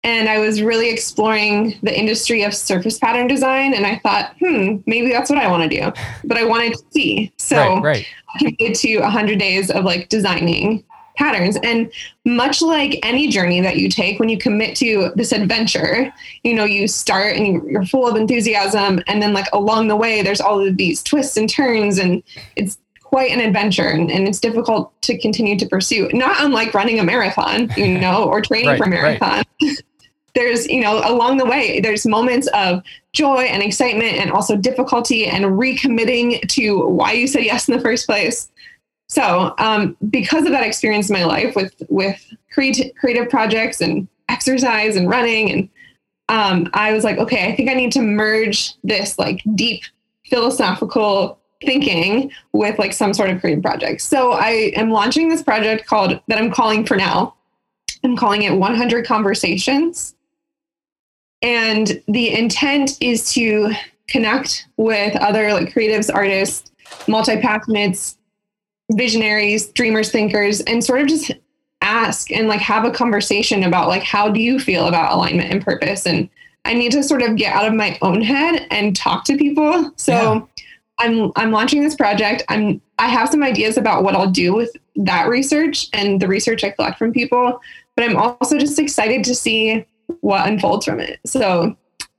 and 0.02 0.28
I 0.28 0.38
was 0.38 0.62
really 0.62 0.90
exploring 0.90 1.78
the 1.82 1.96
industry 1.96 2.42
of 2.42 2.54
surface 2.54 2.98
pattern 2.98 3.26
design, 3.26 3.74
and 3.74 3.86
I 3.86 3.98
thought, 3.98 4.34
hmm, 4.40 4.78
maybe 4.86 5.10
that's 5.10 5.30
what 5.30 5.38
I 5.38 5.48
want 5.48 5.70
to 5.70 5.80
do, 5.80 5.92
but 6.24 6.38
I 6.38 6.44
wanted 6.44 6.72
to 6.74 6.84
see, 6.90 7.32
so 7.36 7.56
right, 7.56 7.82
right. 7.82 8.06
committed 8.38 8.74
to 8.76 9.00
100 9.00 9.38
days 9.38 9.70
of 9.70 9.84
like 9.84 10.08
designing 10.08 10.84
patterns. 11.20 11.56
And 11.62 11.92
much 12.24 12.62
like 12.62 12.98
any 13.02 13.28
journey 13.28 13.60
that 13.60 13.76
you 13.76 13.88
take 13.88 14.18
when 14.18 14.28
you 14.30 14.38
commit 14.38 14.74
to 14.76 15.12
this 15.16 15.32
adventure 15.32 16.12
you 16.44 16.54
know 16.54 16.64
you 16.64 16.88
start 16.88 17.36
and 17.36 17.46
you- 17.46 17.66
you're 17.70 17.84
full 17.84 18.06
of 18.08 18.16
enthusiasm 18.16 19.00
and 19.06 19.22
then 19.22 19.32
like 19.34 19.46
along 19.52 19.88
the 19.88 19.96
way 19.96 20.22
there's 20.22 20.40
all 20.40 20.58
of 20.66 20.76
these 20.76 21.02
twists 21.02 21.36
and 21.36 21.48
turns 21.50 21.98
and 21.98 22.22
it's 22.56 22.78
quite 23.02 23.30
an 23.32 23.40
adventure 23.40 23.88
and, 23.88 24.10
and 24.10 24.26
it's 24.28 24.40
difficult 24.40 24.92
to 25.02 25.18
continue 25.18 25.58
to 25.58 25.66
pursue. 25.66 26.08
Not 26.12 26.36
unlike 26.44 26.72
running 26.74 26.98
a 27.00 27.04
marathon 27.04 27.70
you 27.76 27.88
know 28.04 28.24
or 28.24 28.40
training 28.40 28.68
Right, 28.68 28.78
for 28.78 28.84
a 28.84 28.90
right. 28.90 29.20
marathon. 29.20 29.44
There's 30.34 30.66
you 30.68 30.80
know 30.80 31.02
along 31.04 31.38
the 31.38 31.44
way 31.44 31.80
there's 31.80 32.06
moments 32.06 32.46
of 32.54 32.82
joy 33.12 33.42
and 33.52 33.62
excitement 33.64 34.12
and 34.20 34.30
also 34.30 34.56
difficulty 34.56 35.26
and 35.26 35.44
recommitting 35.44 36.46
to 36.50 36.86
why 36.86 37.12
you 37.12 37.26
said 37.26 37.42
yes 37.44 37.68
in 37.68 37.76
the 37.76 37.82
first 37.82 38.06
place 38.06 38.48
so 39.10 39.54
um, 39.58 39.96
because 40.08 40.46
of 40.46 40.52
that 40.52 40.64
experience 40.64 41.10
in 41.10 41.14
my 41.14 41.24
life 41.24 41.56
with 41.56 41.74
with 41.88 42.24
creative 42.52 42.94
creative 42.94 43.28
projects 43.28 43.80
and 43.80 44.06
exercise 44.28 44.94
and 44.94 45.08
running 45.08 45.50
and 45.50 45.68
um, 46.28 46.70
i 46.74 46.92
was 46.92 47.02
like 47.02 47.18
okay 47.18 47.50
i 47.50 47.56
think 47.56 47.68
i 47.68 47.74
need 47.74 47.92
to 47.92 48.00
merge 48.00 48.74
this 48.84 49.18
like 49.18 49.42
deep 49.54 49.82
philosophical 50.26 51.40
thinking 51.64 52.30
with 52.52 52.78
like 52.78 52.92
some 52.92 53.12
sort 53.12 53.28
of 53.30 53.40
creative 53.40 53.62
project. 53.62 54.00
So 54.00 54.32
i 54.32 54.72
am 54.76 54.90
launching 54.90 55.28
this 55.28 55.42
project 55.42 55.86
called 55.86 56.20
that 56.28 56.38
i'm 56.38 56.50
calling 56.50 56.86
for 56.86 56.96
now. 56.96 57.34
I'm 58.02 58.16
calling 58.16 58.42
it 58.42 58.54
100 58.54 59.04
conversations. 59.04 60.14
And 61.42 62.02
the 62.08 62.34
intent 62.34 62.92
is 63.00 63.32
to 63.32 63.72
connect 64.08 64.68
with 64.76 65.16
other 65.16 65.52
like 65.52 65.72
creatives, 65.72 66.12
artists, 66.12 66.70
multi-passionates, 67.08 68.16
visionaries, 68.90 69.68
dreamers, 69.68 70.10
thinkers, 70.10 70.60
and 70.62 70.84
sort 70.84 71.00
of 71.00 71.08
just 71.08 71.32
ask 71.82 72.30
and 72.30 72.48
like 72.48 72.60
have 72.60 72.84
a 72.84 72.90
conversation 72.90 73.64
about 73.64 73.88
like 73.88 74.02
how 74.02 74.28
do 74.28 74.40
you 74.40 74.58
feel 74.58 74.86
about 74.86 75.12
alignment 75.12 75.50
and 75.50 75.64
purpose 75.64 76.06
and 76.06 76.28
I 76.64 76.74
need 76.74 76.92
to 76.92 77.02
sort 77.02 77.22
of 77.22 77.36
get 77.36 77.54
out 77.54 77.66
of 77.66 77.74
my 77.74 77.98
own 78.02 78.20
head 78.20 78.66
and 78.70 78.94
talk 78.94 79.24
to 79.24 79.36
people. 79.36 79.92
So 79.96 80.12
yeah. 80.12 80.40
I'm 80.98 81.32
I'm 81.36 81.50
launching 81.50 81.82
this 81.82 81.94
project. 81.94 82.42
I'm 82.48 82.80
I 82.98 83.08
have 83.08 83.30
some 83.30 83.42
ideas 83.42 83.76
about 83.76 84.02
what 84.02 84.14
I'll 84.14 84.30
do 84.30 84.54
with 84.54 84.76
that 84.96 85.28
research 85.28 85.88
and 85.92 86.20
the 86.20 86.28
research 86.28 86.62
I 86.62 86.70
collect 86.70 86.98
from 86.98 87.12
people, 87.12 87.60
but 87.96 88.04
I'm 88.04 88.16
also 88.16 88.58
just 88.58 88.78
excited 88.78 89.24
to 89.24 89.34
see 89.34 89.86
what 90.20 90.46
unfolds 90.46 90.84
from 90.84 91.00
it. 91.00 91.18
So 91.24 91.76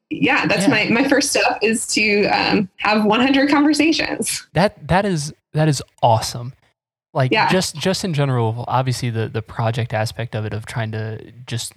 yeah, 0.10 0.48
that's 0.48 0.64
yeah. 0.64 0.70
my 0.70 1.02
my 1.02 1.08
first 1.08 1.30
step 1.30 1.60
is 1.62 1.86
to 1.88 2.26
um, 2.26 2.68
have 2.78 3.06
100 3.06 3.50
conversations. 3.50 4.48
That 4.54 4.88
that 4.88 5.06
is 5.06 5.34
that 5.54 5.68
is 5.68 5.84
awesome. 6.02 6.54
Like 7.14 7.32
yeah. 7.32 7.50
just 7.50 7.76
just 7.76 8.06
in 8.06 8.14
general, 8.14 8.64
obviously 8.68 9.10
the 9.10 9.28
the 9.28 9.42
project 9.42 9.94
aspect 9.94 10.36
of 10.36 10.46
it 10.46 10.54
of 10.54 10.66
trying 10.66 10.92
to 10.94 11.32
just 11.46 11.74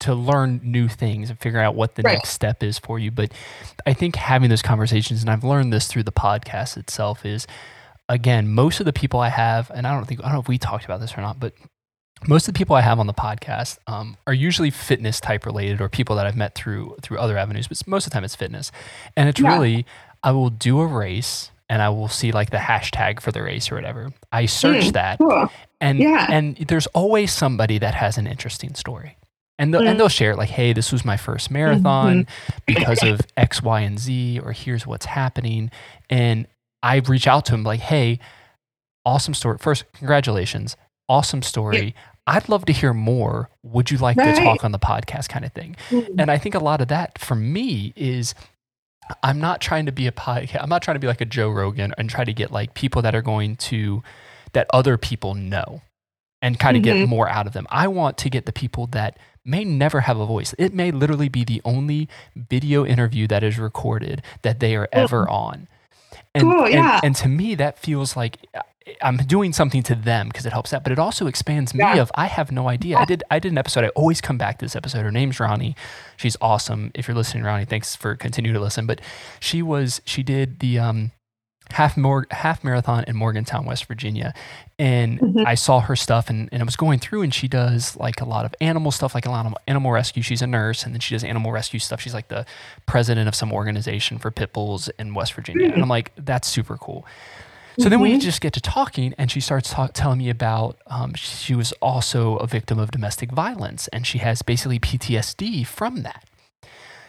to 0.00 0.14
learn 0.14 0.60
new 0.62 0.88
things 0.88 1.30
and 1.30 1.38
figure 1.38 1.58
out 1.58 1.74
what 1.74 1.94
the 1.94 2.02
right. 2.02 2.12
next 2.12 2.30
step 2.30 2.62
is 2.62 2.78
for 2.78 2.98
you. 2.98 3.10
But 3.10 3.32
I 3.86 3.94
think 3.94 4.16
having 4.16 4.50
those 4.50 4.62
conversations, 4.62 5.22
and 5.22 5.30
I've 5.30 5.42
learned 5.42 5.72
this 5.72 5.88
through 5.88 6.04
the 6.04 6.12
podcast 6.12 6.76
itself, 6.76 7.24
is 7.24 7.46
again 8.08 8.48
most 8.48 8.78
of 8.78 8.86
the 8.86 8.92
people 8.92 9.18
I 9.18 9.30
have, 9.30 9.70
and 9.74 9.86
I 9.86 9.94
don't 9.94 10.06
think 10.06 10.20
I 10.20 10.24
don't 10.24 10.34
know 10.34 10.40
if 10.40 10.48
we 10.48 10.58
talked 10.58 10.84
about 10.84 11.00
this 11.00 11.16
or 11.16 11.20
not, 11.20 11.40
but 11.40 11.54
most 12.28 12.48
of 12.48 12.54
the 12.54 12.58
people 12.58 12.76
I 12.76 12.80
have 12.80 12.98
on 12.98 13.06
the 13.06 13.14
podcast 13.14 13.78
um, 13.86 14.16
are 14.26 14.32
usually 14.32 14.70
fitness 14.70 15.20
type 15.20 15.44
related 15.44 15.80
or 15.80 15.88
people 15.88 16.16
that 16.16 16.26
I've 16.26 16.36
met 16.36 16.54
through 16.54 16.96
through 17.02 17.18
other 17.18 17.36
avenues, 17.36 17.68
but 17.68 17.84
most 17.86 18.06
of 18.06 18.10
the 18.10 18.14
time 18.14 18.24
it's 18.24 18.36
fitness. 18.36 18.70
And 19.16 19.28
it's 19.28 19.40
yeah. 19.40 19.52
really 19.52 19.86
I 20.22 20.32
will 20.32 20.50
do 20.50 20.80
a 20.80 20.86
race 20.86 21.50
and 21.68 21.82
I 21.82 21.88
will 21.88 22.08
see 22.08 22.32
like 22.32 22.50
the 22.50 22.58
hashtag 22.58 23.20
for 23.20 23.32
the 23.32 23.42
race 23.42 23.70
or 23.70 23.74
whatever. 23.74 24.10
I 24.32 24.46
search 24.46 24.86
mm, 24.86 24.92
that 24.92 25.18
cool. 25.18 25.50
and 25.80 25.98
yeah. 25.98 26.26
and 26.30 26.56
there's 26.56 26.86
always 26.88 27.32
somebody 27.32 27.78
that 27.78 27.94
has 27.94 28.18
an 28.18 28.26
interesting 28.26 28.74
story. 28.74 29.16
And 29.58 29.72
they'll, 29.72 29.80
mm. 29.80 29.88
and 29.88 29.98
they'll 29.98 30.08
share 30.10 30.36
like, 30.36 30.50
hey, 30.50 30.74
this 30.74 30.92
was 30.92 31.02
my 31.02 31.16
first 31.16 31.50
marathon 31.50 32.24
mm-hmm. 32.24 32.58
because 32.66 33.02
of 33.02 33.20
X, 33.38 33.62
Y, 33.62 33.80
and 33.80 33.98
Z, 33.98 34.40
or 34.40 34.52
here's 34.52 34.86
what's 34.86 35.06
happening. 35.06 35.70
And 36.10 36.46
I 36.82 36.96
reach 36.96 37.26
out 37.26 37.46
to 37.46 37.52
them 37.52 37.62
like, 37.62 37.80
hey, 37.80 38.18
awesome 39.06 39.32
story. 39.32 39.56
First, 39.58 39.90
congratulations 39.94 40.76
awesome 41.08 41.42
story. 41.42 41.84
Yeah. 41.84 42.02
I'd 42.28 42.48
love 42.48 42.64
to 42.66 42.72
hear 42.72 42.92
more. 42.92 43.50
Would 43.62 43.90
you 43.90 43.98
like 43.98 44.16
right. 44.16 44.34
to 44.34 44.42
talk 44.42 44.64
on 44.64 44.72
the 44.72 44.78
podcast 44.78 45.28
kind 45.28 45.44
of 45.44 45.52
thing? 45.52 45.76
Mm-hmm. 45.90 46.20
And 46.20 46.30
I 46.30 46.38
think 46.38 46.54
a 46.54 46.58
lot 46.58 46.80
of 46.80 46.88
that 46.88 47.18
for 47.18 47.36
me 47.36 47.92
is 47.94 48.34
I'm 49.22 49.40
not 49.40 49.60
trying 49.60 49.86
to 49.86 49.92
be 49.92 50.06
a 50.06 50.12
podcast. 50.12 50.58
I'm 50.62 50.68
not 50.68 50.82
trying 50.82 50.96
to 50.96 51.00
be 51.00 51.06
like 51.06 51.20
a 51.20 51.26
Joe 51.26 51.50
Rogan 51.50 51.94
and 51.98 52.10
try 52.10 52.24
to 52.24 52.32
get 52.32 52.50
like 52.50 52.74
people 52.74 53.02
that 53.02 53.14
are 53.14 53.22
going 53.22 53.56
to 53.56 54.02
that 54.52 54.66
other 54.72 54.96
people 54.96 55.34
know 55.34 55.82
and 56.42 56.58
kind 56.58 56.76
of 56.76 56.82
mm-hmm. 56.82 57.00
get 57.00 57.08
more 57.08 57.28
out 57.28 57.46
of 57.46 57.52
them. 57.52 57.66
I 57.70 57.88
want 57.88 58.18
to 58.18 58.30
get 58.30 58.46
the 58.46 58.52
people 58.52 58.86
that 58.88 59.18
may 59.44 59.64
never 59.64 60.00
have 60.00 60.18
a 60.18 60.26
voice. 60.26 60.54
It 60.58 60.74
may 60.74 60.90
literally 60.90 61.28
be 61.28 61.44
the 61.44 61.62
only 61.64 62.08
video 62.34 62.84
interview 62.84 63.26
that 63.28 63.42
is 63.42 63.58
recorded 63.58 64.22
that 64.42 64.60
they 64.60 64.76
are 64.76 64.88
ever 64.92 65.28
on. 65.28 65.68
And, 66.34 66.44
cool, 66.44 66.68
yeah. 66.68 66.96
and, 66.96 67.06
and 67.06 67.16
to 67.16 67.28
me, 67.28 67.54
that 67.54 67.78
feels 67.78 68.16
like 68.16 68.46
I'm 69.00 69.16
doing 69.16 69.52
something 69.52 69.82
to 69.84 69.94
them 69.94 70.28
because 70.28 70.46
it 70.46 70.52
helps 70.52 70.70
that, 70.70 70.82
but 70.82 70.92
it 70.92 70.98
also 70.98 71.26
expands 71.26 71.74
me 71.74 71.80
yeah. 71.80 71.96
of 71.96 72.10
I 72.14 72.26
have 72.26 72.52
no 72.52 72.68
idea. 72.68 72.98
I 72.98 73.04
did 73.04 73.24
I 73.30 73.38
did 73.38 73.52
an 73.52 73.58
episode. 73.58 73.84
I 73.84 73.88
always 73.88 74.20
come 74.20 74.38
back 74.38 74.58
to 74.58 74.64
this 74.64 74.76
episode. 74.76 75.02
Her 75.02 75.10
name's 75.10 75.40
Ronnie. 75.40 75.74
She's 76.16 76.36
awesome. 76.40 76.92
If 76.94 77.08
you're 77.08 77.16
listening, 77.16 77.42
Ronnie, 77.42 77.64
thanks 77.64 77.96
for 77.96 78.14
continuing 78.14 78.54
to 78.54 78.60
listen. 78.60 78.86
But 78.86 79.00
she 79.40 79.60
was 79.60 80.00
she 80.04 80.22
did 80.22 80.60
the 80.60 80.78
um 80.78 81.10
half 81.70 81.96
more 81.96 82.26
half 82.30 82.62
marathon 82.62 83.04
in 83.08 83.16
Morgantown, 83.16 83.64
West 83.64 83.86
Virginia. 83.86 84.32
And 84.78 85.18
mm-hmm. 85.18 85.46
I 85.46 85.54
saw 85.54 85.80
her 85.80 85.96
stuff 85.96 86.28
and, 86.30 86.48
and 86.52 86.62
I 86.62 86.64
was 86.64 86.76
going 86.76 86.98
through 86.98 87.22
and 87.22 87.34
she 87.34 87.48
does 87.48 87.96
like 87.96 88.20
a 88.20 88.24
lot 88.24 88.44
of 88.44 88.54
animal 88.60 88.92
stuff, 88.92 89.14
like 89.14 89.26
a 89.26 89.30
lot 89.30 89.46
of 89.46 89.54
animal 89.66 89.90
rescue. 89.90 90.22
She's 90.22 90.42
a 90.42 90.46
nurse 90.46 90.84
and 90.84 90.94
then 90.94 91.00
she 91.00 91.14
does 91.14 91.24
animal 91.24 91.50
rescue 91.50 91.80
stuff. 91.80 92.00
She's 92.00 92.14
like 92.14 92.28
the 92.28 92.46
president 92.86 93.26
of 93.26 93.34
some 93.34 93.52
organization 93.52 94.18
for 94.18 94.30
pit 94.30 94.52
bulls 94.52 94.88
in 94.98 95.14
West 95.14 95.32
Virginia. 95.34 95.64
Mm-hmm. 95.64 95.74
And 95.74 95.82
I'm 95.82 95.88
like, 95.88 96.12
that's 96.16 96.46
super 96.46 96.76
cool. 96.76 97.06
So 97.78 97.82
mm-hmm. 97.82 97.90
then 97.90 98.00
we 98.00 98.10
mm-hmm. 98.12 98.20
just 98.20 98.40
get 98.40 98.54
to 98.54 98.60
talking, 98.60 99.14
and 99.18 99.30
she 99.30 99.40
starts 99.40 99.70
talk, 99.70 99.92
telling 99.92 100.18
me 100.18 100.30
about 100.30 100.78
um, 100.86 101.14
she 101.14 101.54
was 101.54 101.72
also 101.82 102.36
a 102.36 102.46
victim 102.46 102.78
of 102.78 102.90
domestic 102.90 103.30
violence, 103.30 103.88
and 103.88 104.06
she 104.06 104.18
has 104.18 104.40
basically 104.42 104.78
PTSD 104.78 105.66
from 105.66 106.02
that. 106.02 106.24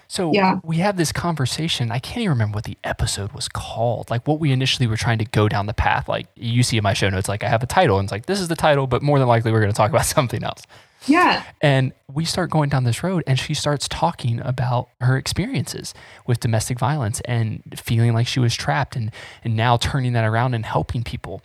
So 0.10 0.32
yeah. 0.34 0.60
we 0.64 0.78
have 0.78 0.98
this 0.98 1.12
conversation. 1.12 1.92
I 1.92 2.00
can't 2.00 2.20
even 2.20 2.30
remember 2.30 2.56
what 2.56 2.64
the 2.64 2.78
episode 2.84 3.34
was 3.34 3.50
called. 3.50 4.10
Like 4.10 4.26
what 4.28 4.40
we 4.40 4.52
initially 4.52 4.88
were 4.88 4.98
trying 4.98 5.18
to 5.18 5.26
go 5.26 5.50
down 5.50 5.66
the 5.66 5.74
path. 5.74 6.08
Like 6.08 6.28
you 6.36 6.64
see 6.64 6.78
in 6.78 6.84
my 6.84 6.94
show 6.94 7.10
notes, 7.10 7.28
like 7.28 7.44
I 7.44 7.50
have 7.50 7.64
a 7.64 7.68
title, 7.68 8.00
and 8.00 8.06
it's 8.06 8.12
like 8.12 8.26
this 8.26 8.40
is 8.40 8.48
the 8.48 8.56
title, 8.56 8.88
but 8.88 9.02
more 9.02 9.20
than 9.20 9.28
likely 9.28 9.52
we're 9.52 9.60
going 9.62 9.72
to 9.72 9.78
talk 9.78 9.90
about 9.90 10.06
something 10.18 10.44
else. 10.44 10.64
Yeah. 11.06 11.44
And 11.62 11.94
we 12.12 12.26
start 12.26 12.50
going 12.50 12.70
down 12.70 12.84
this 12.84 13.04
road, 13.04 13.24
and 13.28 13.38
she 13.38 13.54
starts 13.54 13.88
talking 13.88 14.40
about 14.42 14.90
her 15.02 15.18
experiences 15.18 15.94
with 16.26 16.40
domestic 16.40 16.80
violence 16.80 17.22
and 17.26 17.62
feeling 17.78 18.14
like 18.14 18.28
she 18.28 18.40
was 18.40 18.56
trapped, 18.56 18.96
and, 18.96 19.12
and 19.44 19.56
now 19.56 19.78
turning 19.78 20.14
that 20.14 20.26
around 20.26 20.54
and 20.54 20.66
helping 20.66 21.04
people 21.04 21.42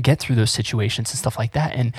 get 0.00 0.18
through 0.18 0.36
those 0.36 0.50
situations 0.50 1.10
and 1.10 1.18
stuff 1.18 1.38
like 1.38 1.52
that. 1.52 1.74
And 1.74 1.94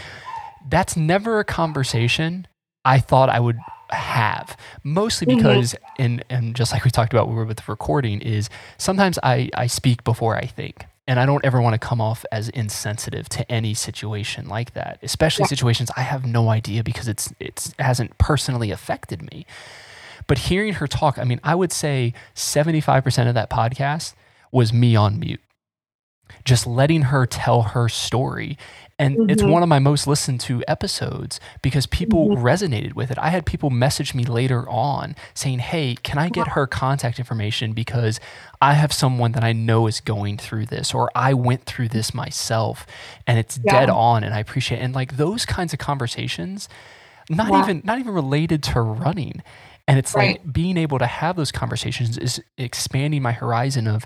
that's 0.69 0.97
never 0.97 1.39
a 1.39 1.43
conversation 1.43 2.47
I 2.83 2.99
thought 2.99 3.29
I 3.29 3.39
would 3.39 3.57
have 3.89 4.57
mostly 4.83 5.27
mm-hmm. 5.27 5.37
because 5.37 5.73
mm-hmm. 5.73 6.01
and 6.01 6.25
and 6.29 6.55
just 6.55 6.71
like 6.71 6.83
we 6.83 6.91
talked 6.91 7.13
about 7.13 7.27
we 7.27 7.35
were 7.35 7.45
with 7.45 7.57
the 7.57 7.63
recording 7.67 8.21
is 8.21 8.49
sometimes 8.77 9.19
I 9.21 9.49
I 9.53 9.67
speak 9.67 10.03
before 10.03 10.35
I 10.35 10.45
think 10.45 10.85
and 11.07 11.19
I 11.19 11.25
don't 11.25 11.45
ever 11.45 11.61
want 11.61 11.73
to 11.73 11.87
come 11.87 12.01
off 12.01 12.25
as 12.31 12.49
insensitive 12.49 13.29
to 13.29 13.51
any 13.51 13.73
situation 13.73 14.47
like 14.47 14.73
that, 14.73 14.99
especially 15.03 15.43
yeah. 15.43 15.49
situations 15.49 15.91
I 15.95 16.01
have 16.01 16.25
no 16.25 16.49
idea 16.49 16.83
because 16.83 17.07
it's 17.07 17.33
it's 17.39 17.69
it 17.69 17.81
hasn't 17.81 18.17
personally 18.17 18.71
affected 18.71 19.21
me. 19.31 19.45
But 20.27 20.39
hearing 20.39 20.73
her 20.73 20.87
talk, 20.87 21.19
I 21.19 21.23
mean, 21.23 21.39
I 21.43 21.53
would 21.53 21.71
say 21.71 22.13
75% 22.33 23.27
of 23.27 23.35
that 23.35 23.49
podcast 23.49 24.15
was 24.51 24.73
me 24.73 24.95
on 24.95 25.19
mute. 25.19 25.41
Just 26.43 26.65
letting 26.65 27.03
her 27.03 27.27
tell 27.27 27.61
her 27.61 27.87
story 27.87 28.57
and 28.97 29.17
mm-hmm. 29.17 29.29
it's 29.29 29.43
one 29.43 29.61
of 29.61 29.67
my 29.67 29.79
most 29.79 30.07
listened 30.07 30.39
to 30.41 30.63
episodes 30.67 31.39
because 31.61 31.85
people 31.85 32.29
mm-hmm. 32.29 32.43
resonated 32.43 32.93
with 32.93 33.11
it. 33.11 33.17
I 33.17 33.29
had 33.29 33.45
people 33.45 33.69
message 33.69 34.15
me 34.15 34.23
later 34.23 34.67
on 34.69 35.15
saying, 35.33 35.59
Hey, 35.59 35.95
can 36.01 36.17
I 36.17 36.29
get 36.29 36.49
her 36.49 36.65
contact 36.65 37.19
information? 37.19 37.73
Because 37.73 38.19
I 38.65 38.73
have 38.73 38.91
someone 38.91 39.33
that 39.33 39.43
I 39.43 39.53
know 39.53 39.85
is 39.85 40.01
going 40.01 40.37
through 40.37 40.65
this, 40.65 40.91
or 40.91 41.11
I 41.13 41.35
went 41.35 41.65
through 41.65 41.89
this 41.89 42.15
myself 42.15 42.87
and 43.27 43.37
it's 43.37 43.59
yeah. 43.63 43.71
dead 43.71 43.89
on. 43.91 44.23
And 44.23 44.33
I 44.33 44.39
appreciate 44.39 44.79
it. 44.79 44.81
And 44.81 44.95
like 44.95 45.17
those 45.17 45.45
kinds 45.45 45.71
of 45.71 45.77
conversations, 45.77 46.67
not 47.29 47.51
yeah. 47.51 47.61
even 47.61 47.83
not 47.85 47.99
even 47.99 48.15
related 48.15 48.63
to 48.63 48.81
running. 48.81 49.43
And 49.87 49.99
it's 49.99 50.15
right. 50.15 50.39
like 50.43 50.51
being 50.51 50.77
able 50.77 50.97
to 50.97 51.05
have 51.05 51.35
those 51.35 51.51
conversations 51.51 52.17
is 52.17 52.41
expanding 52.57 53.21
my 53.21 53.33
horizon 53.33 53.85
of, 53.85 54.03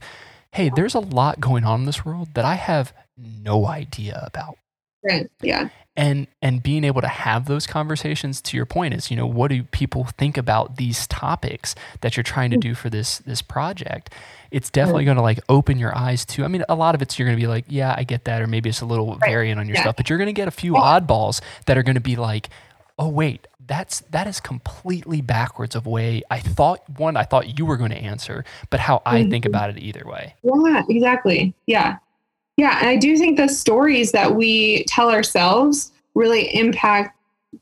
hey, 0.51 0.69
there's 0.75 0.93
a 0.93 0.99
lot 0.99 1.39
going 1.39 1.63
on 1.63 1.79
in 1.79 1.85
this 1.85 2.03
world 2.03 2.27
that 2.33 2.43
I 2.43 2.55
have 2.55 2.91
no 3.17 3.65
idea 3.65 4.21
about. 4.25 4.57
Right. 5.01 5.31
Yeah. 5.41 5.69
And 5.99 6.27
and 6.41 6.63
being 6.63 6.85
able 6.85 7.01
to 7.01 7.09
have 7.09 7.45
those 7.45 7.67
conversations 7.67 8.41
to 8.43 8.55
your 8.55 8.65
point 8.65 8.93
is, 8.93 9.11
you 9.11 9.17
know, 9.17 9.27
what 9.27 9.49
do 9.49 9.63
people 9.63 10.05
think 10.17 10.37
about 10.37 10.77
these 10.77 11.05
topics 11.07 11.75
that 11.99 12.15
you're 12.15 12.23
trying 12.23 12.51
to 12.51 12.57
mm. 12.57 12.61
do 12.61 12.73
for 12.73 12.89
this 12.89 13.17
this 13.19 13.41
project? 13.41 14.09
It's 14.49 14.69
definitely 14.69 15.03
going 15.03 15.17
to 15.17 15.23
like 15.23 15.39
open 15.49 15.77
your 15.77 15.95
eyes 15.95 16.23
to. 16.27 16.45
I 16.45 16.47
mean, 16.47 16.63
a 16.69 16.75
lot 16.75 16.95
of 16.95 17.01
it's 17.01 17.19
you're 17.19 17.27
going 17.27 17.37
to 17.37 17.41
be 17.41 17.47
like, 17.47 17.65
yeah, 17.67 17.93
I 17.97 18.05
get 18.05 18.23
that, 18.23 18.41
or 18.41 18.47
maybe 18.47 18.69
it's 18.69 18.79
a 18.79 18.85
little 18.85 19.17
right. 19.17 19.29
variant 19.29 19.59
on 19.59 19.67
your 19.67 19.75
yeah. 19.75 19.81
stuff, 19.81 19.97
but 19.97 20.09
you're 20.09 20.17
going 20.17 20.27
to 20.27 20.33
get 20.33 20.47
a 20.47 20.51
few 20.51 20.73
oddballs 20.73 21.41
that 21.65 21.77
are 21.77 21.83
going 21.83 21.95
to 21.95 22.01
be 22.01 22.15
like, 22.15 22.49
oh 22.97 23.09
wait, 23.09 23.47
that's 23.69 24.01
that 24.11 24.25
is 24.27 24.39
completely 24.39 25.21
backwards 25.21 25.75
of 25.75 25.85
way 25.85 26.23
I 26.31 26.39
thought 26.39 26.81
one 26.97 27.15
I 27.15 27.23
thought 27.23 27.57
you 27.57 27.65
were 27.65 27.77
going 27.77 27.91
to 27.91 27.97
answer, 27.97 28.43
but 28.69 28.79
how 28.79 29.01
I 29.05 29.21
mm-hmm. 29.21 29.31
think 29.31 29.45
about 29.45 29.69
it 29.69 29.77
either 29.77 30.03
way. 30.05 30.35
Yeah, 30.43 30.83
exactly. 30.89 31.53
Yeah. 31.65 31.97
Yeah, 32.59 32.77
and 32.81 32.89
I 32.89 32.97
do 32.97 33.17
think 33.17 33.37
the 33.37 33.47
stories 33.47 34.11
that 34.11 34.35
we 34.35 34.83
tell 34.83 35.09
ourselves 35.09 35.93
really 36.13 36.53
impact 36.53 37.17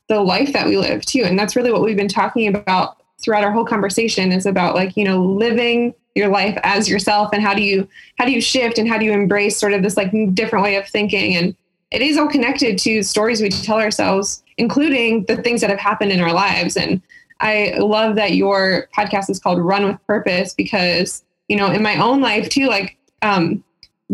the 0.08 0.20
life 0.20 0.52
that 0.52 0.66
we 0.66 0.76
live 0.76 1.06
too. 1.06 1.22
And 1.22 1.38
that's 1.38 1.54
really 1.54 1.70
what 1.70 1.82
we've 1.82 1.96
been 1.96 2.08
talking 2.08 2.48
about 2.48 2.96
throughout 3.22 3.44
our 3.44 3.52
whole 3.52 3.64
conversation 3.64 4.32
is 4.32 4.44
about 4.44 4.74
like, 4.74 4.96
you 4.96 5.04
know, 5.04 5.22
living 5.22 5.94
your 6.16 6.26
life 6.26 6.58
as 6.64 6.88
yourself 6.88 7.30
and 7.32 7.44
how 7.44 7.54
do 7.54 7.62
you 7.62 7.88
how 8.18 8.24
do 8.24 8.32
you 8.32 8.40
shift 8.40 8.76
and 8.76 8.88
how 8.88 8.98
do 8.98 9.04
you 9.04 9.12
embrace 9.12 9.56
sort 9.56 9.72
of 9.72 9.84
this 9.84 9.96
like 9.96 10.12
different 10.34 10.64
way 10.64 10.74
of 10.74 10.84
thinking 10.88 11.36
and 11.36 11.54
it 11.92 12.02
is 12.02 12.18
all 12.18 12.26
connected 12.26 12.76
to 12.76 13.04
stories 13.04 13.40
we 13.40 13.48
tell 13.48 13.78
ourselves 13.78 14.42
including 14.56 15.24
the 15.26 15.36
things 15.36 15.60
that 15.60 15.70
have 15.70 15.78
happened 15.78 16.10
in 16.10 16.18
our 16.18 16.32
lives 16.32 16.76
and 16.76 17.00
i 17.38 17.72
love 17.78 18.16
that 18.16 18.32
your 18.32 18.88
podcast 18.96 19.30
is 19.30 19.38
called 19.38 19.60
run 19.60 19.86
with 19.86 20.04
purpose 20.08 20.54
because 20.54 21.22
you 21.46 21.56
know 21.56 21.70
in 21.70 21.84
my 21.84 21.94
own 22.02 22.20
life 22.20 22.48
too 22.48 22.66
like 22.66 22.96
um 23.22 23.62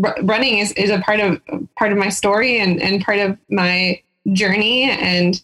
r- 0.02 0.16
running 0.22 0.58
is, 0.58 0.72
is 0.72 0.90
a 0.90 1.00
part 1.00 1.20
of 1.20 1.40
part 1.76 1.92
of 1.92 1.98
my 1.98 2.08
story 2.08 2.58
and 2.58 2.80
and 2.82 3.04
part 3.04 3.18
of 3.18 3.38
my 3.48 4.00
journey. 4.32 4.84
And 4.84 5.40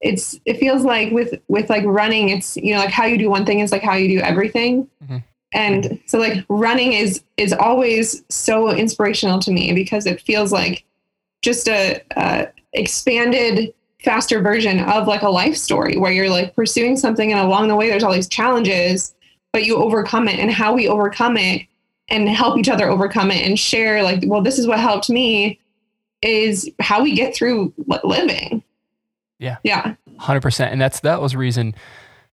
it's 0.00 0.38
it 0.44 0.58
feels 0.58 0.82
like 0.82 1.12
with 1.12 1.34
with 1.48 1.70
like 1.70 1.84
running 1.84 2.28
it's 2.28 2.56
you 2.56 2.74
know 2.74 2.80
like 2.80 2.90
how 2.90 3.06
you 3.06 3.18
do 3.18 3.30
one 3.30 3.46
thing 3.46 3.60
is 3.60 3.72
like 3.72 3.82
how 3.82 3.94
you 3.94 4.08
do 4.08 4.20
everything. 4.20 4.88
Mm-hmm. 5.02 5.18
and 5.54 6.00
so 6.06 6.18
like 6.18 6.44
running 6.48 6.92
is 6.92 7.22
is 7.36 7.52
always 7.52 8.24
so 8.28 8.70
inspirational 8.70 9.38
to 9.40 9.50
me 9.50 9.72
because 9.72 10.06
it 10.06 10.20
feels 10.20 10.52
like 10.52 10.84
just 11.42 11.68
a, 11.68 12.02
a 12.16 12.48
expanded 12.74 13.72
faster 14.04 14.40
version 14.42 14.80
of 14.80 15.08
like 15.08 15.22
a 15.22 15.30
life 15.30 15.56
story 15.56 15.96
where 15.96 16.12
you're 16.12 16.28
like 16.28 16.54
pursuing 16.54 16.96
something 16.96 17.32
and 17.32 17.40
along 17.40 17.68
the 17.68 17.74
way 17.76 17.88
there's 17.88 18.04
all 18.04 18.12
these 18.12 18.28
challenges 18.28 19.14
but 19.56 19.64
you 19.64 19.76
overcome 19.76 20.28
it. 20.28 20.38
And 20.38 20.50
how 20.50 20.74
we 20.74 20.86
overcome 20.86 21.38
it 21.38 21.62
and 22.08 22.28
help 22.28 22.58
each 22.58 22.68
other 22.68 22.88
overcome 22.88 23.30
it 23.30 23.44
and 23.44 23.58
share 23.58 24.02
like 24.02 24.22
well 24.26 24.42
this 24.42 24.58
is 24.58 24.66
what 24.66 24.78
helped 24.78 25.10
me 25.10 25.58
is 26.22 26.70
how 26.80 27.02
we 27.02 27.14
get 27.14 27.34
through 27.34 27.72
living 28.04 28.62
yeah. 29.38 29.56
Yeah. 29.62 29.94
100%. 30.20 30.72
And 30.72 30.80
that's 30.80 31.00
that 31.00 31.20
was 31.20 31.32
the 31.32 31.38
reason 31.38 31.74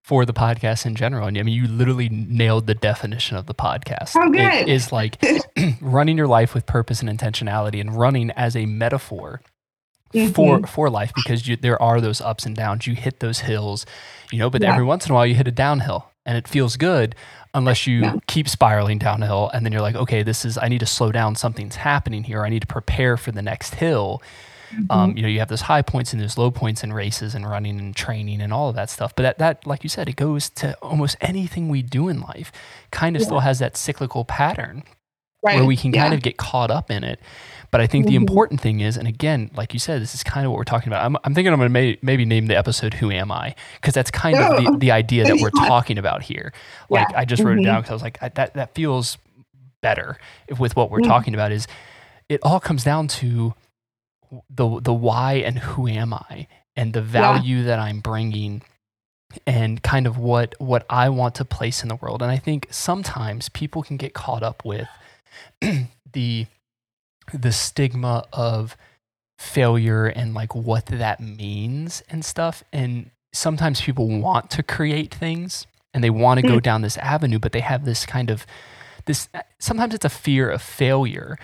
for 0.01 0.25
the 0.25 0.33
podcast 0.33 0.85
in 0.85 0.95
general. 0.95 1.27
And 1.27 1.37
I 1.37 1.43
mean, 1.43 1.55
you 1.55 1.67
literally 1.67 2.09
nailed 2.09 2.67
the 2.67 2.75
definition 2.75 3.37
of 3.37 3.45
the 3.45 3.53
podcast. 3.53 4.15
Oh, 4.15 4.29
good. 4.29 4.41
It 4.41 4.69
is 4.69 4.91
like 4.91 5.23
running 5.81 6.17
your 6.17 6.27
life 6.27 6.53
with 6.53 6.65
purpose 6.65 7.01
and 7.01 7.09
intentionality 7.09 7.79
and 7.79 7.97
running 7.97 8.31
as 8.31 8.55
a 8.55 8.65
metaphor 8.65 9.41
mm-hmm. 10.13 10.31
for 10.31 10.65
for 10.67 10.89
life 10.89 11.11
because 11.15 11.47
you, 11.47 11.55
there 11.55 11.81
are 11.81 12.01
those 12.01 12.21
ups 12.21 12.45
and 12.45 12.55
downs. 12.55 12.87
You 12.87 12.95
hit 12.95 13.19
those 13.19 13.39
hills, 13.39 13.85
you 14.31 14.39
know, 14.39 14.49
but 14.49 14.61
yeah. 14.61 14.73
every 14.73 14.85
once 14.85 15.05
in 15.05 15.11
a 15.11 15.15
while 15.15 15.25
you 15.25 15.35
hit 15.35 15.47
a 15.47 15.51
downhill 15.51 16.09
and 16.25 16.37
it 16.37 16.47
feels 16.47 16.77
good 16.77 17.15
unless 17.53 17.85
you 17.85 18.01
yeah. 18.01 18.15
keep 18.27 18.47
spiraling 18.49 18.97
downhill 18.97 19.49
and 19.53 19.65
then 19.65 19.71
you're 19.71 19.81
like, 19.81 19.95
okay, 19.95 20.23
this 20.23 20.45
is 20.45 20.57
I 20.57 20.67
need 20.67 20.79
to 20.79 20.85
slow 20.85 21.11
down. 21.11 21.35
Something's 21.35 21.75
happening 21.75 22.23
here. 22.23 22.43
I 22.43 22.49
need 22.49 22.61
to 22.61 22.67
prepare 22.67 23.17
for 23.17 23.31
the 23.31 23.41
next 23.41 23.75
hill. 23.75 24.21
Mm-hmm. 24.71 24.91
Um, 24.91 25.15
you 25.15 25.21
know, 25.21 25.27
you 25.27 25.39
have 25.39 25.49
those 25.49 25.61
high 25.61 25.83
points 25.83 26.13
and 26.13 26.21
those 26.21 26.37
low 26.37 26.49
points 26.49 26.83
in 26.83 26.93
races 26.93 27.35
and 27.35 27.47
running 27.47 27.79
and 27.79 27.95
training 27.95 28.41
and 28.41 28.51
all 28.51 28.69
of 28.69 28.75
that 28.75 28.89
stuff. 28.89 29.15
But 29.15 29.23
that, 29.23 29.37
that 29.37 29.67
like 29.67 29.83
you 29.83 29.89
said, 29.89 30.09
it 30.09 30.15
goes 30.15 30.49
to 30.51 30.75
almost 30.81 31.15
anything 31.21 31.69
we 31.69 31.83
do 31.83 32.09
in 32.09 32.21
life. 32.21 32.51
Kind 32.91 33.15
of 33.15 33.21
yeah. 33.21 33.27
still 33.27 33.39
has 33.41 33.59
that 33.59 33.77
cyclical 33.77 34.25
pattern 34.25 34.83
right. 35.43 35.57
where 35.57 35.65
we 35.65 35.75
can 35.75 35.93
yeah. 35.93 36.01
kind 36.03 36.13
of 36.13 36.21
get 36.21 36.37
caught 36.37 36.71
up 36.71 36.89
in 36.89 37.03
it. 37.03 37.19
But 37.71 37.81
I 37.81 37.87
think 37.87 38.05
mm-hmm. 38.05 38.11
the 38.11 38.15
important 38.17 38.61
thing 38.61 38.81
is, 38.81 38.97
and 38.97 39.07
again, 39.07 39.49
like 39.55 39.73
you 39.73 39.79
said, 39.79 39.99
this 39.99 40.13
is 40.13 40.23
kind 40.23 40.45
of 40.45 40.51
what 40.51 40.59
we're 40.59 40.63
talking 40.63 40.89
about. 40.89 41.03
I'm, 41.03 41.17
I'm 41.23 41.33
thinking 41.33 41.51
I'm 41.51 41.59
going 41.59 41.69
to 41.69 41.73
may, 41.73 41.97
maybe 42.03 42.23
name 42.23 42.45
the 42.45 42.55
episode 42.55 42.93
"Who 42.93 43.09
Am 43.09 43.31
I?" 43.31 43.55
because 43.81 43.95
that's 43.95 44.11
kind 44.11 44.37
of 44.37 44.63
the, 44.63 44.77
the 44.77 44.91
idea 44.91 45.23
that 45.23 45.37
we're 45.39 45.49
talking 45.49 45.97
about 45.97 46.21
here. 46.21 46.53
Like 46.89 47.09
yeah. 47.09 47.19
I 47.19 47.25
just 47.25 47.41
wrote 47.41 47.53
mm-hmm. 47.53 47.61
it 47.61 47.65
down 47.65 47.81
because 47.81 47.89
I 47.89 47.93
was 47.93 48.03
like, 48.03 48.19
I, 48.21 48.29
that 48.29 48.53
that 48.53 48.75
feels 48.75 49.17
better 49.81 50.19
with 50.59 50.75
what 50.75 50.91
we're 50.91 50.99
mm-hmm. 50.99 51.09
talking 51.09 51.33
about. 51.33 51.51
Is 51.51 51.67
it 52.29 52.39
all 52.43 52.59
comes 52.59 52.83
down 52.83 53.07
to 53.07 53.55
the 54.49 54.79
the 54.79 54.93
why 54.93 55.33
and 55.33 55.57
who 55.57 55.87
am 55.87 56.13
I 56.13 56.47
and 56.75 56.93
the 56.93 57.01
value 57.01 57.57
yeah. 57.57 57.65
that 57.65 57.79
I'm 57.79 57.99
bringing 58.01 58.61
and 59.47 59.81
kind 59.81 60.07
of 60.07 60.17
what 60.17 60.55
what 60.59 60.85
I 60.89 61.09
want 61.09 61.35
to 61.35 61.45
place 61.45 61.83
in 61.83 61.89
the 61.89 61.95
world. 61.95 62.21
And 62.21 62.31
I 62.31 62.37
think 62.37 62.67
sometimes 62.69 63.49
people 63.49 63.83
can 63.83 63.97
get 63.97 64.13
caught 64.13 64.43
up 64.43 64.63
with 64.63 64.87
the 66.13 66.47
the 67.33 67.51
stigma 67.51 68.25
of 68.33 68.75
failure 69.39 70.05
and 70.05 70.33
like 70.33 70.55
what 70.55 70.85
that 70.87 71.19
means 71.19 72.03
and 72.09 72.23
stuff. 72.23 72.63
And 72.71 73.11
sometimes 73.33 73.81
people 73.81 74.07
want 74.07 74.49
to 74.51 74.63
create 74.63 75.13
things 75.13 75.67
and 75.93 76.03
they 76.03 76.09
want 76.09 76.39
to 76.39 76.47
go 76.47 76.59
down 76.59 76.81
this 76.81 76.97
avenue, 76.97 77.39
but 77.39 77.51
they 77.51 77.59
have 77.59 77.85
this 77.85 78.05
kind 78.05 78.29
of 78.29 78.45
this 79.05 79.27
sometimes 79.59 79.93
it's 79.93 80.05
a 80.05 80.09
fear 80.09 80.49
of 80.49 80.61
failure, 80.61 81.37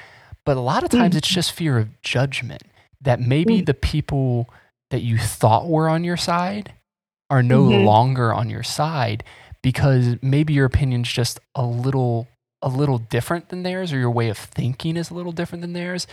but 0.46 0.58
a 0.58 0.62
lot 0.62 0.84
of 0.84 0.90
times 0.90 1.16
mm. 1.16 1.18
it's 1.18 1.28
just 1.28 1.52
fear 1.52 1.78
of 1.78 2.02
judgment 2.02 2.64
that 3.02 3.20
maybe 3.20 3.62
mm. 3.62 3.66
the 3.66 3.74
people 3.74 4.50
that 4.90 5.02
you 5.02 5.18
thought 5.18 5.68
were 5.68 5.90
on 5.90 6.04
your 6.04 6.18
side 6.18 6.74
are 7.30 7.44
no 7.44 7.64
mm-hmm. 7.66 7.86
longer 7.86 8.34
on 8.34 8.50
your 8.50 8.64
side 8.64 9.24
because 9.62 10.16
maybe 10.22 10.54
your 10.54 10.66
opinion's 10.66 11.12
just 11.12 11.40
a 11.54 11.64
little 11.64 12.28
a 12.62 12.70
little 12.70 12.98
different 12.98 13.50
than 13.50 13.64
theirs 13.64 13.94
or 13.94 13.98
your 13.98 14.12
way 14.12 14.30
of 14.30 14.38
thinking 14.38 14.98
is 14.98 15.10
a 15.10 15.14
little 15.14 15.32
different 15.32 15.62
than 15.62 15.74
theirs 15.74 16.08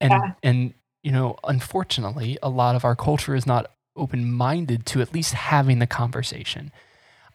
and 0.00 0.10
yeah. 0.10 0.32
and 0.42 0.74
you 1.02 1.12
know 1.12 1.36
unfortunately 1.44 2.38
a 2.42 2.48
lot 2.48 2.74
of 2.74 2.84
our 2.84 2.96
culture 2.96 3.34
is 3.34 3.46
not 3.46 3.70
open-minded 3.96 4.86
to 4.86 5.00
at 5.00 5.12
least 5.12 5.34
having 5.34 5.78
the 5.78 5.86
conversation 5.86 6.72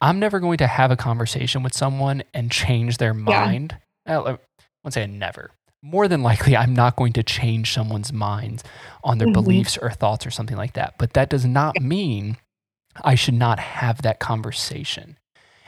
i'm 0.02 0.20
never 0.20 0.40
going 0.40 0.58
to 0.58 0.68
have 0.68 0.90
a 0.90 0.96
conversation 0.96 1.62
with 1.62 1.76
someone 1.76 2.24
and 2.34 2.52
change 2.52 2.98
their 2.98 3.14
mind 3.14 3.78
yeah. 4.08 4.20
i 4.20 4.38
won't 4.84 4.94
say 4.94 5.06
never 5.06 5.52
more 5.86 6.08
than 6.08 6.24
likely 6.24 6.58
I'm 6.58 6.74
not 6.74 6.96
going 6.96 7.14
to 7.14 7.24
change 7.24 7.72
someone's 7.72 8.12
mind 8.12 8.64
on 9.04 9.20
their 9.20 9.28
mm-hmm. 9.28 9.34
beliefs 9.34 9.78
or 9.78 9.92
thoughts 9.92 10.26
or 10.26 10.32
something 10.32 10.58
like 10.58 10.74
that. 10.74 10.96
But 10.98 11.14
that 11.14 11.30
does 11.30 11.46
not 11.46 11.80
mean 11.80 12.38
I 13.04 13.16
should 13.16 13.36
not 13.36 13.60
have 13.60 14.02
that 14.02 14.20
conversation. 14.20 15.18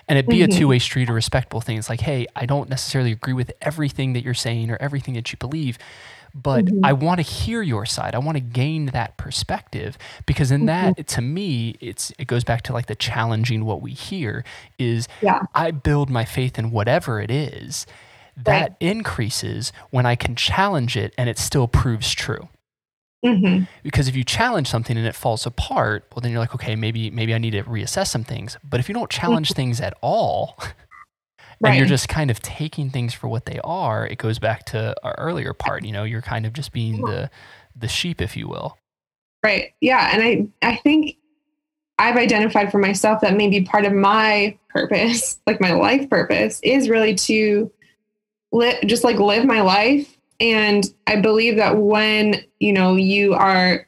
And 0.08 0.18
it 0.18 0.28
be 0.28 0.38
mm-hmm. 0.38 0.52
a 0.52 0.56
two 0.56 0.68
way 0.70 0.80
street 0.80 1.10
or 1.10 1.14
respectable 1.14 1.62
thing. 1.62 1.78
It's 1.78 1.90
like, 1.90 2.02
hey, 2.02 2.28
I 2.36 2.46
don't 2.46 2.70
necessarily 2.70 3.12
agree 3.12 3.34
with 3.34 3.52
everything 3.62 4.14
that 4.14 4.24
you're 4.24 4.34
saying 4.34 4.72
or 4.72 4.78
everything 4.80 5.16
that 5.16 5.32
you 5.32 5.38
believe, 5.38 5.78
but 6.34 6.66
mm-hmm. 6.66 6.86
I 6.86 6.94
want 6.94 7.18
to 7.18 7.24
hear 7.24 7.62
your 7.62 7.86
side. 7.86 8.16
I 8.16 8.20
want 8.20 8.36
to 8.36 8.42
gain 8.42 8.88
that 8.88 9.18
perspective 9.18 9.98
because 10.26 10.52
in 10.52 10.66
that, 10.68 10.94
mm-hmm. 10.94 11.04
to 11.04 11.22
me, 11.22 11.76
it's 11.82 12.12
it 12.18 12.28
goes 12.28 12.44
back 12.44 12.62
to 12.64 12.74
like 12.74 12.86
the 12.86 12.96
challenging 12.96 13.66
what 13.66 13.82
we 13.82 13.92
hear 13.92 14.44
is 14.78 15.08
yeah. 15.22 15.44
I 15.56 15.72
build 15.72 16.10
my 16.10 16.26
faith 16.26 16.60
in 16.60 16.72
whatever 16.72 17.20
it 17.20 17.32
is 17.32 17.86
that 18.36 18.62
right. 18.62 18.76
increases 18.80 19.74
when 19.90 20.06
I 20.06 20.16
can 20.16 20.36
challenge 20.36 20.96
it 20.96 21.14
and 21.18 21.28
it 21.28 21.38
still 21.40 21.68
proves 21.68 22.14
true. 22.14 22.48
Mm-hmm. 23.26 23.64
Because 23.84 24.08
if 24.08 24.16
you 24.16 24.24
challenge 24.24 24.68
something 24.68 24.96
and 24.96 25.06
it 25.06 25.16
falls 25.16 25.46
apart, 25.46 26.06
well, 26.14 26.22
then 26.22 26.32
you're 26.32 26.40
like, 26.40 26.54
okay, 26.54 26.76
maybe 26.76 27.10
maybe 27.10 27.34
I 27.34 27.38
need 27.38 27.52
to 27.52 27.64
reassess 27.64 28.08
some 28.08 28.24
things. 28.24 28.58
But 28.64 28.80
if 28.80 28.88
you 28.88 28.94
don't 28.94 29.10
challenge 29.10 29.50
mm-hmm. 29.50 29.56
things 29.56 29.82
at 29.82 29.96
all, 30.02 30.58
and 31.66 31.76
you're 31.76 31.88
just 31.88 32.10
kind 32.10 32.30
of 32.30 32.42
taking 32.42 32.90
things 32.90 33.14
for 33.14 33.28
what 33.28 33.46
they 33.46 33.60
are, 33.64 34.06
it 34.06 34.18
goes 34.18 34.40
back 34.40 34.66
to 34.68 34.96
our 35.04 35.16
earlier 35.18 35.54
part. 35.54 35.84
You 35.84 35.92
know, 35.92 36.04
you're 36.04 36.22
kind 36.22 36.46
of 36.46 36.54
just 36.54 36.72
being 36.72 37.02
the 37.02 37.30
the 37.76 37.88
sheep, 37.88 38.22
if 38.22 38.38
you 38.38 38.48
will. 38.48 38.78
Right. 39.44 39.74
Yeah, 39.82 40.10
and 40.14 40.24
I 40.24 40.68
I 40.68 40.76
think 40.78 41.18
I've 42.00 42.18
identified 42.18 42.72
for 42.72 42.78
myself 42.78 43.22
that 43.22 43.36
maybe 43.36 43.62
part 43.62 43.86
of 43.86 43.94
my 43.94 44.58
purpose, 44.70 45.40
like 45.48 45.60
my 45.60 45.72
life 45.72 46.10
purpose, 46.10 46.60
is 46.64 46.90
really 46.90 47.16
to 47.16 47.72
li- 48.52 48.80
just 48.86 49.04
like 49.04 49.18
live 49.18 49.46
my 49.46 49.62
life. 49.62 50.17
And 50.40 50.86
I 51.08 51.16
believe 51.16 51.56
that 51.58 51.78
when, 51.78 52.44
you 52.60 52.74
know, 52.74 52.96
you 52.96 53.34
are 53.34 53.86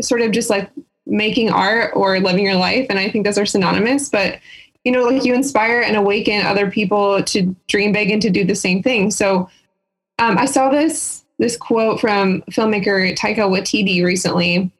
sort 0.00 0.20
of 0.20 0.32
just 0.32 0.50
like 0.50 0.70
making 1.06 1.50
art 1.50 1.92
or 1.94 2.18
living 2.20 2.44
your 2.44 2.56
life, 2.56 2.86
and 2.90 2.98
I 2.98 3.08
think 3.08 3.24
those 3.24 3.38
are 3.38 3.46
synonymous, 3.46 4.10
but 4.10 4.40
you 4.84 4.92
know, 4.92 5.02
like 5.02 5.24
you 5.24 5.34
inspire 5.34 5.80
and 5.80 5.96
awaken 5.96 6.46
other 6.46 6.70
people 6.70 7.20
to 7.24 7.56
dream 7.66 7.90
big 7.90 8.10
and 8.12 8.22
to 8.22 8.30
do 8.30 8.44
the 8.44 8.54
same 8.54 8.84
thing. 8.84 9.10
So 9.10 9.50
um, 10.20 10.38
I 10.38 10.44
saw 10.44 10.70
this 10.70 11.24
this 11.38 11.56
quote 11.56 12.00
from 12.00 12.42
filmmaker 12.50 13.14
Taika 13.16 13.48
Waititi 13.50 14.04
recently 14.04 14.70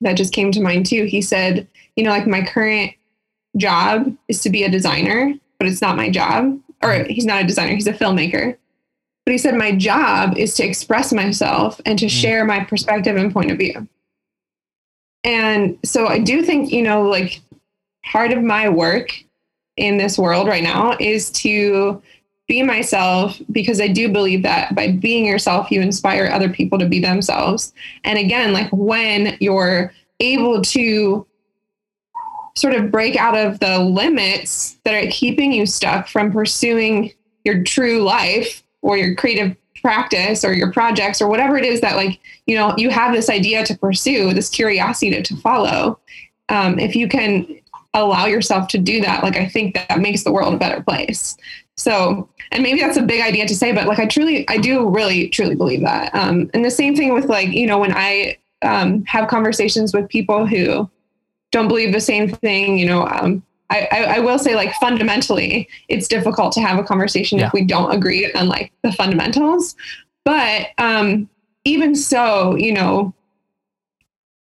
that 0.00 0.16
just 0.16 0.32
came 0.32 0.52
to 0.52 0.60
mind 0.60 0.86
too. 0.86 1.04
He 1.04 1.20
said, 1.20 1.66
you 1.96 2.04
know, 2.04 2.10
like 2.10 2.26
my 2.26 2.42
current 2.42 2.92
job 3.56 4.16
is 4.28 4.40
to 4.42 4.50
be 4.50 4.62
a 4.62 4.70
designer, 4.70 5.34
but 5.58 5.66
it's 5.66 5.82
not 5.82 5.96
my 5.96 6.10
job 6.10 6.58
or 6.82 7.04
he's 7.04 7.26
not 7.26 7.42
a 7.42 7.46
designer, 7.46 7.74
he's 7.74 7.86
a 7.86 7.92
filmmaker. 7.92 8.56
But 9.24 9.32
he 9.32 9.38
said, 9.38 9.54
My 9.54 9.72
job 9.72 10.36
is 10.36 10.54
to 10.56 10.64
express 10.64 11.12
myself 11.12 11.80
and 11.86 11.98
to 11.98 12.06
mm. 12.06 12.10
share 12.10 12.44
my 12.44 12.64
perspective 12.64 13.16
and 13.16 13.32
point 13.32 13.50
of 13.50 13.58
view. 13.58 13.86
And 15.24 15.78
so 15.84 16.06
I 16.06 16.18
do 16.18 16.42
think, 16.42 16.72
you 16.72 16.82
know, 16.82 17.02
like 17.02 17.40
part 18.04 18.32
of 18.32 18.42
my 18.42 18.68
work 18.68 19.12
in 19.76 19.98
this 19.98 20.18
world 20.18 20.48
right 20.48 20.62
now 20.62 20.96
is 20.98 21.30
to 21.30 22.02
be 22.48 22.62
myself 22.62 23.40
because 23.52 23.80
I 23.80 23.88
do 23.88 24.08
believe 24.10 24.42
that 24.42 24.74
by 24.74 24.92
being 24.92 25.24
yourself, 25.24 25.70
you 25.70 25.80
inspire 25.80 26.26
other 26.26 26.48
people 26.48 26.78
to 26.78 26.86
be 26.86 26.98
themselves. 26.98 27.72
And 28.04 28.18
again, 28.18 28.52
like 28.52 28.68
when 28.72 29.36
you're 29.40 29.92
able 30.18 30.60
to 30.62 31.26
sort 32.56 32.74
of 32.74 32.90
break 32.90 33.16
out 33.16 33.36
of 33.36 33.60
the 33.60 33.78
limits 33.78 34.78
that 34.84 34.94
are 34.94 35.10
keeping 35.10 35.52
you 35.52 35.64
stuck 35.64 36.08
from 36.08 36.32
pursuing 36.32 37.12
your 37.44 37.62
true 37.62 38.02
life 38.02 38.62
or 38.82 38.96
your 38.96 39.14
creative 39.14 39.56
practice 39.80 40.44
or 40.44 40.52
your 40.52 40.72
projects 40.72 41.22
or 41.22 41.28
whatever 41.28 41.56
it 41.56 41.64
is 41.64 41.80
that 41.80 41.96
like 41.96 42.20
you 42.46 42.54
know 42.54 42.74
you 42.76 42.90
have 42.90 43.14
this 43.14 43.30
idea 43.30 43.64
to 43.64 43.76
pursue 43.78 44.32
this 44.34 44.48
curiosity 44.48 45.10
to, 45.10 45.22
to 45.22 45.36
follow 45.36 45.98
um, 46.48 46.78
if 46.78 46.94
you 46.94 47.08
can 47.08 47.46
allow 47.94 48.26
yourself 48.26 48.68
to 48.68 48.78
do 48.78 49.00
that 49.00 49.22
like 49.22 49.36
i 49.36 49.46
think 49.46 49.74
that 49.74 49.98
makes 49.98 50.22
the 50.22 50.32
world 50.32 50.54
a 50.54 50.58
better 50.58 50.82
place. 50.82 51.36
So 51.76 52.28
and 52.52 52.62
maybe 52.62 52.80
that's 52.80 52.96
a 52.98 53.02
big 53.02 53.22
idea 53.22 53.46
to 53.46 53.54
say 53.54 53.72
but 53.72 53.86
like 53.86 53.98
i 53.98 54.06
truly 54.06 54.48
i 54.48 54.58
do 54.58 54.88
really 54.88 55.28
truly 55.28 55.54
believe 55.54 55.80
that. 55.80 56.14
Um, 56.14 56.50
and 56.52 56.64
the 56.64 56.70
same 56.70 56.94
thing 56.94 57.14
with 57.14 57.26
like 57.26 57.48
you 57.48 57.66
know 57.66 57.78
when 57.78 57.92
i 57.92 58.36
um, 58.62 59.02
have 59.06 59.28
conversations 59.28 59.94
with 59.94 60.08
people 60.08 60.46
who 60.46 60.90
don't 61.52 61.68
believe 61.68 61.92
the 61.92 62.00
same 62.00 62.28
thing 62.28 62.78
you 62.78 62.86
know 62.86 63.06
um, 63.06 63.42
I, 63.70 63.88
I, 63.90 64.02
I, 64.16 64.18
will 64.18 64.38
say 64.38 64.54
like 64.54 64.74
fundamentally 64.74 65.68
it's 65.88 66.08
difficult 66.08 66.52
to 66.54 66.60
have 66.60 66.78
a 66.78 66.82
conversation 66.82 67.38
yeah. 67.38 67.46
if 67.46 67.52
we 67.52 67.64
don't 67.64 67.92
agree 67.92 68.30
on 68.32 68.48
like 68.48 68.72
the 68.82 68.92
fundamentals 68.92 69.76
but 70.24 70.68
um 70.78 71.28
even 71.64 71.94
so 71.94 72.56
you 72.56 72.72
know 72.72 73.14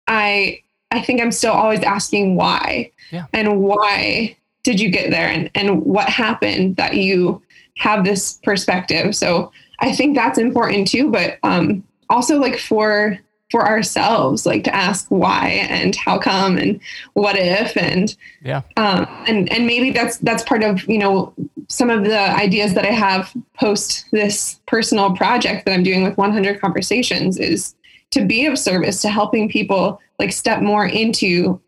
i 0.06 0.60
i 0.90 1.02
think 1.02 1.20
i'm 1.20 1.32
still 1.32 1.52
always 1.52 1.80
asking 1.80 2.36
why 2.36 2.90
yeah. 3.10 3.26
and 3.32 3.60
why 3.60 4.36
did 4.62 4.80
you 4.80 4.90
get 4.90 5.10
there 5.10 5.28
and 5.28 5.50
and 5.54 5.82
what 5.82 6.08
happened 6.08 6.76
that 6.76 6.94
you 6.94 7.42
have 7.76 8.04
this 8.04 8.34
perspective 8.42 9.14
so 9.16 9.50
i 9.80 9.94
think 9.94 10.14
that's 10.14 10.38
important 10.38 10.86
too 10.86 11.10
but 11.10 11.38
um 11.42 11.82
also 12.10 12.38
like 12.38 12.58
for 12.58 13.18
for 13.50 13.66
ourselves, 13.66 14.44
like 14.44 14.64
to 14.64 14.74
ask 14.74 15.06
why 15.08 15.48
and 15.70 15.96
how 15.96 16.18
come 16.18 16.58
and 16.58 16.80
what 17.14 17.36
if 17.36 17.76
and 17.76 18.14
yeah, 18.42 18.62
um, 18.76 19.06
and 19.26 19.50
and 19.50 19.66
maybe 19.66 19.90
that's 19.90 20.18
that's 20.18 20.42
part 20.42 20.62
of 20.62 20.86
you 20.88 20.98
know 20.98 21.32
some 21.68 21.90
of 21.90 22.04
the 22.04 22.18
ideas 22.18 22.74
that 22.74 22.84
I 22.84 22.90
have 22.90 23.32
post 23.58 24.06
this 24.12 24.60
personal 24.66 25.14
project 25.16 25.64
that 25.64 25.72
I'm 25.72 25.82
doing 25.82 26.02
with 26.02 26.16
100 26.16 26.60
Conversations 26.60 27.38
is 27.38 27.74
to 28.10 28.24
be 28.24 28.46
of 28.46 28.58
service 28.58 29.02
to 29.02 29.08
helping 29.08 29.48
people 29.48 30.00
like 30.18 30.32
step 30.32 30.62
more 30.62 30.86
into 30.86 31.60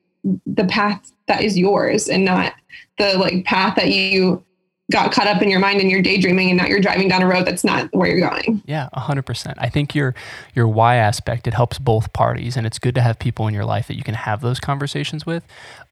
the 0.46 0.64
path 0.64 1.12
that 1.28 1.42
is 1.42 1.56
yours 1.56 2.08
and 2.08 2.24
not 2.24 2.54
the 2.98 3.16
like 3.18 3.44
path 3.44 3.76
that 3.76 3.90
you 3.90 4.44
got 4.90 5.12
caught 5.12 5.26
up 5.26 5.42
in 5.42 5.48
your 5.48 5.60
mind 5.60 5.80
and 5.80 5.90
you're 5.90 6.02
daydreaming 6.02 6.50
and 6.50 6.58
now 6.58 6.66
you're 6.66 6.80
driving 6.80 7.08
down 7.08 7.22
a 7.22 7.26
road 7.26 7.46
that's 7.46 7.64
not 7.64 7.88
where 7.92 8.08
you're 8.08 8.28
going. 8.28 8.62
Yeah, 8.66 8.88
100%. 8.94 9.54
I 9.58 9.68
think 9.68 9.94
your 9.94 10.14
your 10.54 10.68
why 10.68 10.96
aspect 10.96 11.46
it 11.46 11.54
helps 11.54 11.78
both 11.78 12.12
parties 12.12 12.56
and 12.56 12.66
it's 12.66 12.78
good 12.78 12.94
to 12.96 13.00
have 13.00 13.18
people 13.18 13.46
in 13.46 13.54
your 13.54 13.64
life 13.64 13.86
that 13.88 13.96
you 13.96 14.02
can 14.02 14.14
have 14.14 14.40
those 14.40 14.60
conversations 14.60 15.24
with 15.24 15.44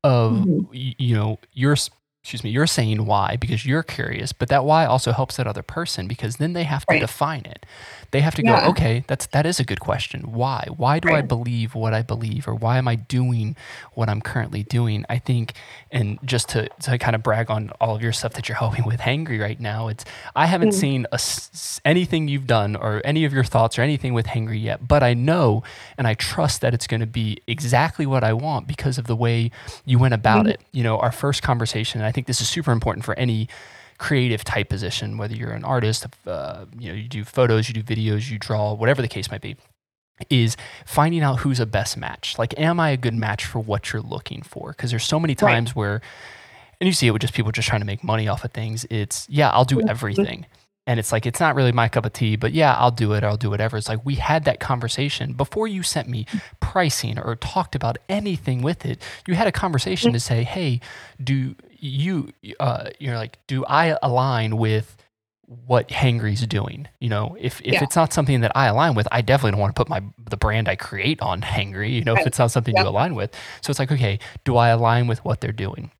of 0.05 0.33
mm-hmm. 0.33 0.73
you 0.73 1.15
know, 1.15 1.39
your 1.53 1.77
excuse 2.23 2.45
me, 2.45 2.51
you're 2.51 2.67
saying 2.67 3.07
why 3.07 3.37
because 3.41 3.65
you're 3.65 3.83
curious, 3.83 4.33
but 4.33 4.49
that 4.49 4.65
why 4.65 4.85
also 4.85 5.13
helps 5.13 5.37
that 5.37 5.47
other 5.47 5.63
person 5.63 6.07
because 6.07 6.37
then 6.37 6.53
they 6.53 6.65
have 6.65 6.85
to 6.87 6.95
right. 6.95 7.01
define 7.01 7.43
it. 7.47 7.65
They 8.11 8.21
have 8.21 8.35
to 8.37 8.43
yeah. 8.43 8.65
go, 8.65 8.71
okay, 8.71 9.05
that's 9.07 9.27
that 9.27 9.45
is 9.45 9.61
a 9.61 9.65
good 9.65 9.81
question. 9.81 10.33
Why? 10.33 10.67
Why 10.77 10.99
do 10.99 11.09
right. 11.09 11.19
I 11.19 11.23
believe 11.23 11.75
what 11.75 11.93
I 11.93 12.03
believe 12.03 12.49
or 12.49 12.55
why 12.55 12.79
am 12.79 12.89
I 12.89 12.95
doing 12.95 13.55
what 13.93 14.09
I'm 14.09 14.23
currently 14.23 14.63
doing? 14.63 15.05
I 15.09 15.19
think 15.19 15.55
and 15.91 16.19
just 16.25 16.49
to 16.51 16.69
to 16.83 16.99
kind 16.99 17.15
of 17.15 17.23
brag 17.23 17.51
on 17.51 17.71
all 17.81 17.95
of 17.95 18.03
your 18.03 18.13
stuff 18.13 18.33
that 18.35 18.49
you're 18.49 18.57
helping 18.65 18.85
with 18.87 19.01
Hangry 19.01 19.41
right 19.41 19.61
now, 19.61 19.89
it's 19.89 20.05
I 20.35 20.47
haven't 20.47 20.71
mm. 20.71 20.75
seen 20.75 21.07
a, 21.13 21.21
anything 21.85 22.29
you've 22.29 22.47
done 22.47 22.77
or 22.77 23.03
any 23.05 23.25
of 23.25 23.33
your 23.33 23.45
thoughts 23.45 23.79
or 23.79 23.83
anything 23.83 24.15
with 24.15 24.27
Hangry 24.27 24.63
yet, 24.63 24.89
but 24.89 25.03
I 25.03 25.15
know 25.15 25.63
and 25.99 26.07
I 26.07 26.15
trust 26.15 26.63
that 26.63 26.73
it's 26.73 26.87
going 26.87 27.01
to 27.01 27.07
be 27.07 27.43
exactly 27.47 28.07
what 28.07 28.25
I 28.25 28.33
want 28.33 28.67
because 28.67 28.99
of 28.99 29.07
the 29.07 29.17
way 29.17 29.51
you 29.85 29.99
went 29.99 30.15
about 30.15 30.47
mm. 30.47 30.51
it. 30.51 30.61
You 30.73 30.83
know, 30.83 30.99
our 30.99 31.13
first 31.13 31.43
conversation, 31.43 32.01
I 32.01 32.13
think 32.13 32.27
this 32.27 32.41
is 32.41 32.49
super 32.49 32.73
important 32.73 33.05
for 33.05 33.15
any 33.19 33.49
creative 33.99 34.45
type 34.45 34.69
position, 34.69 35.19
whether 35.19 35.35
you're 35.35 35.51
an 35.51 35.65
artist, 35.65 36.07
uh, 36.27 36.65
you 36.79 36.89
know, 36.89 36.95
you 36.95 37.09
do 37.09 37.25
photos, 37.25 37.69
you 37.69 37.75
do 37.75 37.83
videos, 37.83 38.31
you 38.31 38.39
draw, 38.39 38.73
whatever 38.73 39.03
the 39.03 39.09
case 39.09 39.31
might 39.31 39.41
be, 39.41 39.57
is 40.31 40.57
finding 40.87 41.23
out 41.23 41.41
who's 41.41 41.61
a 41.61 41.67
best 41.67 41.97
match. 41.97 42.39
Like, 42.39 42.59
am 42.59 42.81
I 42.81 42.91
a 42.91 42.97
good 42.97 43.15
match 43.15 43.45
for 43.45 43.59
what 43.59 43.93
you're 43.93 44.03
looking 44.03 44.43
for? 44.43 44.71
Because 44.71 44.91
there's 44.91 45.05
so 45.05 45.21
many 45.21 45.35
times 45.35 45.71
right. 45.71 45.77
where, 45.77 46.01
and 46.81 46.87
you 46.87 46.93
see 46.93 47.09
it 47.09 47.11
with 47.11 47.23
just 47.23 47.35
people 47.35 47.53
just 47.53 47.69
trying 47.69 47.81
to 47.81 47.87
make 47.87 48.05
money 48.05 48.29
off 48.29 48.45
of 48.45 48.53
things. 48.53 48.87
It's 48.89 49.29
yeah, 49.29 49.51
I'll 49.51 49.65
do 49.65 49.77
mm-hmm. 49.77 49.89
everything. 49.89 50.47
And 50.87 50.99
it's 50.99 51.13
like, 51.13 51.27
it's 51.27 51.39
not 51.39 51.55
really 51.55 51.71
my 51.71 51.87
cup 51.89 52.07
of 52.07 52.15
tea, 52.15 52.37
but 52.37 52.53
yeah, 52.53 52.75
I'll 52.75 52.91
do 52.91 53.13
it. 53.13 53.23
I'll 53.23 53.37
do 53.37 53.51
whatever. 53.51 53.77
It's 53.77 53.91
like, 53.91 54.07
we 54.07 54.15
had 54.15 54.45
that 54.45 54.59
conversation 54.59 55.35
before 55.35 55.69
you 55.69 55.83
sent 55.83 56.09
me 56.09 56.25
pricing 56.61 57.19
or 57.19 57.37
talked 57.37 57.75
about 57.75 57.99
anything 58.09 58.63
with 58.63 58.87
it. 58.87 59.03
You 59.27 59.35
had 59.35 59.47
a 59.47 59.53
conversation 59.53 60.15
to 60.15 60.21
say, 60.21 60.45
hey, 60.45 60.81
do 61.23 61.55
you, 61.79 62.33
uh, 62.61 62.91
you're 62.99 63.17
like, 63.17 63.39
do 63.47 63.65
I 63.65 63.97
align 64.03 64.57
with 64.57 64.97
what 65.47 65.89
Hangry's 65.89 66.47
doing? 66.47 66.89
You 67.01 67.09
know, 67.09 67.37
if, 67.39 67.61
if 67.61 67.75
yeah. 67.75 67.85
it's 67.85 67.97
not 67.97 68.13
something 68.13 68.41
that 68.43 68.53
I 68.55 68.67
align 68.67 68.95
with, 68.95 69.09
I 69.11 69.23
definitely 69.23 69.53
don't 69.53 69.61
want 69.61 69.75
to 69.75 69.81
put 69.81 69.89
my, 69.89 70.03
the 70.31 70.37
brand 70.37 70.69
I 70.69 70.77
create 70.77 71.21
on 71.21 71.41
Hangry, 71.41 71.93
you 71.93 72.05
know, 72.05 72.15
right. 72.15 72.21
if 72.21 72.27
it's 72.27 72.39
not 72.39 72.51
something 72.51 72.75
yeah. 72.75 72.83
you 72.83 72.89
align 72.89 73.15
with. 73.15 73.35
So 73.63 73.71
it's 73.71 73.79
like, 73.79 73.93
okay, 73.93 74.19
do 74.45 74.57
I 74.57 74.69
align 74.69 75.07
with 75.07 75.25
what 75.25 75.41
they're 75.41 75.53
doing? 75.53 75.91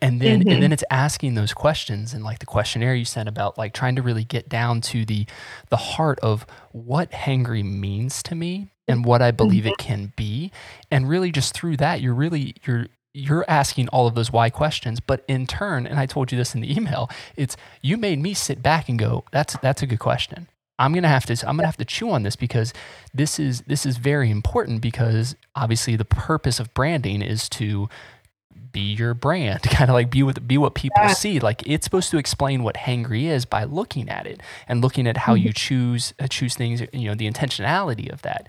and 0.00 0.20
then 0.20 0.40
mm-hmm. 0.40 0.48
and 0.50 0.62
then 0.62 0.72
it's 0.72 0.84
asking 0.90 1.34
those 1.34 1.52
questions 1.52 2.14
and 2.14 2.24
like 2.24 2.38
the 2.38 2.46
questionnaire 2.46 2.94
you 2.94 3.04
sent 3.04 3.28
about 3.28 3.58
like 3.58 3.72
trying 3.72 3.96
to 3.96 4.02
really 4.02 4.24
get 4.24 4.48
down 4.48 4.80
to 4.80 5.04
the 5.04 5.26
the 5.68 5.76
heart 5.76 6.18
of 6.20 6.46
what 6.72 7.10
hangry 7.12 7.64
means 7.64 8.22
to 8.22 8.34
me 8.34 8.68
and 8.88 9.04
what 9.04 9.22
i 9.22 9.30
believe 9.30 9.64
mm-hmm. 9.64 9.72
it 9.72 9.78
can 9.78 10.12
be 10.16 10.50
and 10.90 11.08
really 11.08 11.30
just 11.30 11.54
through 11.54 11.76
that 11.76 12.00
you're 12.00 12.14
really 12.14 12.54
you're 12.66 12.86
you're 13.14 13.44
asking 13.48 13.88
all 13.88 14.06
of 14.06 14.14
those 14.14 14.32
why 14.32 14.50
questions 14.50 15.00
but 15.00 15.24
in 15.28 15.46
turn 15.46 15.86
and 15.86 15.98
i 15.98 16.04
told 16.04 16.30
you 16.30 16.36
this 16.36 16.54
in 16.54 16.60
the 16.60 16.76
email 16.76 17.08
it's 17.36 17.56
you 17.80 17.96
made 17.96 18.18
me 18.18 18.34
sit 18.34 18.62
back 18.62 18.88
and 18.88 18.98
go 18.98 19.24
that's 19.32 19.56
that's 19.58 19.82
a 19.82 19.86
good 19.86 20.00
question 20.00 20.48
i'm 20.78 20.92
going 20.92 21.04
to 21.04 21.08
have 21.08 21.24
to 21.24 21.32
i'm 21.48 21.56
going 21.56 21.62
to 21.62 21.66
have 21.66 21.76
to 21.76 21.84
chew 21.84 22.10
on 22.10 22.24
this 22.24 22.36
because 22.36 22.72
this 23.14 23.38
is 23.38 23.62
this 23.62 23.86
is 23.86 23.96
very 23.96 24.30
important 24.30 24.80
because 24.80 25.36
obviously 25.54 25.96
the 25.96 26.04
purpose 26.04 26.58
of 26.58 26.74
branding 26.74 27.22
is 27.22 27.48
to 27.48 27.88
be 28.74 28.92
your 28.92 29.14
brand, 29.14 29.62
kind 29.70 29.88
of 29.88 29.94
like 29.94 30.10
be 30.10 30.22
what 30.22 30.46
be 30.46 30.58
what 30.58 30.74
people 30.74 31.00
yeah. 31.00 31.14
see. 31.14 31.40
Like 31.40 31.66
it's 31.66 31.84
supposed 31.84 32.10
to 32.10 32.18
explain 32.18 32.62
what 32.62 32.74
hangry 32.74 33.22
is 33.24 33.46
by 33.46 33.64
looking 33.64 34.10
at 34.10 34.26
it 34.26 34.42
and 34.68 34.82
looking 34.82 35.06
at 35.06 35.16
how 35.16 35.34
mm-hmm. 35.34 35.46
you 35.46 35.52
choose 35.54 36.12
uh, 36.20 36.26
choose 36.26 36.54
things. 36.54 36.82
You 36.92 37.08
know 37.08 37.14
the 37.14 37.30
intentionality 37.30 38.12
of 38.12 38.20
that. 38.22 38.46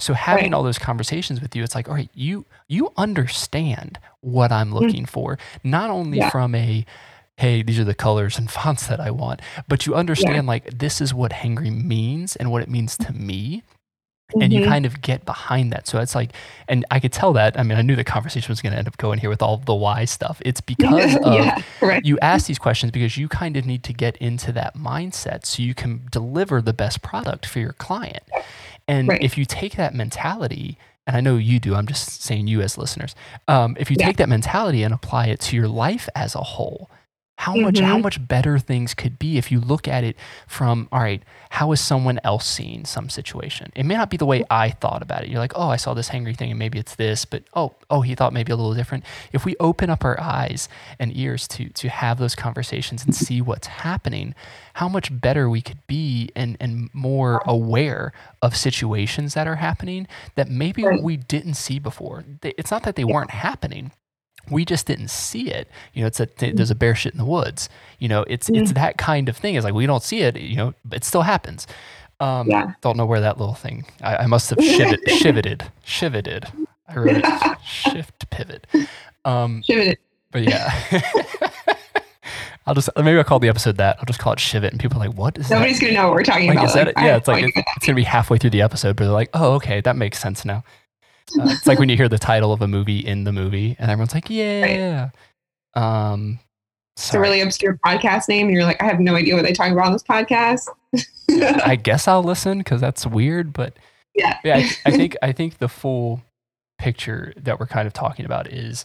So 0.00 0.14
having 0.14 0.44
right. 0.44 0.54
all 0.54 0.62
those 0.62 0.78
conversations 0.78 1.40
with 1.40 1.54
you, 1.54 1.62
it's 1.62 1.74
like, 1.74 1.88
all 1.88 1.94
right, 1.94 2.10
you 2.14 2.46
you 2.68 2.92
understand 2.96 3.98
what 4.20 4.52
I'm 4.52 4.70
mm. 4.70 4.74
looking 4.74 5.04
mm-hmm. 5.04 5.12
for, 5.12 5.38
not 5.62 5.90
only 5.90 6.18
yeah. 6.18 6.30
from 6.30 6.54
a 6.54 6.84
hey, 7.36 7.62
these 7.62 7.78
are 7.78 7.84
the 7.84 7.94
colors 7.94 8.36
and 8.36 8.50
fonts 8.58 8.86
that 8.86 9.00
I 9.00 9.10
want, 9.10 9.40
but 9.66 9.86
you 9.86 9.94
understand 9.94 10.34
yeah. 10.34 10.42
like 10.42 10.78
this 10.78 11.00
is 11.00 11.14
what 11.14 11.32
hangry 11.32 11.72
means 11.72 12.36
and 12.36 12.50
what 12.50 12.62
it 12.62 12.68
means 12.68 12.96
to 12.98 13.12
me 13.12 13.62
and 14.34 14.42
mm-hmm. 14.44 14.62
you 14.62 14.66
kind 14.66 14.86
of 14.86 15.00
get 15.00 15.24
behind 15.24 15.72
that. 15.72 15.86
So 15.86 15.98
it's 15.98 16.14
like, 16.14 16.32
and 16.68 16.84
I 16.90 17.00
could 17.00 17.12
tell 17.12 17.32
that. 17.34 17.58
I 17.58 17.62
mean, 17.62 17.78
I 17.78 17.82
knew 17.82 17.96
the 17.96 18.04
conversation 18.04 18.50
was 18.50 18.60
going 18.60 18.72
to 18.72 18.78
end 18.78 18.88
up 18.88 18.96
going 18.96 19.18
here 19.18 19.30
with 19.30 19.42
all 19.42 19.58
the 19.58 19.74
why 19.74 20.04
stuff. 20.04 20.40
It's 20.44 20.60
because 20.70 21.16
of 21.16 21.64
right. 21.80 22.04
you 22.04 22.18
ask 22.20 22.46
these 22.46 22.58
questions 22.58 22.92
because 22.92 23.16
you 23.16 23.28
kind 23.28 23.56
of 23.56 23.66
need 23.66 23.82
to 23.84 23.92
get 23.92 24.16
into 24.18 24.52
that 24.52 24.76
mindset 24.76 25.46
so 25.46 25.62
you 25.62 25.74
can 25.74 26.06
deliver 26.10 26.60
the 26.62 26.72
best 26.72 27.02
product 27.02 27.46
for 27.46 27.58
your 27.58 27.72
client. 27.72 28.22
And 28.90 29.08
right. 29.08 29.22
if 29.22 29.38
you 29.38 29.44
take 29.44 29.76
that 29.76 29.94
mentality, 29.94 30.76
and 31.06 31.16
I 31.16 31.20
know 31.20 31.36
you 31.36 31.60
do, 31.60 31.76
I'm 31.76 31.86
just 31.86 32.22
saying 32.22 32.48
you 32.48 32.60
as 32.60 32.76
listeners, 32.76 33.14
um, 33.46 33.76
if 33.78 33.88
you 33.88 33.96
yeah. 33.98 34.06
take 34.06 34.16
that 34.16 34.28
mentality 34.28 34.82
and 34.82 34.92
apply 34.92 35.26
it 35.26 35.38
to 35.42 35.56
your 35.56 35.68
life 35.68 36.08
as 36.16 36.34
a 36.34 36.40
whole, 36.40 36.90
how 37.40 37.54
mm-hmm. 37.54 37.62
much 37.62 37.80
how 37.80 37.96
much 37.96 38.28
better 38.28 38.58
things 38.58 38.92
could 38.92 39.18
be 39.18 39.38
if 39.38 39.50
you 39.50 39.60
look 39.60 39.88
at 39.88 40.04
it 40.04 40.14
from 40.46 40.88
all 40.92 41.00
right 41.00 41.22
how 41.48 41.72
is 41.72 41.80
someone 41.80 42.20
else 42.22 42.46
seeing 42.46 42.84
some 42.84 43.08
situation? 43.08 43.72
It 43.74 43.84
may 43.84 43.96
not 43.96 44.08
be 44.08 44.16
the 44.16 44.26
way 44.26 44.44
i 44.50 44.70
thought 44.70 45.02
about 45.02 45.24
it. 45.24 45.30
You're 45.30 45.40
like 45.40 45.54
oh 45.56 45.68
i 45.68 45.76
saw 45.76 45.94
this 45.94 46.10
hangry 46.10 46.36
thing 46.36 46.50
and 46.50 46.58
maybe 46.58 46.78
it's 46.78 46.94
this 46.94 47.24
but 47.24 47.42
oh 47.54 47.74
oh 47.88 48.02
he 48.02 48.14
thought 48.14 48.32
maybe 48.34 48.52
a 48.52 48.56
little 48.56 48.74
different. 48.74 49.04
If 49.32 49.44
we 49.46 49.56
open 49.58 49.88
up 49.88 50.04
our 50.04 50.20
eyes 50.20 50.68
and 50.98 51.16
ears 51.16 51.48
to 51.48 51.70
to 51.70 51.88
have 51.88 52.18
those 52.18 52.34
conversations 52.34 53.04
and 53.04 53.14
see 53.14 53.40
what's 53.40 53.66
happening 53.66 54.34
how 54.74 54.88
much 54.88 55.08
better 55.10 55.48
we 55.48 55.62
could 55.62 55.84
be 55.86 56.30
and 56.36 56.58
and 56.60 56.90
more 56.92 57.42
aware 57.46 58.12
of 58.42 58.54
situations 58.54 59.32
that 59.32 59.48
are 59.48 59.56
happening 59.56 60.06
that 60.34 60.50
maybe 60.50 60.84
we 61.02 61.16
didn't 61.16 61.54
see 61.54 61.78
before. 61.78 62.24
It's 62.42 62.70
not 62.70 62.82
that 62.82 62.96
they 62.96 63.04
weren't 63.04 63.30
happening 63.30 63.92
we 64.50 64.64
just 64.64 64.86
didn't 64.86 65.08
see 65.08 65.50
it. 65.50 65.68
You 65.94 66.02
know, 66.02 66.06
it's 66.06 66.20
a 66.20 66.28
there's 66.38 66.70
a 66.70 66.74
bear 66.74 66.94
shit 66.94 67.12
in 67.12 67.18
the 67.18 67.24
woods. 67.24 67.68
You 67.98 68.08
know, 68.08 68.24
it's 68.28 68.48
mm. 68.48 68.60
it's 68.60 68.72
that 68.72 68.98
kind 68.98 69.28
of 69.28 69.36
thing. 69.36 69.54
It's 69.54 69.64
like 69.64 69.74
we 69.74 69.86
don't 69.86 70.02
see 70.02 70.20
it. 70.20 70.38
You 70.38 70.56
know, 70.56 70.74
but 70.84 70.98
it 70.98 71.04
still 71.04 71.22
happens. 71.22 71.66
Um, 72.20 72.48
yeah. 72.50 72.72
Don't 72.82 72.96
know 72.96 73.06
where 73.06 73.20
that 73.20 73.38
little 73.38 73.54
thing. 73.54 73.86
I, 74.02 74.18
I 74.18 74.26
must 74.26 74.50
have 74.50 74.58
shivit, 74.58 75.08
shiveted, 75.08 75.70
shiveted. 75.84 76.46
I 76.86 76.96
wrote 76.96 77.16
it 77.16 77.24
shift 77.64 78.28
pivot. 78.30 78.66
Um, 79.24 79.62
shiveted. 79.62 79.98
But 80.30 80.42
yeah. 80.42 80.72
I'll 82.66 82.74
just 82.74 82.90
maybe 82.96 83.16
I'll 83.16 83.24
call 83.24 83.40
the 83.40 83.48
episode 83.48 83.78
that. 83.78 83.96
I'll 83.98 84.04
just 84.04 84.20
call 84.20 84.34
it 84.34 84.38
Shivit, 84.38 84.70
and 84.70 84.78
people 84.78 84.98
are 85.02 85.08
like, 85.08 85.16
"What 85.16 85.38
is 85.38 85.50
Nobody's 85.50 85.80
that? 85.80 85.86
gonna 85.86 85.94
know 85.98 86.08
what 86.08 86.14
we're 86.14 86.22
talking 86.22 86.46
like, 86.46 86.58
about. 86.58 86.74
Like, 86.74 86.94
yeah, 86.98 87.16
it's 87.16 87.26
like 87.26 87.44
it's, 87.44 87.56
it's, 87.56 87.86
gonna 87.86 87.96
be 87.96 88.04
halfway 88.04 88.38
through 88.38 88.50
the 88.50 88.62
episode, 88.62 88.96
but 88.96 89.04
they're 89.04 89.12
like, 89.12 89.30
"Oh, 89.34 89.54
okay, 89.54 89.80
that 89.80 89.96
makes 89.96 90.20
sense 90.20 90.44
now." 90.44 90.62
Uh, 91.38 91.48
it's 91.50 91.66
like 91.66 91.78
when 91.78 91.88
you 91.88 91.96
hear 91.96 92.08
the 92.08 92.18
title 92.18 92.52
of 92.52 92.62
a 92.62 92.68
movie 92.68 92.98
in 92.98 93.24
the 93.24 93.32
movie, 93.32 93.76
and 93.78 93.90
everyone's 93.90 94.14
like, 94.14 94.30
"Yeah." 94.30 95.10
Right. 95.74 96.12
Um, 96.12 96.38
It's 96.96 97.14
a 97.14 97.20
really 97.20 97.40
obscure 97.40 97.78
podcast 97.84 98.28
name, 98.28 98.46
and 98.48 98.54
you're 98.54 98.64
like, 98.64 98.82
I 98.82 98.86
have 98.86 99.00
no 99.00 99.14
idea 99.14 99.34
what 99.34 99.42
they're 99.44 99.52
talking 99.52 99.72
about 99.72 99.86
on 99.86 99.92
this 99.92 100.02
podcast. 100.02 100.68
I 101.64 101.76
guess 101.82 102.08
I'll 102.08 102.22
listen 102.24 102.58
because 102.58 102.80
that's 102.80 103.06
weird, 103.06 103.52
but 103.52 103.76
yeah, 104.14 104.38
yeah. 104.44 104.56
I, 104.56 104.70
I 104.86 104.90
think 104.90 105.16
I 105.22 105.32
think 105.32 105.58
the 105.58 105.68
full 105.68 106.22
picture 106.78 107.32
that 107.36 107.60
we're 107.60 107.66
kind 107.66 107.86
of 107.86 107.92
talking 107.92 108.24
about 108.24 108.48
is 108.48 108.84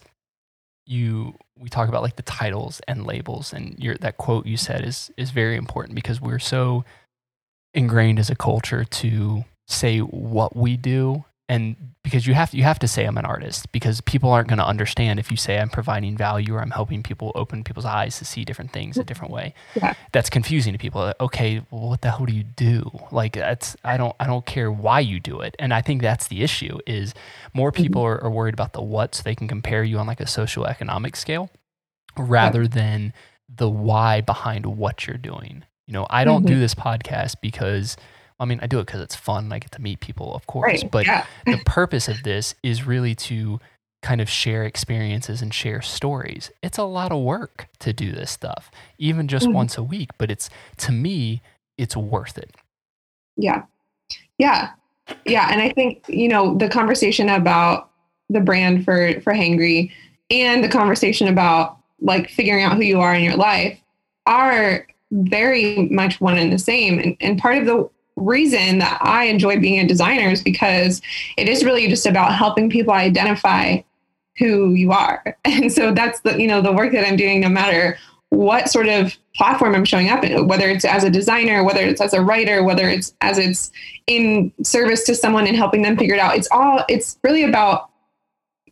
you 0.86 1.34
we 1.58 1.70
talk 1.70 1.90
about 1.90 2.04
like 2.04 2.16
the 2.18 2.22
titles 2.24 2.82
and 2.88 3.06
labels 3.08 3.54
and 3.54 3.76
your 3.80 3.96
that 3.96 4.18
quote 4.18 4.46
you 4.46 4.58
said 4.58 4.86
is 4.86 5.12
is 5.18 5.32
very 5.32 5.56
important 5.56 5.96
because 5.96 6.22
we're 6.22 6.38
so 6.40 6.84
ingrained 7.74 8.20
as 8.20 8.30
a 8.30 8.36
culture 8.36 8.84
to 8.86 9.44
say 9.68 10.00
what 10.00 10.56
we 10.56 10.78
do 10.78 11.26
and 11.50 11.76
because 12.06 12.28
you 12.28 12.36
have 12.36 12.52
to, 12.52 12.58
you 12.58 12.62
have 12.62 12.78
to 12.78 12.88
say 12.88 13.04
I'm 13.06 13.18
an 13.18 13.26
artist 13.26 13.72
because 13.72 14.00
people 14.00 14.30
aren't 14.30 14.48
going 14.48 14.60
to 14.60 14.66
understand 14.66 15.20
if 15.20 15.32
you 15.32 15.38
say 15.38 15.58
I'm 15.58 15.70
providing 15.70 16.16
value 16.16 16.54
or 16.54 16.62
I'm 16.62 16.70
helping 16.70 17.02
people 17.02 17.32
open 17.34 17.64
people's 17.64 17.84
eyes 17.84 18.20
to 18.20 18.26
see 18.26 18.46
different 18.46 18.72
things 18.72 18.96
a 18.96 19.04
different 19.04 19.34
way. 19.34 19.56
Yeah. 19.74 19.96
That's 20.12 20.30
confusing 20.30 20.72
to 20.74 20.78
people. 20.78 21.12
Okay, 21.20 21.64
well, 21.72 21.90
what 21.90 22.02
the 22.02 22.12
hell 22.12 22.28
do 22.28 22.34
you 22.34 22.44
do? 22.44 22.92
Like 23.12 23.34
that's 23.34 23.76
I 23.84 23.98
don't 23.98 24.16
I 24.20 24.28
don't 24.28 24.46
care 24.46 24.72
why 24.72 25.00
you 25.00 25.20
do 25.20 25.42
it. 25.42 25.56
And 25.58 25.74
I 25.74 25.82
think 25.82 26.04
that's 26.04 26.28
the 26.28 26.44
issue 26.44 26.78
is 26.86 27.16
more 27.56 27.72
mm-hmm. 27.72 27.82
people 27.82 28.04
mm-hmm. 28.04 28.24
are, 28.24 28.30
are, 28.30 28.32
worried 28.32 28.54
about 28.54 28.74
the 28.74 28.84
what 28.84 29.16
so 29.16 29.24
they 29.24 29.34
can 29.34 29.48
compare 29.48 29.84
you 29.84 29.98
on 29.98 30.06
like 30.06 30.20
a 30.20 30.28
social 30.28 30.68
economic 30.68 31.16
scale 31.16 31.50
rather 32.16 32.62
yeah. 32.62 32.70
than 32.70 33.14
the 33.50 33.70
why 33.70 34.22
behind 34.22 34.68
what 34.68 35.08
you're 35.08 35.18
doing. 35.18 35.64
You 35.88 35.94
know, 35.94 36.06
I 36.08 36.24
don't 36.24 36.44
mm-hmm. 36.44 36.54
do 36.54 36.60
this 36.60 36.76
podcast 36.76 37.38
because 37.42 37.98
I 38.40 38.46
mean, 38.46 38.60
I 38.62 38.68
do 38.68 38.80
it 38.80 38.86
because 38.86 39.02
it's 39.02 39.16
fun. 39.16 39.52
I 39.52 39.60
get 39.60 39.72
to 39.72 39.82
meet 39.82 40.00
people, 40.00 40.34
of 40.36 40.46
course. 40.48 40.84
Right. 40.84 40.92
But 40.92 41.06
yeah. 41.06 41.26
the 41.46 41.60
purpose 41.66 42.08
of 42.08 42.24
this 42.24 42.56
is 42.64 42.86
really 42.86 43.16
to 43.16 43.60
kind 44.02 44.22
of 44.22 44.30
share 44.30 44.64
experiences 44.64 45.42
and 45.42 45.54
share 45.54 45.82
stories. 45.82 46.52
It's 46.62 46.78
a 46.78 46.84
lot 46.84 47.12
of 47.12 47.24
work 47.24 47.68
to 47.80 47.94
do 47.94 48.12
this 48.12 48.30
stuff, 48.30 48.70
even 48.98 49.28
just 49.28 49.46
mm-hmm. 49.46 49.56
once 49.56 49.78
a 49.78 49.84
week. 49.84 50.12
But 50.18 50.30
it's 50.30 50.50
to 50.78 50.92
me, 50.92 51.42
it's 51.78 51.96
worth 51.96 52.38
it. 52.38 52.56
Yeah. 53.38 53.64
Yeah. 54.38 54.72
Yeah. 55.26 55.48
And 55.52 55.62
I 55.62 55.70
think, 55.70 56.04
you 56.08 56.28
know, 56.28 56.58
the 56.58 56.70
conversation 56.70 57.30
about 57.30 57.90
the 58.30 58.40
brand 58.40 58.84
for 58.84 59.20
for 59.22 59.34
Hangry 59.34 59.92
and 60.30 60.64
the 60.64 60.70
conversation 60.70 61.28
about 61.28 61.78
like 62.02 62.30
figuring 62.30 62.64
out 62.64 62.76
who 62.76 62.84
you 62.84 63.00
are 63.00 63.16
in 63.16 63.24
your 63.24 63.36
life 63.36 63.80
are 64.26 64.88
very 65.12 65.88
much 65.90 66.20
one 66.20 66.38
and 66.38 66.52
the 66.52 66.60
same. 66.60 67.00
And, 67.00 67.16
and 67.22 67.40
part 67.40 67.58
of 67.58 67.66
the 67.66 67.90
reason 68.16 68.80
that 68.80 68.98
I 69.02 69.26
enjoy 69.26 69.60
being 69.60 69.80
a 69.80 69.88
designer 69.88 70.30
is 70.30 70.42
because 70.42 71.02
it 71.38 71.50
is 71.50 71.64
really 71.64 71.88
just 71.88 72.06
about 72.06 72.34
helping 72.34 72.70
people 72.70 72.94
identify 72.94 73.82
who 74.38 74.74
you 74.74 74.92
are. 74.92 75.38
And 75.46 75.72
so 75.72 75.94
that's 75.94 76.20
the, 76.22 76.40
you 76.40 76.48
know, 76.48 76.62
the 76.62 76.74
work 76.74 76.92
that 76.92 77.08
I'm 77.08 77.16
doing 77.16 77.40
no 77.40 77.50
matter 77.50 77.98
what 78.30 78.70
sort 78.70 78.88
of 78.88 79.16
platform 79.36 79.76
I'm 79.76 79.86
showing 79.86 80.10
up 80.10 80.24
in, 80.24 80.48
whether 80.48 80.70
it's 80.70 80.84
as 80.84 81.04
a 81.04 81.10
designer, 81.10 81.64
whether 81.64 81.82
it's 81.82 82.02
as 82.02 82.14
a 82.14 82.22
writer, 82.22 82.64
whether 82.64 82.90
it's 82.90 83.14
as 83.22 83.38
it's 83.38 83.72
in 84.08 84.52
service 84.64 85.04
to 85.06 85.16
someone 85.16 85.48
and 85.48 85.56
helping 85.56 85.82
them 85.82 85.98
figure 85.98 86.16
it 86.16 86.20
out. 86.20 86.36
It's 86.36 86.48
all, 86.52 86.84
it's 86.90 87.18
really 87.24 87.44
about 87.44 87.90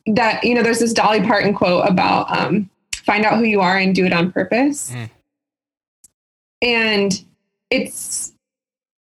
that, 0.08 0.44
you 0.44 0.54
know, 0.54 0.64
there's 0.64 0.80
this 0.80 0.94
Dolly 0.94 1.22
Parton 1.22 1.54
quote 1.54 1.88
about 1.88 2.38
um, 2.38 2.70
find 2.98 3.24
out 3.24 3.38
who 3.38 3.46
you 3.46 3.62
are 3.62 3.78
and 3.78 3.96
do 3.96 4.06
it 4.06 4.14
on 4.14 4.32
purpose. 4.32 4.92
Mm. 4.92 5.10
And 6.62 7.26
it's 7.70 8.33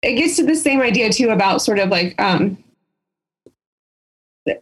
it 0.02 0.16
gets 0.16 0.36
to 0.36 0.46
the 0.46 0.56
same 0.56 0.82
idea 0.82 1.12
too 1.12 1.30
about 1.30 1.62
sort 1.62 1.80
of 1.80 1.90
like 1.90 2.20
um 2.22 2.58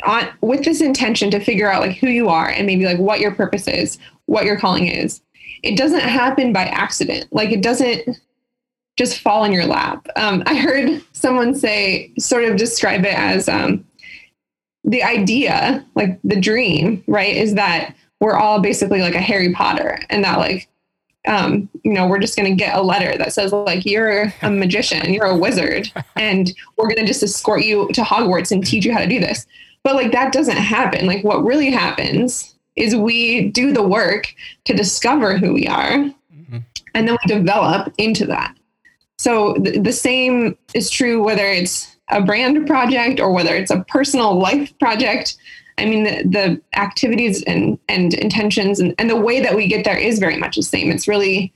on 0.04 0.28
with 0.42 0.64
this 0.66 0.82
intention 0.82 1.32
to 1.32 1.40
figure 1.40 1.72
out 1.72 1.82
like 1.82 1.98
who 1.98 2.08
you 2.08 2.28
are 2.28 2.50
and 2.50 2.66
maybe 2.66 2.86
like 2.86 3.00
what 3.00 3.20
your 3.20 3.32
purpose 3.32 3.68
is 3.68 3.98
what 4.26 4.46
your 4.46 4.58
calling 4.58 4.88
is 4.88 5.22
it 5.64 5.78
doesn't 5.78 6.02
happen 6.02 6.54
by 6.54 6.64
accident. 6.66 7.28
Like 7.32 7.52
it 7.52 7.62
doesn't 7.62 8.18
just 8.98 9.20
fall 9.20 9.44
in 9.46 9.52
your 9.52 9.66
lap. 9.66 10.08
Um, 10.16 10.44
i 10.46 10.56
heard 10.56 11.02
someone 11.14 11.56
say 11.56 12.12
sort 12.20 12.44
of 12.44 12.58
describe 12.58 13.06
it 13.06 13.18
as 13.18 13.48
um, 13.48 13.86
the 14.84 15.04
idea 15.04 15.86
like 15.96 16.20
the 16.24 16.40
dream 16.40 17.04
right 17.08 17.36
is 17.36 17.56
that 17.56 17.96
we're 18.20 18.38
all 18.38 18.60
basically 18.60 19.02
like 19.02 19.14
a 19.14 19.20
harry 19.20 19.54
potter 19.54 20.00
and 20.10 20.24
that 20.24 20.40
like 20.40 20.70
um, 21.28 21.70
you 21.84 21.94
know, 21.94 22.08
we're 22.08 22.20
just 22.20 22.38
going 22.38 22.50
to 22.50 22.56
get 22.56 22.76
a 22.76 22.82
letter 22.82 23.18
that 23.18 23.34
says 23.34 23.52
like 23.52 23.86
you're 23.86 24.34
a 24.42 24.50
magician, 24.50 25.14
you're 25.14 25.26
a 25.26 25.38
wizard, 25.38 25.92
and 26.16 26.54
we're 26.78 26.88
going 26.88 26.98
to 27.00 27.06
just 27.06 27.24
escort 27.24 27.64
you 27.64 27.88
to 27.94 28.02
Hogwarts 28.02 28.52
and 28.52 28.66
teach 28.66 28.86
you 28.86 28.94
how 28.94 29.00
to 29.00 29.08
do 29.08 29.20
this. 29.20 29.46
But 29.84 29.96
like 29.96 30.12
that 30.12 30.34
doesn't 30.34 30.58
happen. 30.58 31.06
Like 31.06 31.24
what 31.24 31.44
really 31.44 31.72
happens 31.72 32.56
is 32.76 32.96
we 32.96 33.50
do 33.50 33.74
the 33.74 33.84
work 33.84 34.34
to 34.66 34.74
discover 34.74 35.38
who 35.38 35.54
we 35.54 35.68
are, 35.68 35.92
mm-hmm. 35.92 36.60
and 36.94 37.08
then 37.08 37.18
we 37.22 37.28
develop 37.28 37.94
into 37.98 38.26
that. 38.28 38.56
So 39.18 39.56
th- 39.56 39.84
the 39.84 39.92
same 39.92 40.58
is 40.74 40.90
true 40.90 41.22
whether 41.22 41.46
it's 41.46 41.98
a 42.10 42.22
brand 42.22 42.66
project 42.66 43.20
or 43.20 43.32
whether 43.32 43.54
it's 43.56 43.72
a 43.72 43.84
personal 43.88 44.40
life 44.40 44.78
project. 44.80 45.38
I 45.80 45.86
mean, 45.86 46.04
the, 46.04 46.24
the 46.24 46.62
activities 46.80 47.44
and, 47.44 47.80
and 47.88 48.14
intentions 48.14 48.80
and, 48.80 48.94
and 48.98 49.10
the 49.10 49.16
way 49.16 49.40
that 49.42 49.56
we 49.56 49.68
get 49.68 49.86
there 49.86 49.98
is 49.98 50.20
very 50.20 50.38
much 50.38 50.56
the 50.56 50.64
same. 50.64 50.92
It's 50.92 51.08
really 51.08 51.54